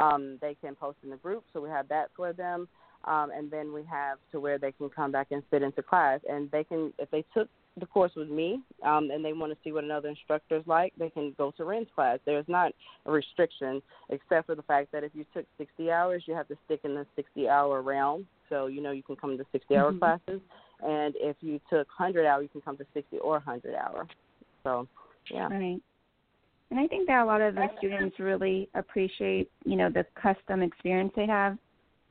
Um, 0.00 0.38
they 0.40 0.56
can 0.60 0.74
post 0.74 0.98
in 1.04 1.10
the 1.10 1.16
group, 1.16 1.44
so 1.52 1.60
we 1.60 1.68
have 1.68 1.86
that 1.88 2.10
for 2.16 2.32
them. 2.32 2.68
Um, 3.04 3.30
and 3.36 3.50
then 3.50 3.72
we 3.72 3.84
have 3.84 4.18
to 4.32 4.40
where 4.40 4.58
they 4.58 4.72
can 4.72 4.88
come 4.88 5.12
back 5.12 5.28
and 5.30 5.42
fit 5.50 5.62
into 5.62 5.82
class. 5.82 6.20
And 6.28 6.50
they 6.50 6.64
can, 6.64 6.92
if 6.98 7.10
they 7.10 7.24
took 7.32 7.48
the 7.78 7.86
course 7.86 8.12
with 8.14 8.28
me 8.28 8.60
um, 8.84 9.10
and 9.10 9.24
they 9.24 9.32
want 9.32 9.52
to 9.52 9.58
see 9.64 9.72
what 9.72 9.84
another 9.84 10.08
instructor 10.08 10.56
is 10.56 10.62
like, 10.66 10.92
they 10.98 11.10
can 11.10 11.34
go 11.36 11.50
to 11.56 11.64
Ren's 11.64 11.88
class. 11.94 12.18
There's 12.24 12.48
not 12.48 12.72
a 13.06 13.10
restriction 13.10 13.82
except 14.10 14.46
for 14.46 14.54
the 14.54 14.62
fact 14.62 14.92
that 14.92 15.02
if 15.02 15.10
you 15.14 15.24
took 15.34 15.44
60 15.58 15.90
hours, 15.90 16.22
you 16.26 16.34
have 16.34 16.48
to 16.48 16.56
stick 16.66 16.80
in 16.84 16.94
the 16.94 17.06
60 17.16 17.48
hour 17.48 17.82
realm. 17.82 18.26
So, 18.48 18.66
you 18.66 18.80
know, 18.80 18.92
you 18.92 19.02
can 19.02 19.16
come 19.16 19.36
to 19.36 19.46
60 19.50 19.76
hour 19.76 19.92
Mhm. 19.92 19.98
classes. 19.98 20.40
And 20.84 21.16
if 21.16 21.36
you 21.40 21.60
took 21.70 21.88
100 21.98 22.26
hour, 22.26 22.42
you 22.42 22.48
can 22.48 22.60
come 22.60 22.76
to 22.76 22.86
60 22.94 23.18
or 23.18 23.36
100 23.36 23.74
hour. 23.74 24.06
So, 24.62 24.86
yeah. 25.28 25.48
Right. 25.48 25.80
And 26.70 26.80
I 26.80 26.86
think 26.86 27.06
that 27.08 27.22
a 27.22 27.24
lot 27.24 27.40
of 27.40 27.54
the 27.54 27.68
students 27.78 28.18
really 28.18 28.68
appreciate, 28.74 29.50
you 29.64 29.76
know, 29.76 29.90
the 29.90 30.04
custom 30.14 30.62
experience 30.62 31.12
they 31.14 31.26
have. 31.26 31.58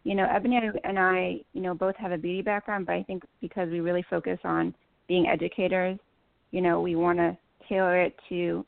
You 0.04 0.16
know, 0.16 0.26
Ebony 0.26 0.58
and 0.84 1.00
I, 1.00 1.42
you 1.54 1.62
know, 1.62 1.74
both 1.74 1.96
have 1.96 2.12
a 2.12 2.18
beauty 2.18 2.42
background, 2.42 2.86
but 2.86 2.96
I 2.96 3.04
think 3.04 3.24
because 3.40 3.70
we 3.70 3.80
really 3.80 4.04
focus 4.04 4.40
on 4.44 4.76
being 5.08 5.28
educators, 5.28 5.98
you 6.52 6.62
know, 6.62 6.82
we 6.82 6.96
want 6.96 7.20
to 7.20 7.38
tailor 7.68 8.02
it 8.02 8.16
to 8.30 8.66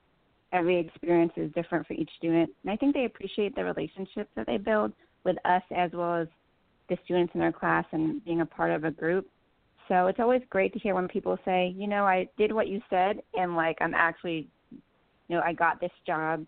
every 0.52 0.80
experience 0.80 1.34
is 1.36 1.52
different 1.54 1.86
for 1.86 1.94
each 1.94 2.10
student. 2.18 2.50
And 2.64 2.72
I 2.72 2.78
think 2.78 2.94
they 2.94 3.06
appreciate 3.06 3.56
the 3.56 3.64
relationships 3.64 4.30
that 4.36 4.48
they 4.48 4.58
build 4.58 4.94
with 5.24 5.38
us 5.46 5.64
as 5.76 5.92
well 5.94 6.16
as 6.16 6.28
the 6.90 6.98
students 7.04 7.34
in 7.34 7.40
their 7.40 7.52
class 7.52 7.86
and 7.92 8.24
being 8.24 8.42
a 8.42 8.46
part 8.46 8.72
of 8.72 8.84
a 8.84 8.92
group. 8.92 9.28
So 9.88 10.08
it's 10.08 10.20
always 10.20 10.42
great 10.50 10.74
to 10.74 10.80
hear 10.80 10.96
when 10.96 11.08
people 11.08 11.38
say, 11.46 11.74
you 11.78 11.88
know, 11.88 12.06
I 12.06 12.28
did 12.38 12.52
what 12.52 12.68
you 12.68 12.82
said 12.90 13.22
and 13.36 13.56
like 13.56 13.78
I'm 13.82 13.94
actually 13.94 14.48
you 15.28 15.36
know, 15.36 15.42
I 15.44 15.54
got 15.54 15.80
this 15.80 15.92
job 16.06 16.46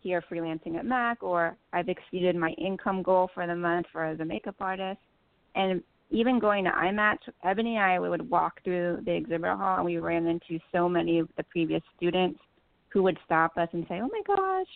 here 0.00 0.22
freelancing 0.30 0.76
at 0.76 0.86
Mac 0.86 1.22
or 1.22 1.56
I've 1.72 1.88
exceeded 1.88 2.36
my 2.36 2.50
income 2.50 3.02
goal 3.02 3.30
for 3.34 3.46
the 3.46 3.56
month 3.56 3.86
for 3.92 4.04
as 4.04 4.20
a 4.20 4.24
makeup 4.24 4.56
artist. 4.60 5.00
And 5.54 5.82
even 6.10 6.38
going 6.38 6.64
to 6.64 6.70
IMATS, 6.70 7.18
Ebony 7.44 7.76
and 7.76 7.84
I 7.84 7.98
would 7.98 8.28
walk 8.28 8.62
through 8.64 8.98
the 9.04 9.12
exhibit 9.12 9.50
hall 9.56 9.76
and 9.76 9.84
we 9.84 9.98
ran 9.98 10.26
into 10.26 10.58
so 10.72 10.88
many 10.88 11.18
of 11.18 11.28
the 11.36 11.44
previous 11.44 11.82
students 11.96 12.40
who 12.92 13.02
would 13.04 13.18
stop 13.24 13.56
us 13.56 13.68
and 13.72 13.86
say, 13.88 14.00
Oh 14.00 14.08
my 14.12 14.22
gosh, 14.26 14.66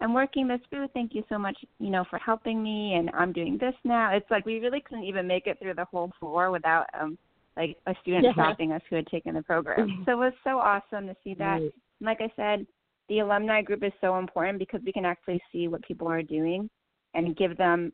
I'm 0.00 0.14
working 0.14 0.48
this 0.48 0.60
booth. 0.70 0.90
Thank 0.94 1.14
you 1.14 1.22
so 1.28 1.38
much, 1.38 1.58
you 1.78 1.90
know, 1.90 2.04
for 2.08 2.18
helping 2.18 2.62
me 2.62 2.94
and 2.94 3.10
I'm 3.12 3.32
doing 3.32 3.58
this 3.58 3.74
now. 3.84 4.14
It's 4.14 4.30
like 4.30 4.46
we 4.46 4.58
really 4.58 4.80
couldn't 4.80 5.04
even 5.04 5.26
make 5.26 5.46
it 5.46 5.58
through 5.60 5.74
the 5.74 5.84
whole 5.84 6.10
floor 6.18 6.50
without 6.50 6.86
um 6.98 7.18
like 7.56 7.76
a 7.86 7.94
student 8.00 8.24
Yeah. 8.24 8.32
stopping 8.32 8.72
us 8.72 8.82
who 8.88 8.96
had 8.96 9.06
taken 9.08 9.34
the 9.34 9.42
program. 9.42 10.02
so 10.06 10.12
it 10.12 10.16
was 10.16 10.32
so 10.44 10.58
awesome 10.58 11.06
to 11.06 11.16
see 11.22 11.34
that. 11.34 11.60
Right. 11.60 11.74
Like 12.00 12.20
I 12.20 12.32
said, 12.34 12.66
the 13.10 13.18
alumni 13.18 13.60
group 13.60 13.82
is 13.82 13.92
so 14.00 14.18
important 14.18 14.58
because 14.58 14.80
we 14.86 14.92
can 14.92 15.04
actually 15.04 15.42
see 15.52 15.68
what 15.68 15.82
people 15.82 16.08
are 16.08 16.22
doing 16.22 16.70
and 17.12 17.36
give 17.36 17.56
them 17.58 17.92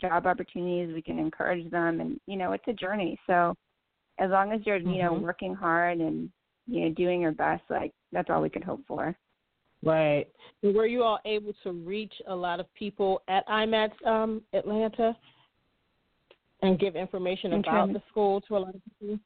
job 0.00 0.26
opportunities. 0.26 0.94
We 0.94 1.02
can 1.02 1.18
encourage 1.18 1.70
them, 1.70 2.00
and 2.00 2.20
you 2.26 2.36
know, 2.36 2.52
it's 2.52 2.66
a 2.68 2.72
journey. 2.72 3.18
So 3.26 3.54
as 4.18 4.30
long 4.30 4.52
as 4.52 4.60
you're, 4.64 4.76
you 4.76 5.02
know, 5.02 5.12
Mhm. 5.14 5.20
working 5.22 5.54
hard 5.54 5.98
and 5.98 6.30
you 6.66 6.80
know, 6.82 6.94
doing 6.94 7.20
your 7.20 7.32
best, 7.32 7.62
like 7.70 7.92
that's 8.12 8.28
all 8.30 8.42
we 8.42 8.50
could 8.50 8.64
hope 8.64 8.84
for. 8.86 9.16
Right. 9.82 10.26
And 10.62 10.74
Were 10.74 10.86
you 10.86 11.02
all 11.04 11.20
able 11.24 11.52
to 11.62 11.72
reach 11.72 12.14
a 12.26 12.34
lot 12.34 12.58
of 12.60 12.72
people 12.74 13.22
at 13.28 13.46
IMATS 13.46 14.04
um, 14.06 14.42
Atlanta 14.52 15.16
and 16.62 16.78
give 16.78 16.96
information 16.96 17.52
In 17.52 17.60
about 17.60 17.86
terms- 17.86 17.94
the 17.94 18.02
school 18.08 18.40
to 18.42 18.56
a 18.56 18.58
lot 18.58 18.74
of 18.74 18.80
people? 18.98 19.18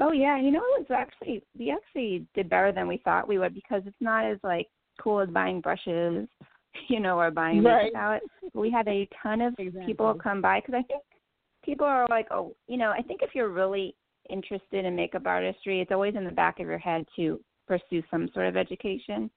Oh 0.00 0.12
yeah, 0.12 0.38
you 0.38 0.52
know 0.52 0.62
it 0.76 0.88
was 0.88 0.90
actually 0.90 1.42
we 1.58 1.70
actually 1.72 2.24
did 2.34 2.48
better 2.48 2.70
than 2.70 2.86
we 2.86 2.98
thought 2.98 3.26
we 3.26 3.38
would 3.38 3.52
because 3.54 3.82
it's 3.84 4.00
not 4.00 4.24
as 4.24 4.38
like 4.44 4.68
cool 5.00 5.18
as 5.20 5.28
buying 5.30 5.60
brushes, 5.60 6.28
you 6.88 7.00
know, 7.00 7.18
or 7.18 7.30
buying 7.30 7.62
Right. 7.62 7.92
makeup 7.92 7.94
palette. 7.94 8.22
We 8.54 8.70
had 8.70 8.88
a 8.88 9.08
ton 9.22 9.40
of 9.40 9.54
Exactly. 9.58 9.86
people 9.86 10.14
come 10.14 10.40
by 10.40 10.60
because 10.60 10.74
I 10.74 10.82
think 10.82 11.02
people 11.64 11.86
are 11.86 12.06
like, 12.08 12.28
oh, 12.30 12.54
you 12.66 12.76
know, 12.76 12.90
I 12.90 13.02
think 13.02 13.22
if 13.22 13.34
you're 13.34 13.50
really 13.50 13.94
interested 14.30 14.84
in 14.84 14.96
makeup 14.96 15.26
artistry, 15.26 15.80
it's 15.80 15.92
always 15.92 16.14
in 16.14 16.24
the 16.24 16.30
back 16.30 16.60
of 16.60 16.66
your 16.66 16.78
head 16.78 17.04
to 17.16 17.40
pursue 17.66 18.02
some 18.10 18.28
sort 18.32 18.46
of 18.46 18.56
education. 18.56 19.30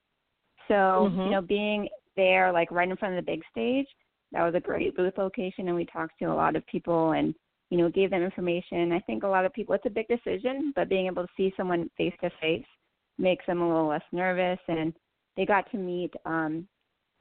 So 0.68 1.10
Mhm. 1.10 1.26
you 1.26 1.32
know, 1.32 1.42
being 1.42 1.90
there 2.16 2.52
like 2.52 2.72
right 2.72 2.90
in 2.90 2.98
front 2.98 3.18
of 3.18 3.26
the 3.26 3.32
big 3.32 3.44
stage, 3.52 3.88
that 4.32 4.44
was 4.44 4.56
a 4.56 4.60
great 4.60 4.96
booth 4.96 5.18
location, 5.18 5.68
and 5.68 5.76
we 5.76 5.86
talked 5.86 6.20
to 6.20 6.26
a 6.26 6.34
lot 6.34 6.56
of 6.56 6.66
people 6.68 7.12
and 7.12 7.36
you 7.72 7.78
know, 7.78 7.90
gave 7.90 8.12
them 8.12 8.22
information. 8.22 8.92
I 8.92 9.00
think 9.00 9.24
a 9.24 9.28
lot 9.28 9.46
of 9.46 9.54
people, 9.54 9.74
it's 9.74 9.86
a 9.86 9.90
big 9.90 10.06
decision, 10.10 10.74
but 10.76 10.90
being 10.90 11.08
able 11.08 11.24
to 11.24 11.34
see 11.38 11.54
someone 11.56 11.90
face 11.98 12.14
to 12.22 12.30
face 12.42 12.66
makes 13.18 13.46
them 13.46 13.62
a 13.62 13.68
little 13.68 13.88
less 13.88 14.04
nervous. 14.12 14.60
And 14.68 14.94
they 15.38 15.46
got 15.46 15.72
to 15.72 15.78
meet 15.78 16.14
um, 16.26 16.68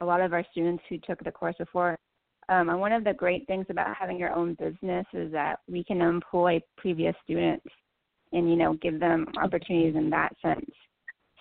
a 0.01 0.05
lot 0.05 0.21
of 0.21 0.33
our 0.33 0.45
students 0.51 0.83
who 0.89 0.97
took 0.97 1.23
the 1.23 1.31
course 1.31 1.55
before. 1.57 1.97
Um, 2.49 2.69
and 2.69 2.79
one 2.79 2.91
of 2.91 3.03
the 3.03 3.13
great 3.13 3.47
things 3.47 3.65
about 3.69 3.95
having 3.95 4.17
your 4.17 4.33
own 4.33 4.55
business 4.55 5.05
is 5.13 5.31
that 5.31 5.59
we 5.69 5.83
can 5.83 6.01
employ 6.01 6.59
previous 6.75 7.15
students 7.23 7.65
and, 8.33 8.49
you 8.49 8.55
know, 8.55 8.73
give 8.81 8.99
them 8.99 9.27
opportunities 9.41 9.95
in 9.95 10.09
that 10.09 10.33
sense. 10.41 10.69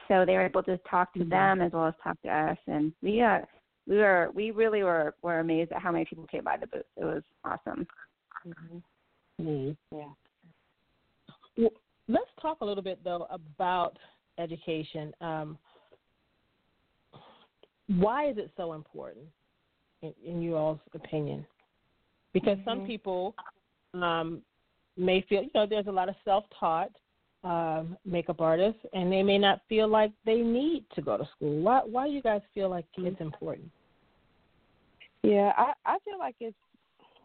So 0.09 0.25
they 0.25 0.35
were 0.35 0.45
able 0.45 0.63
to 0.65 0.79
talk 0.89 1.13
to 1.15 1.25
them 1.25 1.61
as 1.61 1.73
well 1.73 1.87
as 1.87 1.95
talk 2.03 2.21
to 2.23 2.29
us. 2.29 2.59
And 2.67 2.93
we, 3.03 3.23
uh, 3.23 3.39
we 3.89 3.97
were, 3.97 4.31
we 4.35 4.51
really 4.51 4.83
were, 4.83 5.15
were 5.23 5.41
amazed 5.41 5.73
at 5.73 5.83
how 5.83 5.91
many 5.91 6.05
people 6.05 6.27
came 6.27 6.45
by 6.45 6.57
the 6.57 6.67
booth. 6.67 6.85
It 6.97 7.05
was 7.05 7.23
awesome. 7.45 7.87
Mm. 9.41 9.77
Yeah. 9.93 10.05
Well, 11.57 11.71
let's 12.09 12.31
talk 12.41 12.61
a 12.61 12.65
little 12.65 12.83
bit 12.83 13.03
though 13.05 13.27
about 13.31 13.97
education. 14.39 15.13
Um, 15.21 15.59
why 17.99 18.29
is 18.29 18.39
it 18.39 18.51
so 18.57 18.75
important, 18.75 19.27
in, 20.03 20.15
in 20.25 20.43
you 20.43 20.57
all's 20.57 20.81
opinion? 20.95 21.47
Because 22.33 22.59
some 22.65 22.81
Mhm. 22.81 22.87
people 22.87 23.35
um, 23.95 24.43
may 24.97 25.21
feel, 25.23 25.43
you 25.43 25.51
know, 25.55 25.67
there's 25.67 25.89
a 25.89 25.93
lot 25.93 26.09
of 26.09 26.15
self-taught 26.25 26.93
um, 27.43 27.97
makeup 28.05 28.41
artists, 28.41 28.81
and 28.93 29.11
they 29.11 29.23
may 29.23 29.39
not 29.39 29.63
feel 29.69 29.89
like 29.89 30.13
they 30.25 30.41
need 30.41 30.85
to 30.95 31.03
go 31.03 31.17
to 31.17 31.25
school. 31.37 31.63
Why? 31.63 31.81
Why 31.81 32.07
do 32.07 32.13
you 32.13 32.23
guys 32.23 32.43
feel 32.55 32.69
like 32.69 32.85
it's 32.99 33.21
important? 33.21 33.71
Yeah, 35.23 35.53
I 35.57 35.73
I 35.85 35.99
feel 36.05 36.19
like 36.19 36.37
it's 36.41 36.57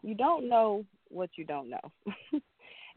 you 0.02 0.14
don't 0.14 0.48
know 0.48 0.84
what 1.08 1.30
you 1.36 1.44
don't 1.44 1.70
know. 1.70 1.92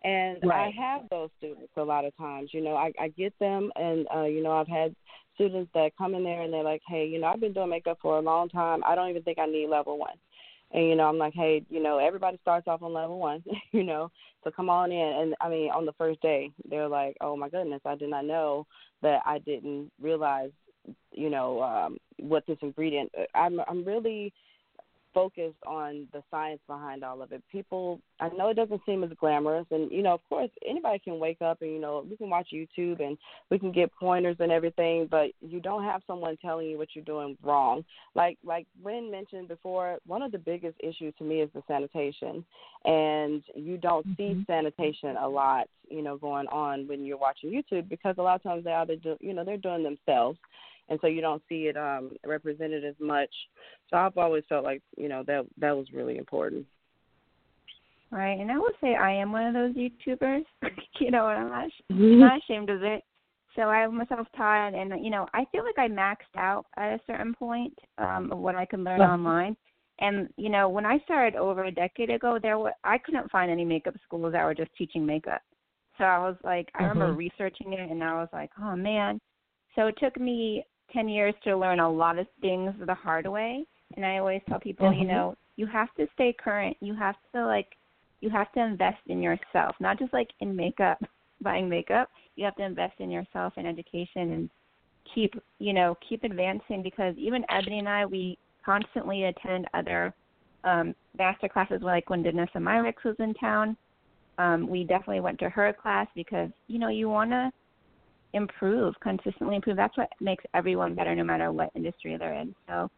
and 0.04 0.40
I 0.52 0.72
have 0.78 1.10
those 1.10 1.30
students 1.38 1.72
a 1.78 1.84
lot 1.84 2.06
of 2.06 2.16
times. 2.18 2.50
You 2.54 2.62
know, 2.62 2.76
I 2.76 2.92
I 3.00 3.10
get 3.10 3.38
them 3.40 3.72
and 3.76 4.08
uh 4.16 4.24
you 4.24 4.42
know, 4.42 4.52
I've 4.52 4.68
had 4.68 4.96
students 5.36 5.72
that 5.74 5.96
come 5.98 6.16
in 6.16 6.24
there 6.24 6.42
and 6.42 6.54
they're 6.54 6.64
like, 6.64 6.82
"Hey, 6.88 7.06
you 7.08 7.20
know, 7.20 7.28
I've 7.28 7.40
been 7.40 7.54
doing 7.54 7.70
makeup 7.70 7.98
for 8.02 8.18
a 8.18 8.22
long 8.22 8.50
time. 8.50 8.84
I 8.86 8.96
don't 8.96 9.10
even 9.10 9.24
think 9.24 9.40
I 9.40 9.46
need 9.46 9.68
level 9.70 9.98
1." 9.98 10.10
And 10.72 10.88
you 10.88 10.96
know, 10.96 11.08
I'm 11.08 11.18
like, 11.18 11.34
"Hey, 11.34 11.64
you 11.70 11.82
know, 11.82 11.98
everybody 11.98 12.38
starts 12.42 12.68
off 12.68 12.84
on 12.84 12.94
level 12.94 13.20
1, 13.20 13.44
you 13.72 13.84
know. 13.84 14.12
So 14.44 14.52
come 14.52 14.70
on 14.70 14.92
in." 14.92 15.22
And 15.22 15.36
I 15.42 15.50
mean, 15.50 15.72
on 15.72 15.86
the 15.86 15.94
first 15.94 16.22
day, 16.22 16.52
they're 16.70 16.88
like, 16.88 17.16
"Oh 17.22 17.36
my 17.36 17.50
goodness, 17.50 17.82
I 17.86 17.96
did 17.96 18.10
not 18.10 18.26
know 18.26 18.68
that 19.02 19.22
I 19.26 19.40
didn't 19.40 19.92
realize, 20.02 20.52
you 21.12 21.30
know, 21.30 21.62
um 21.62 21.98
what 22.18 22.46
this 22.48 22.58
ingredient 22.62 23.12
I'm 23.34 23.60
I'm 23.68 23.86
really 23.86 24.34
focused 25.14 25.58
on 25.66 26.08
the 26.14 26.24
science 26.32 26.62
behind 26.68 27.04
all 27.04 27.22
of 27.22 27.32
it. 27.32 27.44
People, 27.52 28.00
I 28.20 28.30
know 28.30 28.50
it 28.50 28.56
doesn't 28.56 28.82
seem 28.86 29.04
as 29.04 29.10
glamorous, 29.20 29.66
and 29.72 29.92
you 29.92 30.02
know, 30.02 30.14
of 30.14 30.22
course, 30.30 30.50
anybody 30.68 31.00
can 31.00 31.20
wake 31.20 31.42
up 31.42 31.62
and 31.62 31.72
you 31.72 31.80
know, 31.80 32.06
we 32.10 32.18
can 32.18 32.30
watch 32.30 32.50
YouTube 32.54 33.02
and 33.02 33.18
we 33.50 33.60
can 33.60 33.72
get 33.72 33.94
pointers 33.94 34.38
and 34.40 34.52
everything, 34.52 35.08
but 35.10 35.32
you 35.42 35.60
don't 35.60 35.84
have 35.84 36.02
someone 36.08 36.38
telling 36.38 36.68
you 36.68 36.78
what 36.78 36.90
you're 36.94 37.04
doing 37.04 37.38
wrong. 37.44 37.84
Like 38.16 38.38
like 38.44 38.68
Ren 38.84 39.12
mentioned 39.12 39.48
before, 39.48 39.98
one 40.06 40.22
of 40.22 40.32
the 40.32 40.38
biggest 40.38 40.78
issues 40.80 41.14
to 41.18 41.24
me 41.24 41.42
is 41.42 41.50
the 41.54 41.64
sanitation, 41.68 42.46
and 42.86 43.44
you 43.56 43.78
don't 43.78 44.08
mm-hmm. 44.08 44.40
see 44.40 44.46
sanitation 44.48 45.18
a 45.18 45.28
lot, 45.28 45.68
you 45.90 46.02
know, 46.02 46.18
going 46.18 46.48
on 46.48 46.88
when 46.88 47.06
you're 47.06 47.18
watching 47.18 47.52
YouTube 47.52 47.90
because 47.90 48.16
a 48.18 48.22
lot 48.22 48.36
of 48.36 48.44
times 48.44 48.64
they 48.64 48.74
either 48.74 48.96
do, 48.96 49.18
you 49.20 49.34
know, 49.34 49.44
they're 49.44 49.58
doing 49.58 49.84
themselves 49.84 50.38
and 50.90 51.00
so 51.02 51.08
you 51.08 51.22
don't 51.22 51.44
see 51.48 51.68
it 51.68 51.78
um 51.78 52.12
represented 52.26 52.84
as 52.84 52.96
much. 53.00 53.30
So 53.90 53.98
I've 53.98 54.18
always 54.18 54.44
felt 54.50 54.64
like 54.64 54.82
you 54.98 55.10
know 55.10 55.24
that 55.28 55.46
that 55.58 55.76
was 55.76 55.88
really 55.94 56.18
important. 56.18 56.66
Right, 58.12 58.40
and 58.40 58.52
I 58.52 58.58
would 58.58 58.74
say 58.82 58.96
I 58.96 59.12
am 59.14 59.32
one 59.32 59.46
of 59.46 59.54
those 59.54 59.76
YouTubers. 59.76 60.44
you 61.00 61.12
know, 61.12 61.28
and 61.30 61.40
I'm 61.40 61.50
not, 61.50 61.70
I'm 61.92 62.20
not 62.20 62.40
ashamed 62.40 62.70
of 62.70 62.84
it. 62.84 63.04
So 63.56 63.64
I 63.64 63.84
am 63.84 64.02
self-taught, 64.08 64.74
and 64.74 65.04
you 65.04 65.12
know, 65.12 65.28
I 65.34 65.46
feel 65.52 65.64
like 65.64 65.78
I 65.78 65.88
maxed 65.88 66.38
out 66.38 66.66
at 66.78 66.94
a 66.94 67.00
certain 67.06 67.34
point 67.34 67.74
um, 67.98 68.32
of 68.32 68.40
what 68.40 68.56
I 68.56 68.66
can 68.66 68.84
learn 68.84 69.02
online. 69.02 69.56
And 70.00 70.30
you 70.38 70.50
know, 70.50 70.70
when 70.70 70.86
I 70.86 71.00
started 71.00 71.36
over 71.38 71.66
a 71.66 71.72
decade 71.72 72.10
ago, 72.10 72.40
there 72.42 72.58
were 72.58 72.74
I 72.84 72.98
couldn't 72.98 73.30
find 73.32 73.52
any 73.52 73.66
makeup 73.66 73.96
schools 74.06 74.32
that 74.34 74.46
were 74.46 74.56
just 74.56 74.74
teaching 74.78 75.06
makeup. 75.06 75.42
So 75.98 76.06
I 76.06 76.20
was 76.20 76.38
like, 76.44 76.70
I 76.76 76.84
remember 76.84 77.10
mm-hmm. 77.10 77.18
researching 77.18 77.74
it, 77.74 77.92
and 77.92 78.04
I 78.04 78.14
was 78.14 78.30
like, 78.32 78.52
oh 78.62 78.76
man. 78.76 79.20
So 79.76 79.88
it 79.88 79.96
took 80.00 80.20
me 80.20 80.64
10 80.94 81.10
years 81.10 81.34
to 81.44 81.58
learn 81.58 81.80
a 81.80 81.90
lot 81.90 82.18
of 82.20 82.28
things 82.42 82.74
the 82.86 82.94
hard 82.94 83.28
way. 83.28 83.66
And 83.96 84.06
I 84.06 84.18
always 84.18 84.42
tell 84.48 84.60
people, 84.60 84.88
mm-hmm. 84.88 85.02
you 85.02 85.08
know, 85.08 85.36
you 85.56 85.68
have 85.68 85.94
to 85.96 86.08
stay 86.14 86.34
current. 86.38 86.78
You 86.80 86.96
have 86.96 87.16
to 87.34 87.46
like 87.46 87.68
you 88.22 88.30
have 88.30 88.52
to 88.54 88.60
invest 88.60 89.00
in 89.08 89.22
yourself, 89.22 89.76
not 89.80 89.98
just 90.00 90.14
like 90.14 90.30
in 90.40 90.56
makeup, 90.56 91.02
buying 91.42 91.70
makeup. 91.70 92.10
You 92.36 92.46
have 92.46 92.56
to 92.56 92.64
invest 92.64 93.00
in 93.00 93.10
yourself 93.10 93.54
and 93.58 93.68
education 93.68 94.34
and 94.34 94.50
keep, 95.14 95.34
you 95.60 95.74
know, 95.74 95.98
keep 96.08 96.24
advancing 96.24 96.84
because 96.84 97.16
even 97.18 97.44
Ebony 97.50 97.80
and 97.80 97.90
I, 97.90 98.06
we 98.06 98.38
constantly 98.66 99.26
attend 99.26 99.66
other 99.74 100.14
um 100.66 100.94
master 101.18 101.48
classes 101.48 101.82
like 101.82 102.10
when 102.10 102.24
Danessa 102.24 102.58
Myricks 102.58 103.04
was 103.06 103.16
in 103.20 103.34
town. 103.36 103.78
Um, 104.38 104.70
we 104.70 104.84
definitely 104.86 105.20
went 105.20 105.40
to 105.40 105.50
her 105.50 105.74
class 105.74 106.08
because, 106.16 106.50
you 106.68 106.80
know, 106.80 106.88
you 106.88 107.10
wanna 107.10 107.52
improve, 108.34 108.94
consistently 109.02 109.56
improve. 109.56 109.78
That's 109.78 109.98
what 109.98 110.10
makes 110.20 110.44
everyone 110.54 110.96
better 110.96 111.16
no 111.16 111.24
matter 111.24 111.52
what 111.52 111.72
industry 111.76 112.16
they're 112.18 112.34
in. 112.34 112.54
So 112.68 112.90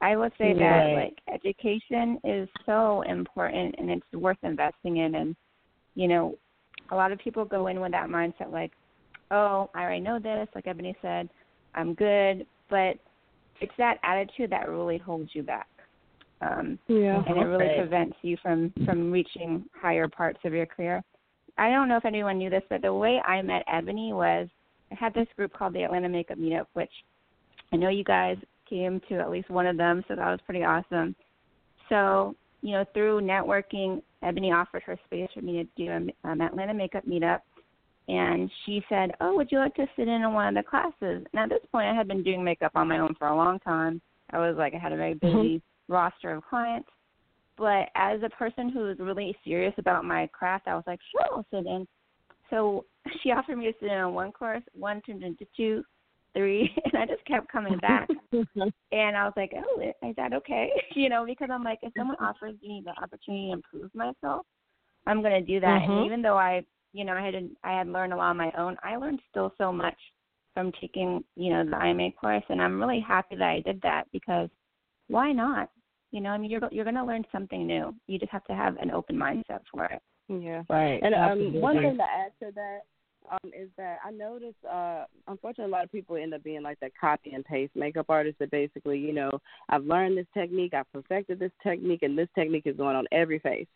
I 0.00 0.16
would 0.16 0.32
say 0.36 0.52
that 0.54 0.92
like 0.92 1.18
education 1.32 2.18
is 2.24 2.48
so 2.66 3.02
important 3.02 3.74
and 3.78 3.90
it's 3.90 4.12
worth 4.12 4.38
investing 4.42 4.98
in 4.98 5.14
and 5.14 5.36
you 5.94 6.08
know, 6.08 6.36
a 6.90 6.96
lot 6.96 7.12
of 7.12 7.18
people 7.20 7.44
go 7.44 7.68
in 7.68 7.80
with 7.80 7.92
that 7.92 8.08
mindset 8.08 8.50
like, 8.52 8.72
Oh, 9.30 9.70
I 9.74 9.82
already 9.82 10.00
know 10.00 10.18
this, 10.18 10.48
like 10.54 10.66
Ebony 10.66 10.94
said, 11.00 11.28
I'm 11.74 11.94
good 11.94 12.46
but 12.70 12.96
it's 13.60 13.72
that 13.78 13.98
attitude 14.02 14.50
that 14.50 14.68
really 14.68 14.98
holds 14.98 15.30
you 15.32 15.42
back. 15.42 15.68
Um 16.40 16.78
yeah, 16.88 17.22
and 17.26 17.38
it 17.38 17.44
really 17.44 17.76
prevents 17.78 18.16
you 18.22 18.36
from 18.42 18.72
from 18.84 19.12
reaching 19.12 19.64
higher 19.80 20.08
parts 20.08 20.40
of 20.44 20.52
your 20.52 20.66
career. 20.66 21.02
I 21.56 21.70
don't 21.70 21.88
know 21.88 21.96
if 21.96 22.04
anyone 22.04 22.38
knew 22.38 22.50
this, 22.50 22.64
but 22.68 22.82
the 22.82 22.92
way 22.92 23.20
I 23.26 23.40
met 23.42 23.62
Ebony 23.72 24.12
was 24.12 24.48
I 24.90 24.94
had 24.94 25.14
this 25.14 25.26
group 25.36 25.52
called 25.52 25.74
the 25.74 25.82
Atlanta 25.82 26.08
Makeup 26.08 26.38
Meetup, 26.38 26.66
which 26.74 26.90
I 27.72 27.76
know 27.76 27.88
you 27.88 28.04
guys 28.04 28.36
came 28.68 29.00
to 29.08 29.16
at 29.16 29.30
least 29.30 29.50
one 29.50 29.66
of 29.66 29.76
them, 29.76 30.04
so 30.08 30.14
that 30.14 30.30
was 30.30 30.40
pretty 30.44 30.64
awesome. 30.64 31.14
So, 31.88 32.34
you 32.62 32.72
know, 32.72 32.84
through 32.94 33.20
networking, 33.20 34.02
Ebony 34.22 34.52
offered 34.52 34.82
her 34.84 34.98
space 35.06 35.28
for 35.34 35.42
me 35.42 35.62
to 35.62 35.84
do 35.84 35.90
an 35.90 36.10
um, 36.24 36.40
Atlanta 36.40 36.74
Makeup 36.74 37.06
Meetup. 37.06 37.40
And 38.06 38.50
she 38.64 38.82
said, 38.88 39.12
Oh, 39.20 39.34
would 39.34 39.50
you 39.50 39.58
like 39.58 39.74
to 39.76 39.86
sit 39.96 40.08
in 40.08 40.22
on 40.22 40.34
one 40.34 40.48
of 40.56 40.62
the 40.62 40.68
classes? 40.68 41.24
And 41.32 41.34
at 41.34 41.48
this 41.48 41.66
point, 41.72 41.86
I 41.86 41.94
had 41.94 42.08
been 42.08 42.22
doing 42.22 42.44
makeup 42.44 42.72
on 42.74 42.88
my 42.88 42.98
own 42.98 43.14
for 43.18 43.28
a 43.28 43.36
long 43.36 43.58
time. 43.60 44.00
I 44.30 44.38
was 44.38 44.56
like, 44.58 44.74
I 44.74 44.78
had 44.78 44.92
a 44.92 44.96
very 44.96 45.14
busy 45.14 45.32
mm-hmm. 45.32 45.92
roster 45.92 46.32
of 46.32 46.44
clients. 46.44 46.88
But 47.56 47.88
as 47.94 48.20
a 48.22 48.28
person 48.30 48.68
who 48.68 48.80
was 48.80 48.98
really 48.98 49.34
serious 49.44 49.74
about 49.78 50.04
my 50.04 50.26
craft, 50.32 50.66
I 50.66 50.74
was 50.74 50.84
like, 50.86 51.00
sure, 51.12 51.26
I'll 51.32 51.46
sit 51.50 51.66
in. 51.66 51.86
So 52.50 52.84
she 53.22 53.30
offered 53.30 53.56
me 53.56 53.66
to 53.66 53.72
sit 53.80 53.90
in 53.90 53.98
on 53.98 54.14
one 54.14 54.32
course, 54.32 54.62
one 54.72 55.00
turned 55.02 55.22
into 55.22 55.46
two, 55.56 55.82
three, 56.34 56.70
and 56.84 57.02
I 57.02 57.06
just 57.06 57.24
kept 57.26 57.50
coming 57.50 57.78
back. 57.78 58.08
and 58.32 59.16
I 59.16 59.24
was 59.24 59.32
like, 59.36 59.52
oh, 59.56 59.80
is 59.80 60.16
that 60.16 60.32
okay? 60.32 60.70
you 60.94 61.08
know, 61.08 61.24
because 61.26 61.48
I'm 61.52 61.64
like, 61.64 61.78
if 61.82 61.92
someone 61.96 62.16
offers 62.20 62.54
me 62.62 62.82
the 62.84 62.92
opportunity 63.02 63.48
to 63.48 63.52
improve 63.52 63.94
myself, 63.94 64.46
I'm 65.06 65.22
going 65.22 65.44
to 65.44 65.52
do 65.52 65.60
that. 65.60 65.82
Mm-hmm. 65.82 65.92
And 65.92 66.06
even 66.06 66.22
though 66.22 66.36
I, 66.36 66.64
you 66.92 67.04
know, 67.04 67.12
I 67.12 67.24
had 67.24 67.34
I 67.62 67.78
had 67.78 67.88
learned 67.88 68.12
a 68.12 68.16
lot 68.16 68.30
on 68.30 68.36
my 68.36 68.52
own, 68.56 68.76
I 68.82 68.96
learned 68.96 69.20
still 69.30 69.52
so 69.58 69.72
much 69.72 69.96
from 70.54 70.70
taking, 70.80 71.24
you 71.36 71.50
know, 71.50 71.64
the 71.64 71.84
IMA 71.84 72.12
course, 72.12 72.44
and 72.48 72.62
I'm 72.62 72.80
really 72.80 73.04
happy 73.06 73.34
that 73.36 73.44
I 73.44 73.60
did 73.60 73.82
that 73.82 74.04
because 74.12 74.48
why 75.08 75.32
not? 75.32 75.68
You 76.12 76.20
know, 76.20 76.30
I 76.30 76.38
mean, 76.38 76.50
you're 76.50 76.60
you're 76.70 76.84
going 76.84 76.94
to 76.94 77.04
learn 77.04 77.24
something 77.32 77.66
new. 77.66 77.92
You 78.06 78.18
just 78.18 78.30
have 78.30 78.44
to 78.44 78.54
have 78.54 78.76
an 78.76 78.92
open 78.92 79.16
mindset 79.16 79.60
for 79.70 79.84
it. 79.86 80.00
Yeah. 80.28 80.62
Right. 80.70 81.00
And 81.02 81.14
um, 81.14 81.60
one 81.60 81.76
thing 81.76 81.96
to 81.96 82.02
add 82.02 82.32
to 82.40 82.52
that 82.54 82.80
um, 83.30 83.50
is 83.58 83.68
that 83.76 83.98
I 84.04 84.10
noticed, 84.10 84.64
uh, 84.70 85.04
unfortunately, 85.28 85.72
a 85.72 85.74
lot 85.74 85.84
of 85.84 85.92
people 85.92 86.16
end 86.16 86.34
up 86.34 86.42
being 86.42 86.62
like 86.62 86.78
that 86.80 86.92
copy 86.98 87.32
and 87.32 87.44
paste 87.44 87.72
makeup 87.74 88.06
artist 88.08 88.38
that 88.38 88.50
basically, 88.50 88.98
you 88.98 89.12
know, 89.12 89.30
I've 89.68 89.84
learned 89.84 90.18
this 90.18 90.26
technique, 90.34 90.74
I've 90.74 90.90
perfected 90.92 91.38
this 91.38 91.52
technique, 91.62 92.02
and 92.02 92.18
this 92.18 92.28
technique 92.34 92.66
is 92.66 92.76
going 92.76 92.96
on 92.96 93.06
every 93.12 93.38
face. 93.38 93.66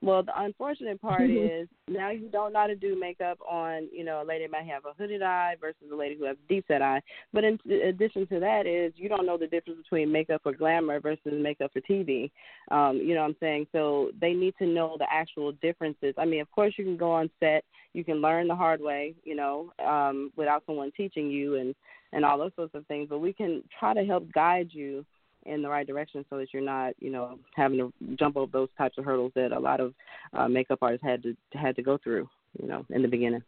Well, 0.00 0.22
the 0.22 0.40
unfortunate 0.40 1.00
part 1.00 1.22
is 1.30 1.68
now 1.88 2.10
you 2.10 2.28
don't 2.28 2.52
know 2.52 2.60
how 2.60 2.66
to 2.66 2.76
do 2.76 2.98
makeup 2.98 3.38
on, 3.48 3.88
you 3.92 4.04
know, 4.04 4.22
a 4.22 4.24
lady 4.24 4.46
might 4.46 4.66
have 4.66 4.84
a 4.84 4.92
hooded 4.96 5.22
eye 5.22 5.56
versus 5.60 5.90
a 5.92 5.96
lady 5.96 6.16
who 6.16 6.24
has 6.24 6.36
deep 6.48 6.64
set 6.68 6.82
eye. 6.82 7.02
But 7.32 7.44
in 7.44 7.58
addition 7.84 8.26
to 8.28 8.40
that 8.40 8.66
is 8.66 8.92
you 8.96 9.08
don't 9.08 9.26
know 9.26 9.38
the 9.38 9.46
difference 9.46 9.80
between 9.82 10.12
makeup 10.12 10.42
for 10.42 10.52
glamour 10.52 11.00
versus 11.00 11.32
makeup 11.32 11.72
for 11.72 11.80
TV. 11.80 12.30
Um, 12.70 12.98
you 12.98 13.14
know 13.14 13.22
what 13.22 13.28
I'm 13.28 13.36
saying? 13.40 13.66
So 13.72 14.10
they 14.20 14.32
need 14.32 14.54
to 14.58 14.66
know 14.66 14.96
the 14.98 15.06
actual 15.10 15.52
differences. 15.52 16.14
I 16.16 16.24
mean, 16.24 16.40
of 16.40 16.50
course 16.52 16.74
you 16.76 16.84
can 16.84 16.96
go 16.96 17.10
on 17.12 17.30
set, 17.40 17.64
you 17.92 18.04
can 18.04 18.20
learn 18.20 18.46
the 18.48 18.54
hard 18.54 18.80
way, 18.80 18.97
you 19.24 19.34
know, 19.34 19.72
um, 19.84 20.32
without 20.36 20.62
someone 20.66 20.92
teaching 20.96 21.30
you 21.30 21.56
and 21.56 21.74
and 22.12 22.24
all 22.24 22.38
those 22.38 22.52
sorts 22.56 22.74
of 22.74 22.86
things. 22.86 23.08
But 23.10 23.18
we 23.18 23.32
can 23.32 23.62
try 23.78 23.94
to 23.94 24.04
help 24.04 24.30
guide 24.32 24.68
you 24.72 25.04
in 25.46 25.62
the 25.62 25.68
right 25.68 25.86
direction 25.86 26.24
so 26.28 26.38
that 26.38 26.48
you're 26.52 26.62
not, 26.62 26.94
you 27.00 27.10
know, 27.10 27.38
having 27.54 27.78
to 27.78 27.92
jump 28.18 28.36
over 28.36 28.50
those 28.50 28.68
types 28.76 28.98
of 28.98 29.04
hurdles 29.04 29.32
that 29.34 29.52
a 29.52 29.58
lot 29.58 29.80
of 29.80 29.94
uh, 30.34 30.48
makeup 30.48 30.78
artists 30.82 31.04
had 31.04 31.22
to 31.22 31.36
had 31.52 31.76
to 31.76 31.82
go 31.82 31.98
through, 31.98 32.28
you 32.60 32.68
know, 32.68 32.84
in 32.90 33.02
the 33.02 33.08
beginning. 33.08 33.42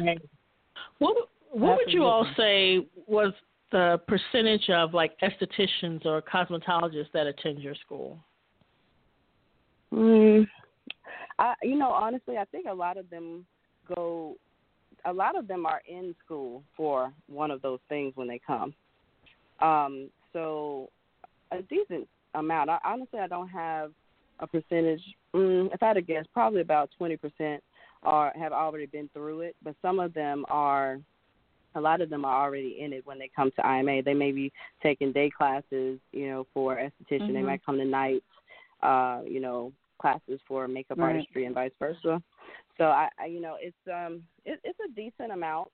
Right. 0.00 0.20
What 0.98 1.16
what 1.50 1.76
would 1.76 1.92
you 1.92 2.04
all 2.04 2.26
say 2.36 2.86
was 3.06 3.32
the 3.72 4.00
percentage 4.06 4.68
of 4.70 4.94
like 4.94 5.18
estheticians 5.20 6.04
or 6.04 6.22
cosmetologists 6.22 7.12
that 7.12 7.26
attend 7.26 7.60
your 7.60 7.74
school? 7.74 8.18
Mm, 9.92 10.46
I, 11.38 11.54
you 11.62 11.76
know, 11.76 11.90
honestly, 11.90 12.36
I 12.36 12.44
think 12.44 12.66
a 12.68 12.74
lot 12.74 12.96
of 12.96 13.08
them 13.10 13.46
go. 13.94 14.36
A 15.04 15.12
lot 15.12 15.36
of 15.36 15.46
them 15.46 15.66
are 15.66 15.82
in 15.88 16.14
school 16.24 16.62
for 16.76 17.12
one 17.28 17.50
of 17.50 17.62
those 17.62 17.78
things 17.88 18.12
when 18.16 18.26
they 18.26 18.40
come. 18.44 18.74
Um, 19.60 20.10
so 20.32 20.90
a 21.52 21.62
decent 21.62 22.08
amount. 22.34 22.70
I, 22.70 22.78
honestly, 22.84 23.20
I 23.20 23.28
don't 23.28 23.48
have 23.48 23.92
a 24.40 24.46
percentage. 24.46 25.02
Mm, 25.34 25.72
if 25.72 25.82
I 25.82 25.88
had 25.88 25.94
to 25.94 26.02
guess, 26.02 26.24
probably 26.32 26.60
about 26.60 26.90
twenty 26.96 27.16
percent 27.16 27.62
are 28.02 28.32
have 28.38 28.52
already 28.52 28.86
been 28.86 29.08
through 29.12 29.42
it, 29.42 29.56
but 29.62 29.74
some 29.82 30.00
of 30.00 30.14
them 30.14 30.44
are. 30.48 30.98
A 31.74 31.80
lot 31.80 32.00
of 32.00 32.08
them 32.08 32.24
are 32.24 32.42
already 32.42 32.78
in 32.80 32.94
it 32.94 33.04
when 33.04 33.18
they 33.18 33.30
come 33.36 33.50
to 33.50 33.66
IMA. 33.66 34.02
They 34.02 34.14
may 34.14 34.32
be 34.32 34.50
taking 34.82 35.12
day 35.12 35.30
classes, 35.30 36.00
you 36.10 36.26
know, 36.26 36.46
for 36.54 36.76
esthetician. 36.76 37.24
Mm-hmm. 37.24 37.34
They 37.34 37.42
might 37.42 37.66
come 37.66 37.76
to 37.76 37.84
nights, 37.84 38.24
uh, 38.82 39.20
you 39.28 39.40
know, 39.40 39.72
classes 40.00 40.40
for 40.48 40.66
makeup 40.68 40.96
right. 40.96 41.16
artistry 41.16 41.44
and 41.44 41.54
vice 41.54 41.72
versa. 41.78 42.22
So 42.78 42.84
I, 42.84 43.08
I 43.18 43.26
you 43.26 43.40
know, 43.40 43.56
it's 43.60 43.76
um, 43.92 44.22
it, 44.44 44.60
it's 44.64 44.78
a 44.88 44.92
decent 44.94 45.32
amount 45.32 45.68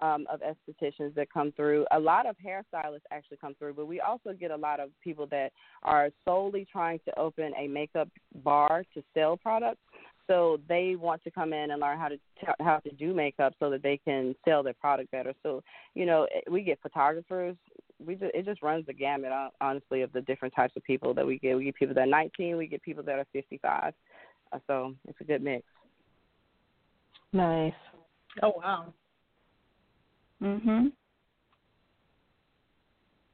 um, 0.00 0.26
of 0.32 0.40
estheticians 0.40 1.14
that 1.14 1.32
come 1.32 1.52
through. 1.52 1.86
A 1.92 1.98
lot 1.98 2.26
of 2.26 2.36
hairstylists 2.44 3.02
actually 3.10 3.36
come 3.38 3.54
through, 3.54 3.74
but 3.74 3.86
we 3.86 4.00
also 4.00 4.32
get 4.32 4.50
a 4.50 4.56
lot 4.56 4.80
of 4.80 4.90
people 5.02 5.26
that 5.26 5.52
are 5.82 6.10
solely 6.24 6.66
trying 6.70 7.00
to 7.04 7.18
open 7.18 7.52
a 7.58 7.68
makeup 7.68 8.08
bar 8.42 8.84
to 8.94 9.02
sell 9.14 9.36
products. 9.36 9.80
So 10.26 10.60
they 10.68 10.94
want 10.96 11.24
to 11.24 11.30
come 11.30 11.52
in 11.52 11.72
and 11.72 11.80
learn 11.80 11.98
how 11.98 12.06
to 12.08 12.16
t- 12.16 12.46
how 12.60 12.78
to 12.78 12.92
do 12.92 13.12
makeup 13.12 13.52
so 13.58 13.68
that 13.70 13.82
they 13.82 14.00
can 14.04 14.34
sell 14.44 14.62
their 14.62 14.74
product 14.74 15.10
better. 15.10 15.34
So 15.42 15.62
you 15.94 16.06
know, 16.06 16.26
we 16.48 16.62
get 16.62 16.78
photographers. 16.80 17.56
We 18.04 18.14
just, 18.14 18.34
it 18.34 18.44
just 18.46 18.62
runs 18.62 18.86
the 18.86 18.94
gamut, 18.94 19.30
honestly, 19.60 20.02
of 20.02 20.12
the 20.12 20.22
different 20.22 20.54
types 20.54 20.74
of 20.76 20.84
people 20.84 21.12
that 21.14 21.26
we 21.26 21.38
get. 21.38 21.56
We 21.56 21.64
get 21.64 21.74
people 21.74 21.94
that 21.94 22.02
are 22.02 22.06
19. 22.06 22.56
We 22.56 22.66
get 22.66 22.80
people 22.82 23.02
that 23.02 23.18
are 23.18 23.26
55. 23.32 23.92
Uh, 24.52 24.58
so 24.66 24.94
it's 25.06 25.20
a 25.20 25.24
good 25.24 25.42
mix. 25.42 25.64
Nice. 27.32 27.72
Oh 28.42 28.52
wow. 28.56 28.92
Mhm. 30.42 30.92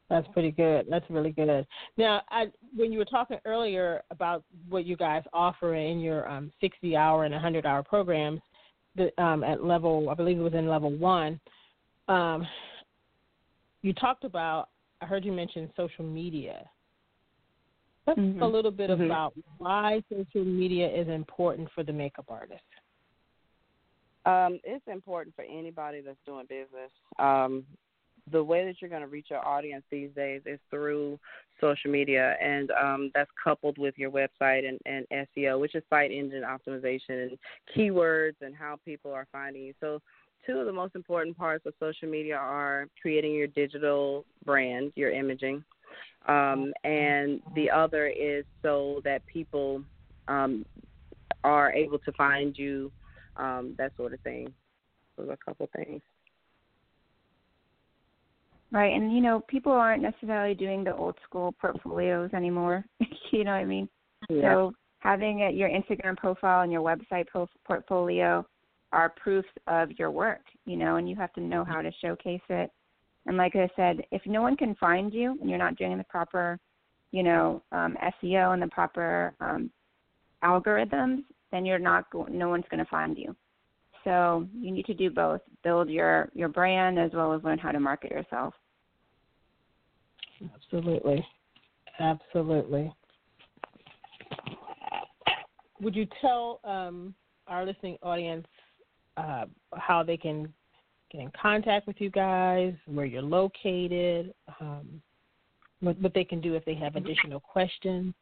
That's 0.09 0.26
pretty 0.28 0.53
good. 0.53 0.86
That's 0.88 1.09
really 1.11 1.32
good. 1.32 1.66
Now, 1.97 2.22
I, 2.30 2.47
when 2.76 2.92
you 2.92 2.99
were 2.99 3.05
talking 3.05 3.38
earlier 3.44 4.03
about 4.11 4.44
what 4.68 4.86
you 4.86 4.97
guys 4.97 5.22
offer 5.32 5.74
in 5.74 5.99
your 5.99 6.28
um, 6.28 6.53
60 6.61 6.97
hour 6.97 7.24
and 7.24 7.32
100 7.32 7.66
hour 7.66 7.82
programs, 7.82 8.40
the, 8.94 9.11
um, 9.22 9.42
at 9.42 9.64
level, 9.64 10.09
I 10.09 10.14
believe 10.14 10.38
it 10.38 10.42
was 10.42 10.55
in 10.55 10.68
level 10.68 10.92
one, 10.92 11.40
um, 12.09 12.47
you 13.82 13.92
talked 13.94 14.24
about, 14.24 14.68
I 15.01 15.07
heard 15.07 15.24
you 15.24 15.32
mention 15.32 15.70
social 15.76 16.05
media. 16.05 16.64
Let's 18.07 18.20
mm-hmm. 18.20 18.42
a 18.42 18.47
little 18.49 18.70
bit 18.70 18.90
mm-hmm. 18.90 19.03
about 19.03 19.34
why 19.59 20.03
social 20.09 20.44
media 20.44 20.88
is 20.88 21.09
important 21.09 21.68
for 21.74 21.82
the 21.82 21.92
makeup 21.92 22.26
artist. 22.28 22.62
Um, 24.27 24.59
it's 24.64 24.85
important 24.89 25.35
for 25.37 25.45
anybody 25.45 26.01
that's 26.01 26.18
doing 26.27 26.47
business. 26.49 26.91
Um, 27.18 27.64
the 28.33 28.43
way 28.43 28.66
that 28.66 28.74
you're 28.81 28.91
going 28.91 29.03
to 29.03 29.09
reach 29.09 29.29
your 29.31 29.47
audience 29.47 29.85
these 29.91 30.11
days 30.16 30.43
is 30.47 30.59
through 30.68 31.18
social 31.61 31.91
media, 31.91 32.37
and 32.43 32.70
um, 32.72 33.11
that's 33.14 33.31
coupled 33.43 33.79
with 33.79 33.95
your 33.97 34.11
website 34.11 34.68
and, 34.68 34.79
and 34.85 35.29
SEO, 35.37 35.61
which 35.61 35.77
is 35.77 35.83
site 35.89 36.11
engine 36.11 36.43
optimization 36.43 37.29
and 37.29 37.39
keywords 37.74 38.35
and 38.41 38.55
how 38.55 38.79
people 38.85 39.12
are 39.12 39.29
finding 39.31 39.62
you. 39.62 39.74
So, 39.81 40.01
two 40.45 40.59
of 40.59 40.66
the 40.66 40.72
most 40.72 40.97
important 40.97 41.37
parts 41.37 41.66
of 41.66 41.74
social 41.79 42.09
media 42.09 42.37
are 42.37 42.89
creating 43.01 43.33
your 43.33 43.47
digital 43.47 44.24
brand, 44.45 44.93
your 44.97 45.11
imaging, 45.11 45.64
um, 46.27 46.72
and 46.85 47.41
the 47.55 47.70
other 47.70 48.09
is 48.09 48.45
so 48.62 49.01
that 49.05 49.24
people 49.27 49.83
um, 50.29 50.66
are 51.45 51.72
able 51.72 51.99
to 52.01 52.12
find 52.12 52.59
you, 52.59 52.91
um, 53.39 53.74
that 53.78 53.93
sort 53.97 54.14
of 54.14 54.20
thing. 54.20 54.53
Those 55.16 55.28
are 55.28 55.32
a 55.32 55.37
couple 55.37 55.68
things. 55.74 56.03
Right, 58.72 58.93
and 58.93 59.12
you 59.12 59.20
know, 59.20 59.41
people 59.49 59.72
aren't 59.72 60.03
necessarily 60.03 60.55
doing 60.55 60.82
the 60.82 60.95
old 60.95 61.16
school 61.24 61.55
portfolios 61.61 62.30
anymore. 62.34 62.84
you 63.30 63.45
know 63.45 63.53
what 63.53 63.59
I 63.59 63.64
mean? 63.64 63.89
Yeah. 64.28 64.43
So 64.43 64.72
having 64.99 65.41
it, 65.41 65.55
your 65.55 65.68
Instagram 65.68 66.16
profile 66.16 66.62
and 66.62 66.72
your 66.72 66.82
website 66.82 67.26
portfolio 67.64 68.45
are 68.93 69.14
proofs 69.22 69.49
of 69.68 69.91
your 69.99 70.11
work. 70.11 70.43
You 70.64 70.76
know, 70.76 70.97
and 70.97 71.09
you 71.09 71.14
have 71.16 71.32
to 71.34 71.41
know 71.41 71.64
how 71.64 71.80
to 71.80 71.93
showcase 72.03 72.41
it. 72.49 72.70
And 73.26 73.37
like 73.37 73.57
I 73.57 73.68
said, 73.76 74.03
if 74.11 74.22
no 74.26 74.43
one 74.43 74.57
can 74.57 74.74
find 74.76 75.12
you 75.12 75.37
and 75.41 75.49
you're 75.49 75.59
not 75.59 75.76
doing 75.76 75.99
the 75.99 76.05
proper, 76.05 76.59
you 77.12 77.22
know, 77.22 77.62
um, 77.72 77.97
SEO 78.22 78.53
and 78.53 78.62
the 78.62 78.68
proper 78.68 79.34
um, 79.41 79.70
algorithms, 80.45 81.22
then 81.53 81.64
you're 81.64 81.78
not. 81.78 82.11
Go- 82.11 82.28
no 82.30 82.49
one's 82.49 82.64
going 82.70 82.84
to 82.84 82.90
find 82.90 83.16
you. 83.16 83.34
So 84.05 84.47
you 84.55 84.70
need 84.70 84.86
to 84.86 84.94
do 84.94 85.11
both: 85.11 85.40
build 85.62 85.88
your 85.88 86.30
your 86.34 86.49
brand 86.49 86.99
as 86.99 87.11
well 87.12 87.32
as 87.32 87.42
learn 87.42 87.59
how 87.59 87.72
to 87.72 87.80
market 87.80 88.11
yourself. 88.11 88.55
Absolutely, 90.55 91.26
absolutely. 91.99 92.92
Would 95.80 95.94
you 95.94 96.07
tell 96.20 96.61
um, 96.64 97.14
our 97.47 97.64
listening 97.64 97.97
audience 98.03 98.47
uh, 99.16 99.47
how 99.74 100.03
they 100.03 100.16
can 100.16 100.53
get 101.11 101.20
in 101.20 101.30
contact 101.40 101.86
with 101.86 102.01
you 102.01 102.11
guys, 102.11 102.74
where 102.86 103.07
you're 103.07 103.22
located, 103.22 104.34
um, 104.61 105.01
what, 105.80 106.01
what 106.01 106.14
they 106.14 106.24
can 106.24 106.40
do 106.40 106.55
if 106.55 106.64
they 106.64 106.74
have 106.74 106.97
additional 106.97 107.40
questions? 107.40 108.14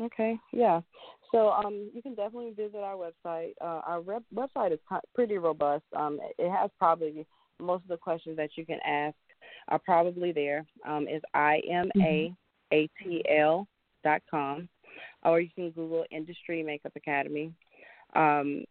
Okay, 0.00 0.36
yeah. 0.52 0.80
So 1.34 1.50
um, 1.50 1.90
you 1.92 2.00
can 2.00 2.14
definitely 2.14 2.52
visit 2.52 2.78
our 2.78 2.94
website. 2.94 3.54
Uh, 3.60 3.80
our 3.84 4.00
rep- 4.00 4.22
website 4.32 4.72
is 4.72 4.78
pretty 5.16 5.36
robust. 5.36 5.82
Um, 5.96 6.20
it 6.38 6.48
has 6.48 6.70
probably 6.78 7.26
most 7.60 7.82
of 7.82 7.88
the 7.88 7.96
questions 7.96 8.36
that 8.36 8.50
you 8.56 8.64
can 8.64 8.78
ask 8.86 9.16
are 9.66 9.80
probably 9.80 10.30
there. 10.30 10.64
Um, 10.86 11.08
is 11.08 11.22
imatl 11.34 12.36
dot 14.04 14.22
com, 14.30 14.68
or 15.24 15.40
you 15.40 15.48
can 15.56 15.72
Google 15.72 16.04
Industry 16.12 16.62
Makeup 16.62 16.92
Academy. 16.94 17.52
Um, 18.14 18.62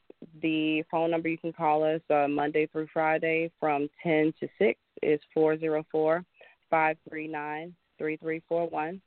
the 0.41 0.83
phone 0.89 1.11
number 1.11 1.27
you 1.27 1.37
can 1.37 1.51
call 1.51 1.83
us 1.83 1.99
uh, 2.09 2.29
Monday 2.29 2.67
through 2.67 2.87
Friday 2.93 3.51
from 3.59 3.89
10 4.01 4.33
to 4.39 4.47
6 4.57 4.79
is 5.01 5.19
404 5.33 6.23
539 6.69 7.75
3341. 7.97 9.01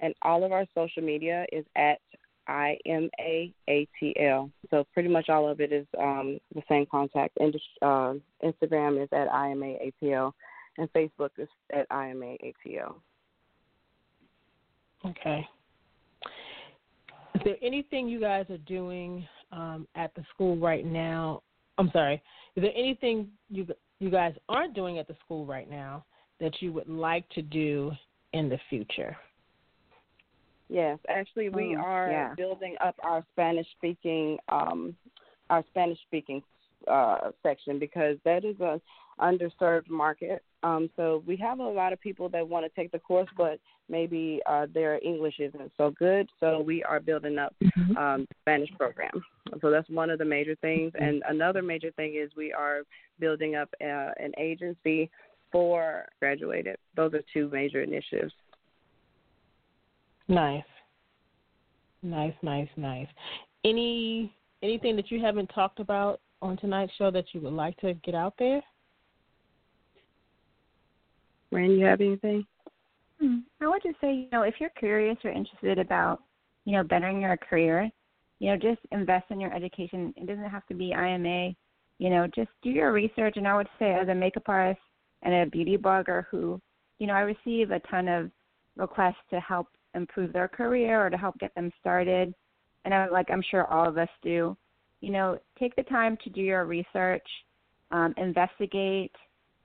And 0.00 0.12
all 0.22 0.42
of 0.42 0.50
our 0.50 0.66
social 0.74 1.04
media 1.04 1.46
is 1.52 1.64
at 1.76 2.00
I 2.48 2.78
M 2.86 3.08
A 3.20 3.52
A 3.68 3.88
T 3.98 4.14
L. 4.20 4.50
So 4.70 4.86
pretty 4.92 5.08
much 5.08 5.28
all 5.28 5.48
of 5.48 5.60
it 5.60 5.72
is 5.72 5.86
um, 5.98 6.38
the 6.54 6.62
same 6.68 6.86
contact. 6.90 7.36
And 7.40 7.54
uh, 7.82 8.14
Instagram 8.44 9.02
is 9.02 9.08
at 9.12 9.28
I 9.32 9.50
M 9.50 9.62
A 9.62 9.78
A 9.80 9.92
T 10.00 10.12
L, 10.12 10.34
and 10.78 10.92
Facebook 10.92 11.30
is 11.38 11.48
at 11.72 11.86
I 11.90 12.10
M 12.10 12.22
A 12.22 12.38
A 12.42 12.54
T 12.62 12.78
L. 12.78 12.96
Okay. 15.04 15.46
Is 17.34 17.42
there 17.44 17.56
anything 17.62 18.08
you 18.08 18.18
guys 18.18 18.46
are 18.50 18.58
doing 18.58 19.26
um, 19.52 19.86
at 19.94 20.14
the 20.14 20.24
school 20.34 20.56
right 20.56 20.86
now? 20.86 21.42
I'm 21.78 21.90
sorry. 21.92 22.22
Is 22.56 22.62
there 22.62 22.72
anything 22.74 23.28
you 23.50 23.66
you 23.98 24.10
guys 24.10 24.34
aren't 24.48 24.74
doing 24.74 24.98
at 24.98 25.06
the 25.06 25.16
school 25.24 25.46
right 25.46 25.70
now 25.70 26.04
that 26.40 26.60
you 26.60 26.72
would 26.72 26.88
like 26.88 27.28
to 27.30 27.42
do 27.42 27.92
in 28.32 28.48
the 28.48 28.58
future? 28.68 29.16
Yes, 30.68 30.98
actually, 31.08 31.48
we 31.48 31.76
oh, 31.76 31.80
are 31.80 32.10
yeah. 32.10 32.34
building 32.34 32.74
up 32.84 32.96
our 33.02 33.24
Spanish 33.32 33.66
speaking 33.78 34.38
um, 34.48 34.96
our 35.48 35.64
Spanish 35.70 35.98
speaking 36.06 36.42
uh, 36.90 37.30
section 37.42 37.78
because 37.78 38.16
that 38.24 38.44
is 38.44 38.58
a 38.60 38.80
underserved 39.20 39.88
market. 39.88 40.42
Um, 40.62 40.90
so 40.96 41.22
we 41.26 41.36
have 41.36 41.60
a 41.60 41.62
lot 41.62 41.92
of 41.92 42.00
people 42.00 42.28
that 42.30 42.46
want 42.46 42.66
to 42.66 42.80
take 42.80 42.90
the 42.92 42.98
course, 42.98 43.28
but 43.36 43.58
maybe 43.88 44.40
uh, 44.46 44.66
their 44.72 45.00
English 45.04 45.36
isn't 45.38 45.72
so 45.76 45.90
good. 45.90 46.28
So 46.40 46.60
we 46.60 46.82
are 46.82 47.00
building 47.00 47.38
up 47.38 47.54
mm-hmm. 47.62 47.96
um, 47.96 48.26
Spanish 48.42 48.70
program. 48.76 49.22
So 49.60 49.70
that's 49.70 49.88
one 49.88 50.10
of 50.10 50.18
the 50.18 50.24
major 50.24 50.56
things. 50.56 50.92
Mm-hmm. 50.92 51.04
And 51.04 51.22
another 51.28 51.62
major 51.62 51.92
thing 51.92 52.20
is 52.20 52.30
we 52.36 52.52
are 52.52 52.82
building 53.20 53.54
up 53.54 53.68
uh, 53.80 54.10
an 54.18 54.32
agency 54.38 55.10
for 55.52 56.06
graduated. 56.18 56.76
Those 56.96 57.14
are 57.14 57.22
two 57.32 57.48
major 57.52 57.82
initiatives. 57.82 58.32
Nice. 60.28 60.64
Nice, 62.02 62.34
nice, 62.42 62.68
nice. 62.76 63.08
Any 63.64 64.32
anything 64.62 64.96
that 64.96 65.10
you 65.10 65.20
haven't 65.20 65.48
talked 65.48 65.80
about 65.80 66.20
on 66.42 66.56
tonight's 66.56 66.92
show 66.98 67.10
that 67.10 67.26
you 67.32 67.40
would 67.40 67.52
like 67.52 67.76
to 67.78 67.94
get 67.94 68.14
out 68.14 68.34
there? 68.38 68.62
Ren, 71.52 71.70
you 71.72 71.84
have 71.84 72.00
anything? 72.00 72.46
Hmm. 73.20 73.38
I 73.60 73.68
would 73.68 73.82
just 73.82 74.00
say, 74.00 74.12
you 74.12 74.28
know, 74.32 74.42
if 74.42 74.54
you're 74.60 74.70
curious 74.70 75.16
or 75.24 75.30
interested 75.30 75.78
about, 75.78 76.22
you 76.64 76.72
know, 76.72 76.82
bettering 76.82 77.20
your 77.20 77.36
career, 77.36 77.90
you 78.38 78.50
know, 78.50 78.56
just 78.56 78.80
invest 78.92 79.26
in 79.30 79.40
your 79.40 79.54
education. 79.54 80.12
It 80.16 80.26
doesn't 80.26 80.50
have 80.50 80.66
to 80.66 80.74
be 80.74 80.92
IMA. 80.92 81.54
You 81.98 82.10
know, 82.10 82.26
just 82.34 82.50
do 82.62 82.70
your 82.70 82.92
research. 82.92 83.36
And 83.36 83.48
I 83.48 83.56
would 83.56 83.68
say, 83.78 83.94
as 83.94 84.08
a 84.08 84.14
makeup 84.14 84.48
artist 84.48 84.80
and 85.22 85.34
a 85.34 85.50
beauty 85.50 85.78
blogger 85.78 86.26
who, 86.30 86.60
you 86.98 87.06
know, 87.06 87.14
I 87.14 87.20
receive 87.20 87.70
a 87.70 87.80
ton 87.90 88.08
of 88.08 88.30
requests 88.76 89.14
to 89.30 89.40
help 89.40 89.68
improve 89.96 90.32
their 90.32 90.48
career 90.48 91.04
or 91.04 91.10
to 91.10 91.16
help 91.16 91.38
get 91.38 91.54
them 91.54 91.72
started. 91.80 92.32
And 92.84 92.94
I 92.94 93.08
like 93.08 93.30
I'm 93.30 93.42
sure 93.50 93.66
all 93.66 93.88
of 93.88 93.98
us 93.98 94.08
do. 94.22 94.56
You 95.00 95.10
know, 95.10 95.38
take 95.58 95.74
the 95.76 95.82
time 95.82 96.16
to 96.24 96.30
do 96.30 96.40
your 96.40 96.64
research, 96.64 97.26
um, 97.90 98.14
investigate, 98.16 99.14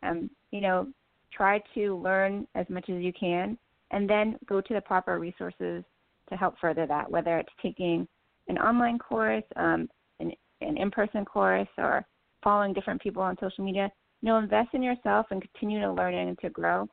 um, 0.03 0.29
you 0.51 0.61
know, 0.61 0.87
try 1.31 1.61
to 1.75 1.97
learn 1.97 2.47
as 2.55 2.65
much 2.69 2.89
as 2.89 3.01
you 3.01 3.13
can, 3.13 3.57
and 3.91 4.09
then 4.09 4.37
go 4.47 4.59
to 4.61 4.73
the 4.73 4.81
proper 4.81 5.19
resources 5.19 5.83
to 6.29 6.35
help 6.35 6.55
further 6.59 6.85
that. 6.87 7.09
Whether 7.09 7.37
it's 7.37 7.53
taking 7.61 8.07
an 8.47 8.57
online 8.57 8.97
course, 8.97 9.43
um, 9.55 9.87
an, 10.19 10.31
an 10.61 10.77
in-person 10.77 11.25
course, 11.25 11.69
or 11.77 12.05
following 12.43 12.73
different 12.73 13.01
people 13.01 13.21
on 13.21 13.37
social 13.39 13.63
media. 13.63 13.89
You 14.21 14.29
know, 14.29 14.37
invest 14.37 14.69
in 14.73 14.83
yourself 14.83 15.27
and 15.31 15.41
continue 15.41 15.79
to 15.81 15.91
learn 15.91 16.13
and 16.13 16.37
to 16.39 16.49
grow. 16.49 16.87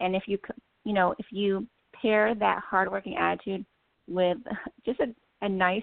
And 0.00 0.16
if 0.16 0.24
you, 0.26 0.38
you 0.84 0.92
know, 0.92 1.14
if 1.18 1.26
you 1.30 1.66
pair 2.00 2.34
that 2.34 2.60
hardworking 2.68 3.16
attitude 3.16 3.64
with 4.08 4.38
just 4.84 5.00
a, 5.00 5.14
a 5.44 5.48
nice 5.48 5.82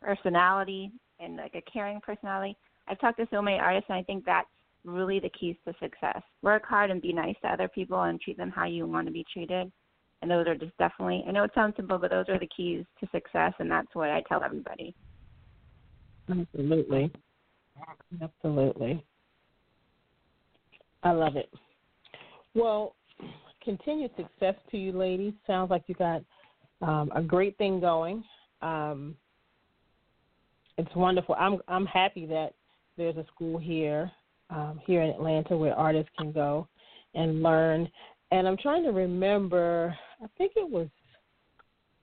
personality 0.00 0.92
and 1.20 1.36
like 1.36 1.54
a 1.54 1.70
caring 1.70 2.00
personality. 2.00 2.56
I've 2.86 3.00
talked 3.00 3.18
to 3.18 3.28
so 3.30 3.42
many 3.42 3.58
artists, 3.58 3.86
and 3.88 3.98
I 3.98 4.02
think 4.02 4.24
that's 4.24 4.48
really 4.84 5.20
the 5.20 5.30
keys 5.38 5.56
to 5.66 5.74
success. 5.80 6.22
Work 6.42 6.64
hard 6.66 6.90
and 6.90 7.02
be 7.02 7.12
nice 7.12 7.34
to 7.42 7.48
other 7.48 7.68
people 7.68 8.02
and 8.02 8.20
treat 8.20 8.36
them 8.36 8.50
how 8.50 8.64
you 8.64 8.86
want 8.86 9.06
to 9.06 9.12
be 9.12 9.24
treated. 9.32 9.70
And 10.22 10.30
those 10.30 10.46
are 10.46 10.54
just 10.54 10.76
definitely, 10.78 11.24
I 11.28 11.30
know 11.30 11.44
it 11.44 11.52
sounds 11.54 11.74
simple, 11.76 11.98
but 11.98 12.10
those 12.10 12.28
are 12.28 12.38
the 12.38 12.48
keys 12.56 12.84
to 13.00 13.08
success, 13.12 13.52
and 13.58 13.70
that's 13.70 13.94
what 13.94 14.10
I 14.10 14.22
tell 14.28 14.42
everybody. 14.42 14.94
Absolutely. 16.28 17.12
Absolutely. 18.20 19.04
I 21.02 21.10
love 21.12 21.36
it. 21.36 21.50
Well, 22.54 22.96
continued 23.68 24.10
success 24.16 24.54
to 24.70 24.78
you, 24.78 24.92
ladies. 24.92 25.34
Sounds 25.46 25.70
like 25.70 25.82
you 25.88 25.94
got 25.94 26.22
um, 26.80 27.12
a 27.14 27.20
great 27.20 27.58
thing 27.58 27.80
going. 27.80 28.24
Um, 28.62 29.14
it's 30.78 30.94
wonderful. 30.96 31.34
I'm 31.38 31.58
I'm 31.68 31.84
happy 31.84 32.24
that 32.24 32.54
there's 32.96 33.18
a 33.18 33.26
school 33.34 33.58
here 33.58 34.10
um, 34.48 34.80
here 34.86 35.02
in 35.02 35.10
Atlanta 35.10 35.54
where 35.54 35.74
artists 35.74 36.10
can 36.16 36.32
go 36.32 36.66
and 37.14 37.42
learn 37.42 37.90
and 38.30 38.48
I'm 38.48 38.56
trying 38.56 38.84
to 38.84 38.90
remember. 38.90 39.94
I 40.22 40.26
think 40.38 40.52
it 40.56 40.68
was 40.68 40.88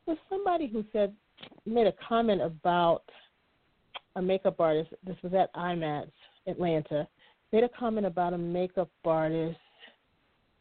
was 0.06 0.18
somebody 0.30 0.68
who 0.68 0.86
said 0.94 1.16
made 1.66 1.88
a 1.88 1.94
comment 2.08 2.44
about 2.44 3.02
a 4.16 4.22
makeup 4.22 4.60
artist. 4.60 4.92
This 5.04 5.18
was 5.24 5.34
at 5.34 5.54
IMATS 5.56 6.12
Atlanta. 6.46 7.08
Made 7.52 7.64
a 7.64 7.70
comment 7.70 8.06
about 8.06 8.34
a 8.34 8.38
makeup 8.38 8.92
artist 9.04 9.58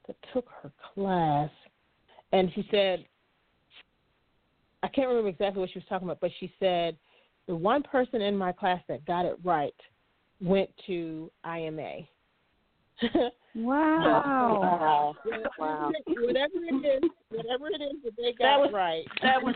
that 0.07 0.17
took 0.33 0.47
her 0.63 0.73
class, 0.95 1.51
and 2.33 2.51
she 2.55 2.67
said, 2.71 3.05
I 4.83 4.89
can't 4.89 5.09
remember 5.09 5.31
exactly 5.31 5.61
what 5.61 5.71
she 5.71 5.79
was 5.79 5.87
talking 5.89 6.07
about, 6.07 6.21
but 6.21 6.31
she 6.41 6.53
said 6.61 6.97
the 7.47 7.57
one 7.57 7.83
person 7.83 8.21
in 8.21 8.37
my 8.37 8.53
class 8.53 8.81
that 8.89 9.05
got 9.07 9.25
it 9.25 9.37
right 9.43 9.75
went 10.41 10.71
to 10.87 11.31
IMA. 11.45 12.01
wow. 13.55 15.15
Uh, 15.25 15.39
wow. 15.59 15.93
Whatever 16.07 16.55
it 16.55 17.03
is, 17.05 17.11
whatever 17.31 17.69
it 17.69 17.83
is 17.83 18.03
that 18.05 18.13
they 18.17 18.33
got 18.33 18.45
that 18.45 18.61
was, 18.61 18.71
right. 18.73 19.05
That 19.23 19.43
was 19.43 19.55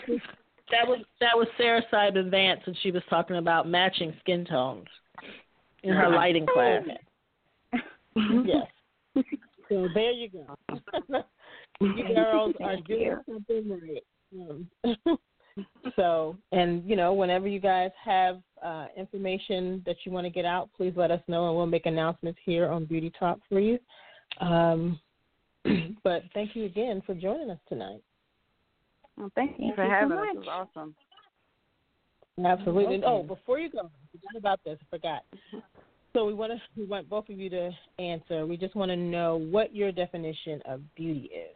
that 0.70 0.86
was 0.86 1.00
that 1.20 1.36
was 1.36 1.46
Sarah 1.56 1.82
Simon 1.90 2.30
Vance, 2.30 2.60
and 2.66 2.76
she 2.82 2.90
was 2.90 3.02
talking 3.08 3.36
about 3.36 3.68
matching 3.68 4.14
skin 4.20 4.44
tones 4.44 4.86
in 5.82 5.94
her 5.94 6.10
lighting 6.10 6.46
class. 6.46 6.82
yes. 8.44 9.24
So 9.68 9.88
there 9.94 10.12
you 10.12 10.28
go. 10.30 10.56
you 11.80 12.14
girls 12.14 12.54
are 12.62 12.76
doing 12.76 13.16
something 13.28 13.80
right. 13.80 14.04
Um, 14.34 14.68
so, 15.96 16.36
and 16.52 16.88
you 16.88 16.96
know, 16.96 17.12
whenever 17.12 17.48
you 17.48 17.60
guys 17.60 17.90
have 18.02 18.40
uh, 18.64 18.86
information 18.96 19.82
that 19.86 19.96
you 20.04 20.12
want 20.12 20.24
to 20.24 20.30
get 20.30 20.44
out, 20.44 20.70
please 20.76 20.92
let 20.96 21.10
us 21.10 21.20
know, 21.28 21.48
and 21.48 21.56
we'll 21.56 21.66
make 21.66 21.86
announcements 21.86 22.38
here 22.44 22.68
on 22.68 22.84
Beauty 22.84 23.12
Talk 23.18 23.38
for 23.48 23.60
you. 23.60 23.78
Um, 24.40 24.98
but 26.04 26.22
thank 26.34 26.54
you 26.54 26.64
again 26.64 27.02
for 27.06 27.14
joining 27.14 27.50
us 27.50 27.58
tonight. 27.68 28.02
Well, 29.16 29.30
thank 29.34 29.52
you 29.58 29.66
thank 29.68 29.76
for 29.76 29.84
you 29.84 29.90
having 29.90 30.08
so 30.10 30.14
us. 30.14 30.26
much. 30.26 30.36
It 30.36 30.38
was 30.38 30.68
awesome. 30.76 30.94
Absolutely. 32.44 32.96
Okay. 32.98 33.06
Oh, 33.06 33.22
before 33.24 33.58
you 33.58 33.68
go, 33.70 33.80
I 33.80 33.82
forgot 34.12 34.38
about 34.38 34.60
this. 34.64 34.78
I 34.80 34.96
forgot. 34.96 35.22
So 36.14 36.24
we 36.24 36.34
want 36.34 36.52
to 36.52 36.58
we 36.76 36.86
want 36.86 37.08
both 37.08 37.28
of 37.28 37.38
you 37.38 37.50
to 37.50 37.70
answer. 37.98 38.46
We 38.46 38.56
just 38.56 38.74
want 38.74 38.90
to 38.90 38.96
know 38.96 39.36
what 39.36 39.74
your 39.74 39.92
definition 39.92 40.60
of 40.66 40.80
beauty 40.96 41.30
is. 41.34 41.54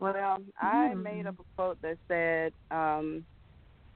Well, 0.00 0.38
I 0.60 0.94
Mm-hmm. 0.94 1.02
made 1.02 1.26
up 1.26 1.36
a 1.40 1.44
quote 1.56 1.78
that 1.82 1.98
said, 2.08 2.52
um, 2.70 3.26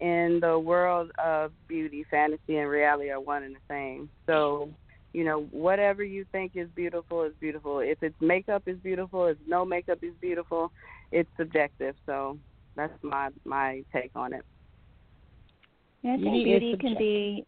"In 0.01 0.41
the 0.41 0.59
world 0.59 1.11
of 1.22 1.53
beauty, 1.68 2.05
fantasy 2.11 2.59
and 2.59 2.68
reality 2.68 3.11
are 3.11 3.20
one 3.20 3.45
and 3.45 3.55
the 3.55 3.61
same." 3.68 4.11
So, 4.26 4.70
you 5.12 5.24
know, 5.24 5.43
whatever 5.53 6.03
you 6.03 6.24
think 6.33 6.53
is 6.57 6.68
beautiful 6.74 7.22
is 7.22 7.35
beautiful. 7.41 7.80
If 7.80 8.03
it's 8.03 8.20
makeup 8.20 8.62
is 8.66 8.78
beautiful, 8.78 9.26
if 9.26 9.39
no 9.47 9.64
makeup 9.64 9.99
is 10.03 10.14
beautiful, 10.20 10.72
it's 11.12 11.30
subjective. 11.37 11.95
So 12.07 12.39
that's 12.74 12.93
my 13.03 13.30
my 13.45 13.85
take 13.93 14.11
on 14.16 14.33
it. 14.33 14.45
Yeah, 16.03 16.14
I 16.14 16.16
think 16.16 16.24
Beauty 16.24 16.45
beauty 16.45 16.76
can 16.80 16.97
be 16.99 17.45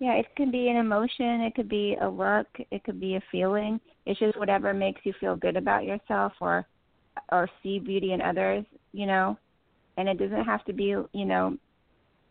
yeah, 0.00 0.14
it 0.14 0.26
can 0.34 0.50
be 0.50 0.68
an 0.68 0.76
emotion, 0.76 1.42
it 1.42 1.54
could 1.54 1.68
be 1.68 1.96
a 2.00 2.08
look, 2.08 2.46
it 2.70 2.82
could 2.84 2.98
be 2.98 3.16
a 3.16 3.22
feeling. 3.30 3.78
It's 4.06 4.18
just 4.18 4.38
whatever 4.38 4.72
makes 4.72 5.02
you 5.04 5.12
feel 5.20 5.36
good 5.36 5.56
about 5.56 5.84
yourself 5.84 6.32
or 6.40 6.66
or 7.30 7.48
see 7.62 7.78
beauty 7.78 8.12
in 8.12 8.22
others, 8.22 8.64
you 8.92 9.06
know. 9.06 9.36
And 9.98 10.08
it 10.08 10.18
doesn't 10.18 10.44
have 10.44 10.64
to 10.64 10.72
be, 10.72 10.84
you 11.12 11.24
know, 11.26 11.58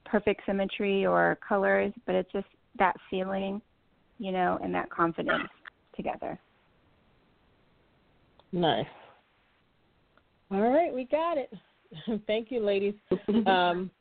perfect 0.03 0.41
symmetry 0.47 1.05
or 1.05 1.37
colors, 1.47 1.93
but 2.07 2.15
it's 2.15 2.31
just 2.31 2.47
that 2.79 2.95
feeling, 3.07 3.61
you 4.17 4.31
know, 4.31 4.57
and 4.63 4.73
that 4.73 4.89
confidence 4.89 5.47
together. 5.95 6.39
Nice. 8.51 8.87
All 10.49 10.61
right, 10.61 10.91
we 10.91 11.05
got 11.05 11.37
it. 11.37 11.53
Thank 12.25 12.49
you, 12.49 12.65
ladies. 12.65 12.95
Um, 13.45 13.91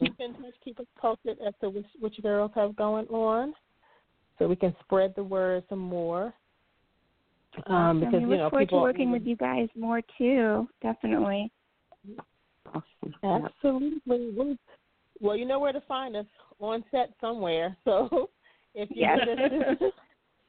keep 0.00 0.14
in 0.20 0.34
touch, 0.34 0.54
keep 0.64 0.80
us 0.80 0.86
posted 0.98 1.38
as 1.46 1.54
to 1.60 1.70
which, 1.70 1.86
which 2.00 2.22
girls 2.22 2.50
have 2.54 2.76
going 2.76 3.06
on, 3.06 3.54
so 4.38 4.46
we 4.46 4.56
can 4.56 4.74
spread 4.80 5.14
the 5.16 5.24
word 5.24 5.64
some 5.68 5.78
more. 5.78 6.34
Um, 7.66 7.74
Awesome. 7.74 8.00
because 8.00 8.12
we 8.12 8.20
look 8.20 8.30
you 8.30 8.36
know 8.36 8.50
forward 8.50 8.66
people 8.66 8.78
to 8.78 8.82
working 8.82 9.10
with 9.10 9.22
you 9.26 9.36
guys 9.36 9.68
more 9.76 10.00
too, 10.16 10.68
definitely. 10.82 11.50
Awesome. 12.66 13.14
Absolutely. 13.24 14.56
Well, 15.20 15.36
you 15.36 15.44
know 15.44 15.58
where 15.58 15.72
to 15.72 15.80
find 15.82 16.14
us 16.16 16.26
on 16.60 16.84
set 16.90 17.12
somewhere. 17.20 17.76
So 17.84 18.30
if 18.74 18.88
you 18.90 19.02
Yes. 19.02 19.18
us, 19.82 19.92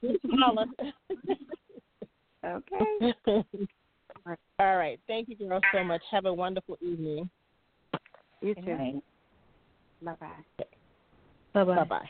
just 0.04 0.20
holler. 0.40 0.66
Okay. 2.46 3.14
All 4.60 4.78
right. 4.78 5.00
Thank 5.08 5.30
you, 5.30 5.36
girls, 5.36 5.64
so 5.74 5.84
much. 5.84 6.02
Have 6.12 6.26
a 6.26 6.34
wonderful 6.34 6.78
evening. 6.82 7.30
You 8.42 8.56
too. 8.56 9.02
Night. 10.02 10.20
Bye 10.20 10.28
bye. 11.54 11.66
Bye 11.66 11.76
Bye 11.76 11.84
bye. 11.84 12.10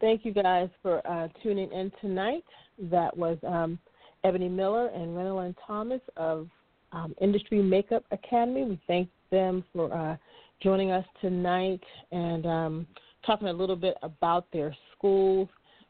Thank 0.00 0.24
you 0.24 0.32
guys 0.32 0.68
for 0.82 1.06
uh, 1.06 1.28
tuning 1.42 1.70
in 1.70 1.92
tonight. 2.00 2.44
That 2.90 3.16
was 3.16 3.38
um, 3.46 3.78
Ebony 4.24 4.48
Miller 4.48 4.88
and 4.88 5.16
Renelyn 5.16 5.54
Thomas 5.64 6.00
of 6.16 6.48
um, 6.90 7.14
Industry 7.20 7.62
Makeup 7.62 8.04
Academy. 8.10 8.64
We 8.64 8.80
thank 8.88 9.08
them 9.30 9.62
for 9.72 9.94
uh, 9.94 10.16
joining 10.60 10.90
us 10.90 11.04
tonight 11.20 11.80
and 12.10 12.46
um, 12.46 12.86
talking 13.24 13.48
a 13.48 13.52
little 13.52 13.76
bit 13.76 13.94
about 14.02 14.46
their 14.52 14.74
schools. 14.96 15.48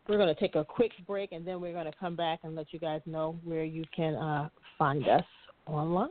We're 0.08 0.18
going 0.18 0.34
to 0.34 0.40
take 0.40 0.56
a 0.56 0.64
quick 0.64 0.92
break 1.06 1.32
and 1.32 1.46
then 1.46 1.60
we're 1.60 1.72
going 1.72 1.86
to 1.86 1.98
come 1.98 2.14
back 2.14 2.40
and 2.42 2.54
let 2.54 2.72
you 2.72 2.78
guys 2.78 3.00
know 3.06 3.38
where 3.44 3.64
you 3.64 3.84
can 3.94 4.14
uh, 4.14 4.48
find 4.78 5.08
us 5.08 5.24
online. 5.66 6.10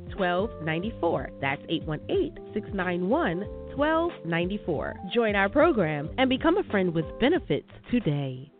1294. 0.21 1.31
That's 1.41 1.61
818 1.67 2.53
691 2.53 3.39
1294. 3.75 4.95
Join 5.13 5.35
our 5.35 5.49
program 5.49 6.09
and 6.17 6.29
become 6.29 6.57
a 6.57 6.63
friend 6.65 6.93
with 6.93 7.05
benefits 7.19 7.69
today. 7.89 8.51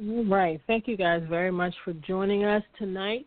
All 0.00 0.24
right. 0.26 0.60
Thank 0.66 0.86
you 0.86 0.96
guys 0.96 1.22
very 1.28 1.50
much 1.50 1.74
for 1.84 1.92
joining 1.94 2.44
us 2.44 2.62
tonight. 2.78 3.26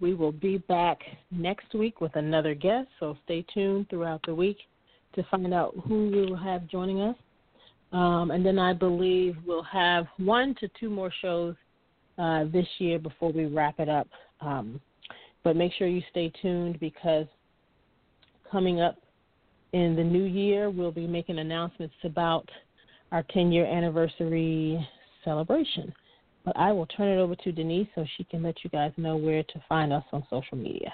We 0.00 0.14
will 0.14 0.32
be 0.32 0.58
back 0.58 0.98
next 1.30 1.72
week 1.74 2.00
with 2.00 2.14
another 2.16 2.54
guest, 2.54 2.88
so 3.00 3.16
stay 3.24 3.46
tuned 3.54 3.88
throughout 3.88 4.20
the 4.26 4.34
week 4.34 4.58
to 5.14 5.22
find 5.30 5.54
out 5.54 5.74
who 5.86 6.10
we 6.10 6.26
will 6.26 6.36
have 6.36 6.66
joining 6.68 7.00
us. 7.00 7.16
Um, 7.92 8.30
and 8.30 8.44
then 8.44 8.58
I 8.58 8.72
believe 8.72 9.36
we'll 9.46 9.62
have 9.62 10.06
one 10.18 10.54
to 10.60 10.68
two 10.80 10.90
more 10.90 11.12
shows 11.22 11.54
uh, 12.18 12.44
this 12.52 12.66
year 12.78 12.98
before 12.98 13.32
we 13.32 13.46
wrap 13.46 13.78
it 13.78 13.88
up. 13.88 14.08
Um, 14.40 14.80
but 15.42 15.56
make 15.56 15.72
sure 15.74 15.86
you 15.86 16.02
stay 16.10 16.32
tuned 16.40 16.80
because 16.80 17.26
coming 18.50 18.80
up 18.80 18.96
in 19.72 19.96
the 19.96 20.04
new 20.04 20.24
year, 20.24 20.70
we'll 20.70 20.92
be 20.92 21.06
making 21.06 21.38
announcements 21.38 21.94
about 22.04 22.48
our 23.12 23.24
10 23.34 23.52
year 23.52 23.66
anniversary 23.66 24.86
celebration. 25.24 25.92
But 26.44 26.56
I 26.56 26.72
will 26.72 26.86
turn 26.86 27.08
it 27.08 27.20
over 27.20 27.34
to 27.36 27.52
Denise 27.52 27.88
so 27.94 28.04
she 28.16 28.24
can 28.24 28.42
let 28.42 28.62
you 28.62 28.70
guys 28.70 28.92
know 28.96 29.16
where 29.16 29.42
to 29.42 29.62
find 29.68 29.92
us 29.92 30.04
on 30.12 30.24
social 30.30 30.58
media. 30.58 30.92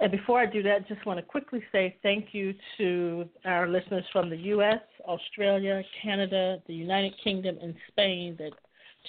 And 0.00 0.12
before 0.12 0.40
I 0.40 0.46
do 0.46 0.62
that, 0.62 0.86
just 0.86 1.04
want 1.04 1.18
to 1.18 1.24
quickly 1.24 1.60
say 1.72 1.96
thank 2.04 2.28
you 2.32 2.54
to 2.78 3.28
our 3.44 3.66
listeners 3.66 4.04
from 4.12 4.30
the 4.30 4.36
U.S., 4.36 4.80
Australia, 5.06 5.82
Canada, 6.02 6.62
the 6.68 6.74
United 6.74 7.14
Kingdom, 7.22 7.58
and 7.60 7.74
Spain 7.88 8.36
that 8.38 8.52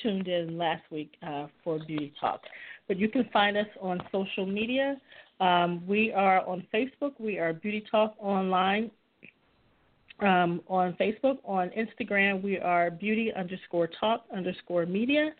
tuned 0.01 0.27
in 0.27 0.57
last 0.57 0.83
week 0.91 1.11
uh, 1.25 1.47
for 1.63 1.79
Beauty 1.85 2.13
Talk. 2.19 2.41
But 2.87 2.97
you 2.97 3.09
can 3.09 3.29
find 3.31 3.57
us 3.57 3.67
on 3.81 4.01
social 4.11 4.45
media. 4.45 4.97
Um, 5.39 5.83
we 5.87 6.11
are 6.11 6.45
on 6.45 6.65
Facebook. 6.73 7.13
We 7.19 7.37
are 7.37 7.53
Beauty 7.53 7.83
Talk 7.89 8.15
Online 8.19 8.91
um, 10.21 10.61
on 10.67 10.93
Facebook. 10.99 11.37
On 11.45 11.69
Instagram, 11.69 12.41
we 12.41 12.57
are 12.57 12.91
Beauty 12.91 13.31
underscore 13.33 13.89
Talk 13.99 14.25
underscore 14.35 14.85
Media. 14.85 15.31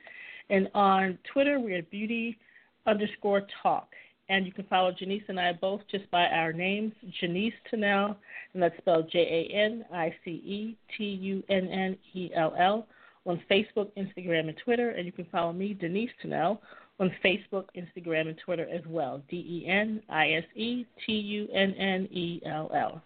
And 0.49 0.69
on 0.73 1.17
Twitter, 1.31 1.59
we 1.59 1.73
are 1.73 1.83
Beauty 1.83 2.37
underscore 2.85 3.45
Talk. 3.61 3.89
And 4.29 4.45
you 4.45 4.51
can 4.51 4.65
follow 4.65 4.91
Janice 4.91 5.23
and 5.27 5.39
I 5.39 5.53
both 5.53 5.81
just 5.89 6.09
by 6.11 6.25
our 6.27 6.53
names, 6.53 6.93
Janice 7.19 7.53
Tunnell, 7.71 8.15
and 8.53 8.61
that's 8.61 8.77
spelled 8.77 9.09
J 9.11 9.19
A 9.19 9.55
N 9.55 9.85
I 9.91 10.13
C 10.23 10.31
E 10.31 10.77
T 10.95 11.03
U 11.03 11.43
N 11.49 11.67
N 11.67 11.97
E 12.13 12.29
L 12.35 12.53
L, 12.57 12.87
on 13.25 13.41
Facebook, 13.49 13.89
Instagram, 13.97 14.47
and 14.49 14.55
Twitter. 14.63 14.91
And 14.91 15.05
you 15.05 15.11
can 15.11 15.25
follow 15.31 15.53
me, 15.53 15.73
Denise 15.73 16.09
Tunnell, 16.23 16.59
on 16.99 17.11
Facebook, 17.23 17.65
Instagram, 17.75 18.27
and 18.27 18.37
Twitter 18.43 18.67
as 18.69 18.81
well. 18.87 19.21
D 19.29 19.37
E 19.37 19.67
N 19.67 20.01
I 20.09 20.31
S 20.33 20.43
E 20.55 20.85
T 21.05 21.13
U 21.13 21.47
N 21.53 21.73
N 21.73 22.07
E 22.11 22.41
L 22.45 22.71
L. 22.73 23.01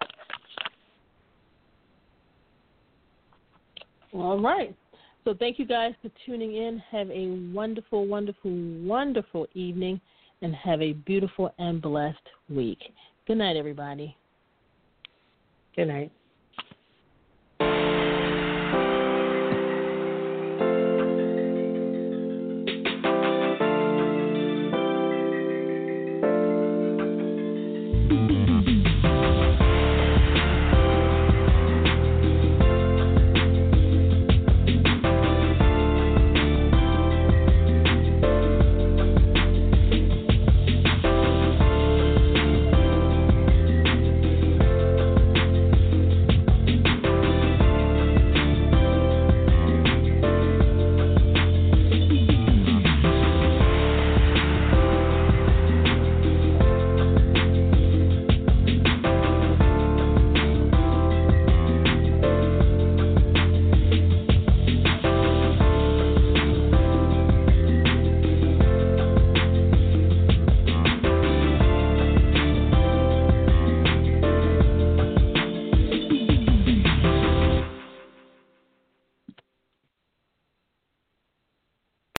All 4.13 4.39
right. 4.39 4.75
So 5.23 5.33
thank 5.33 5.57
you 5.57 5.65
guys 5.65 5.93
for 6.01 6.09
tuning 6.25 6.55
in. 6.55 6.81
Have 6.91 7.09
a 7.09 7.27
wonderful, 7.53 8.05
wonderful, 8.05 8.51
wonderful 8.51 9.47
evening 9.53 9.99
and 10.41 10.53
have 10.55 10.81
a 10.81 10.93
beautiful 10.93 11.53
and 11.57 11.81
blessed 11.81 12.17
week. 12.49 12.79
Good 13.25 13.37
night, 13.37 13.55
everybody. 13.55 14.15
Good 15.75 15.87
night. 15.87 16.11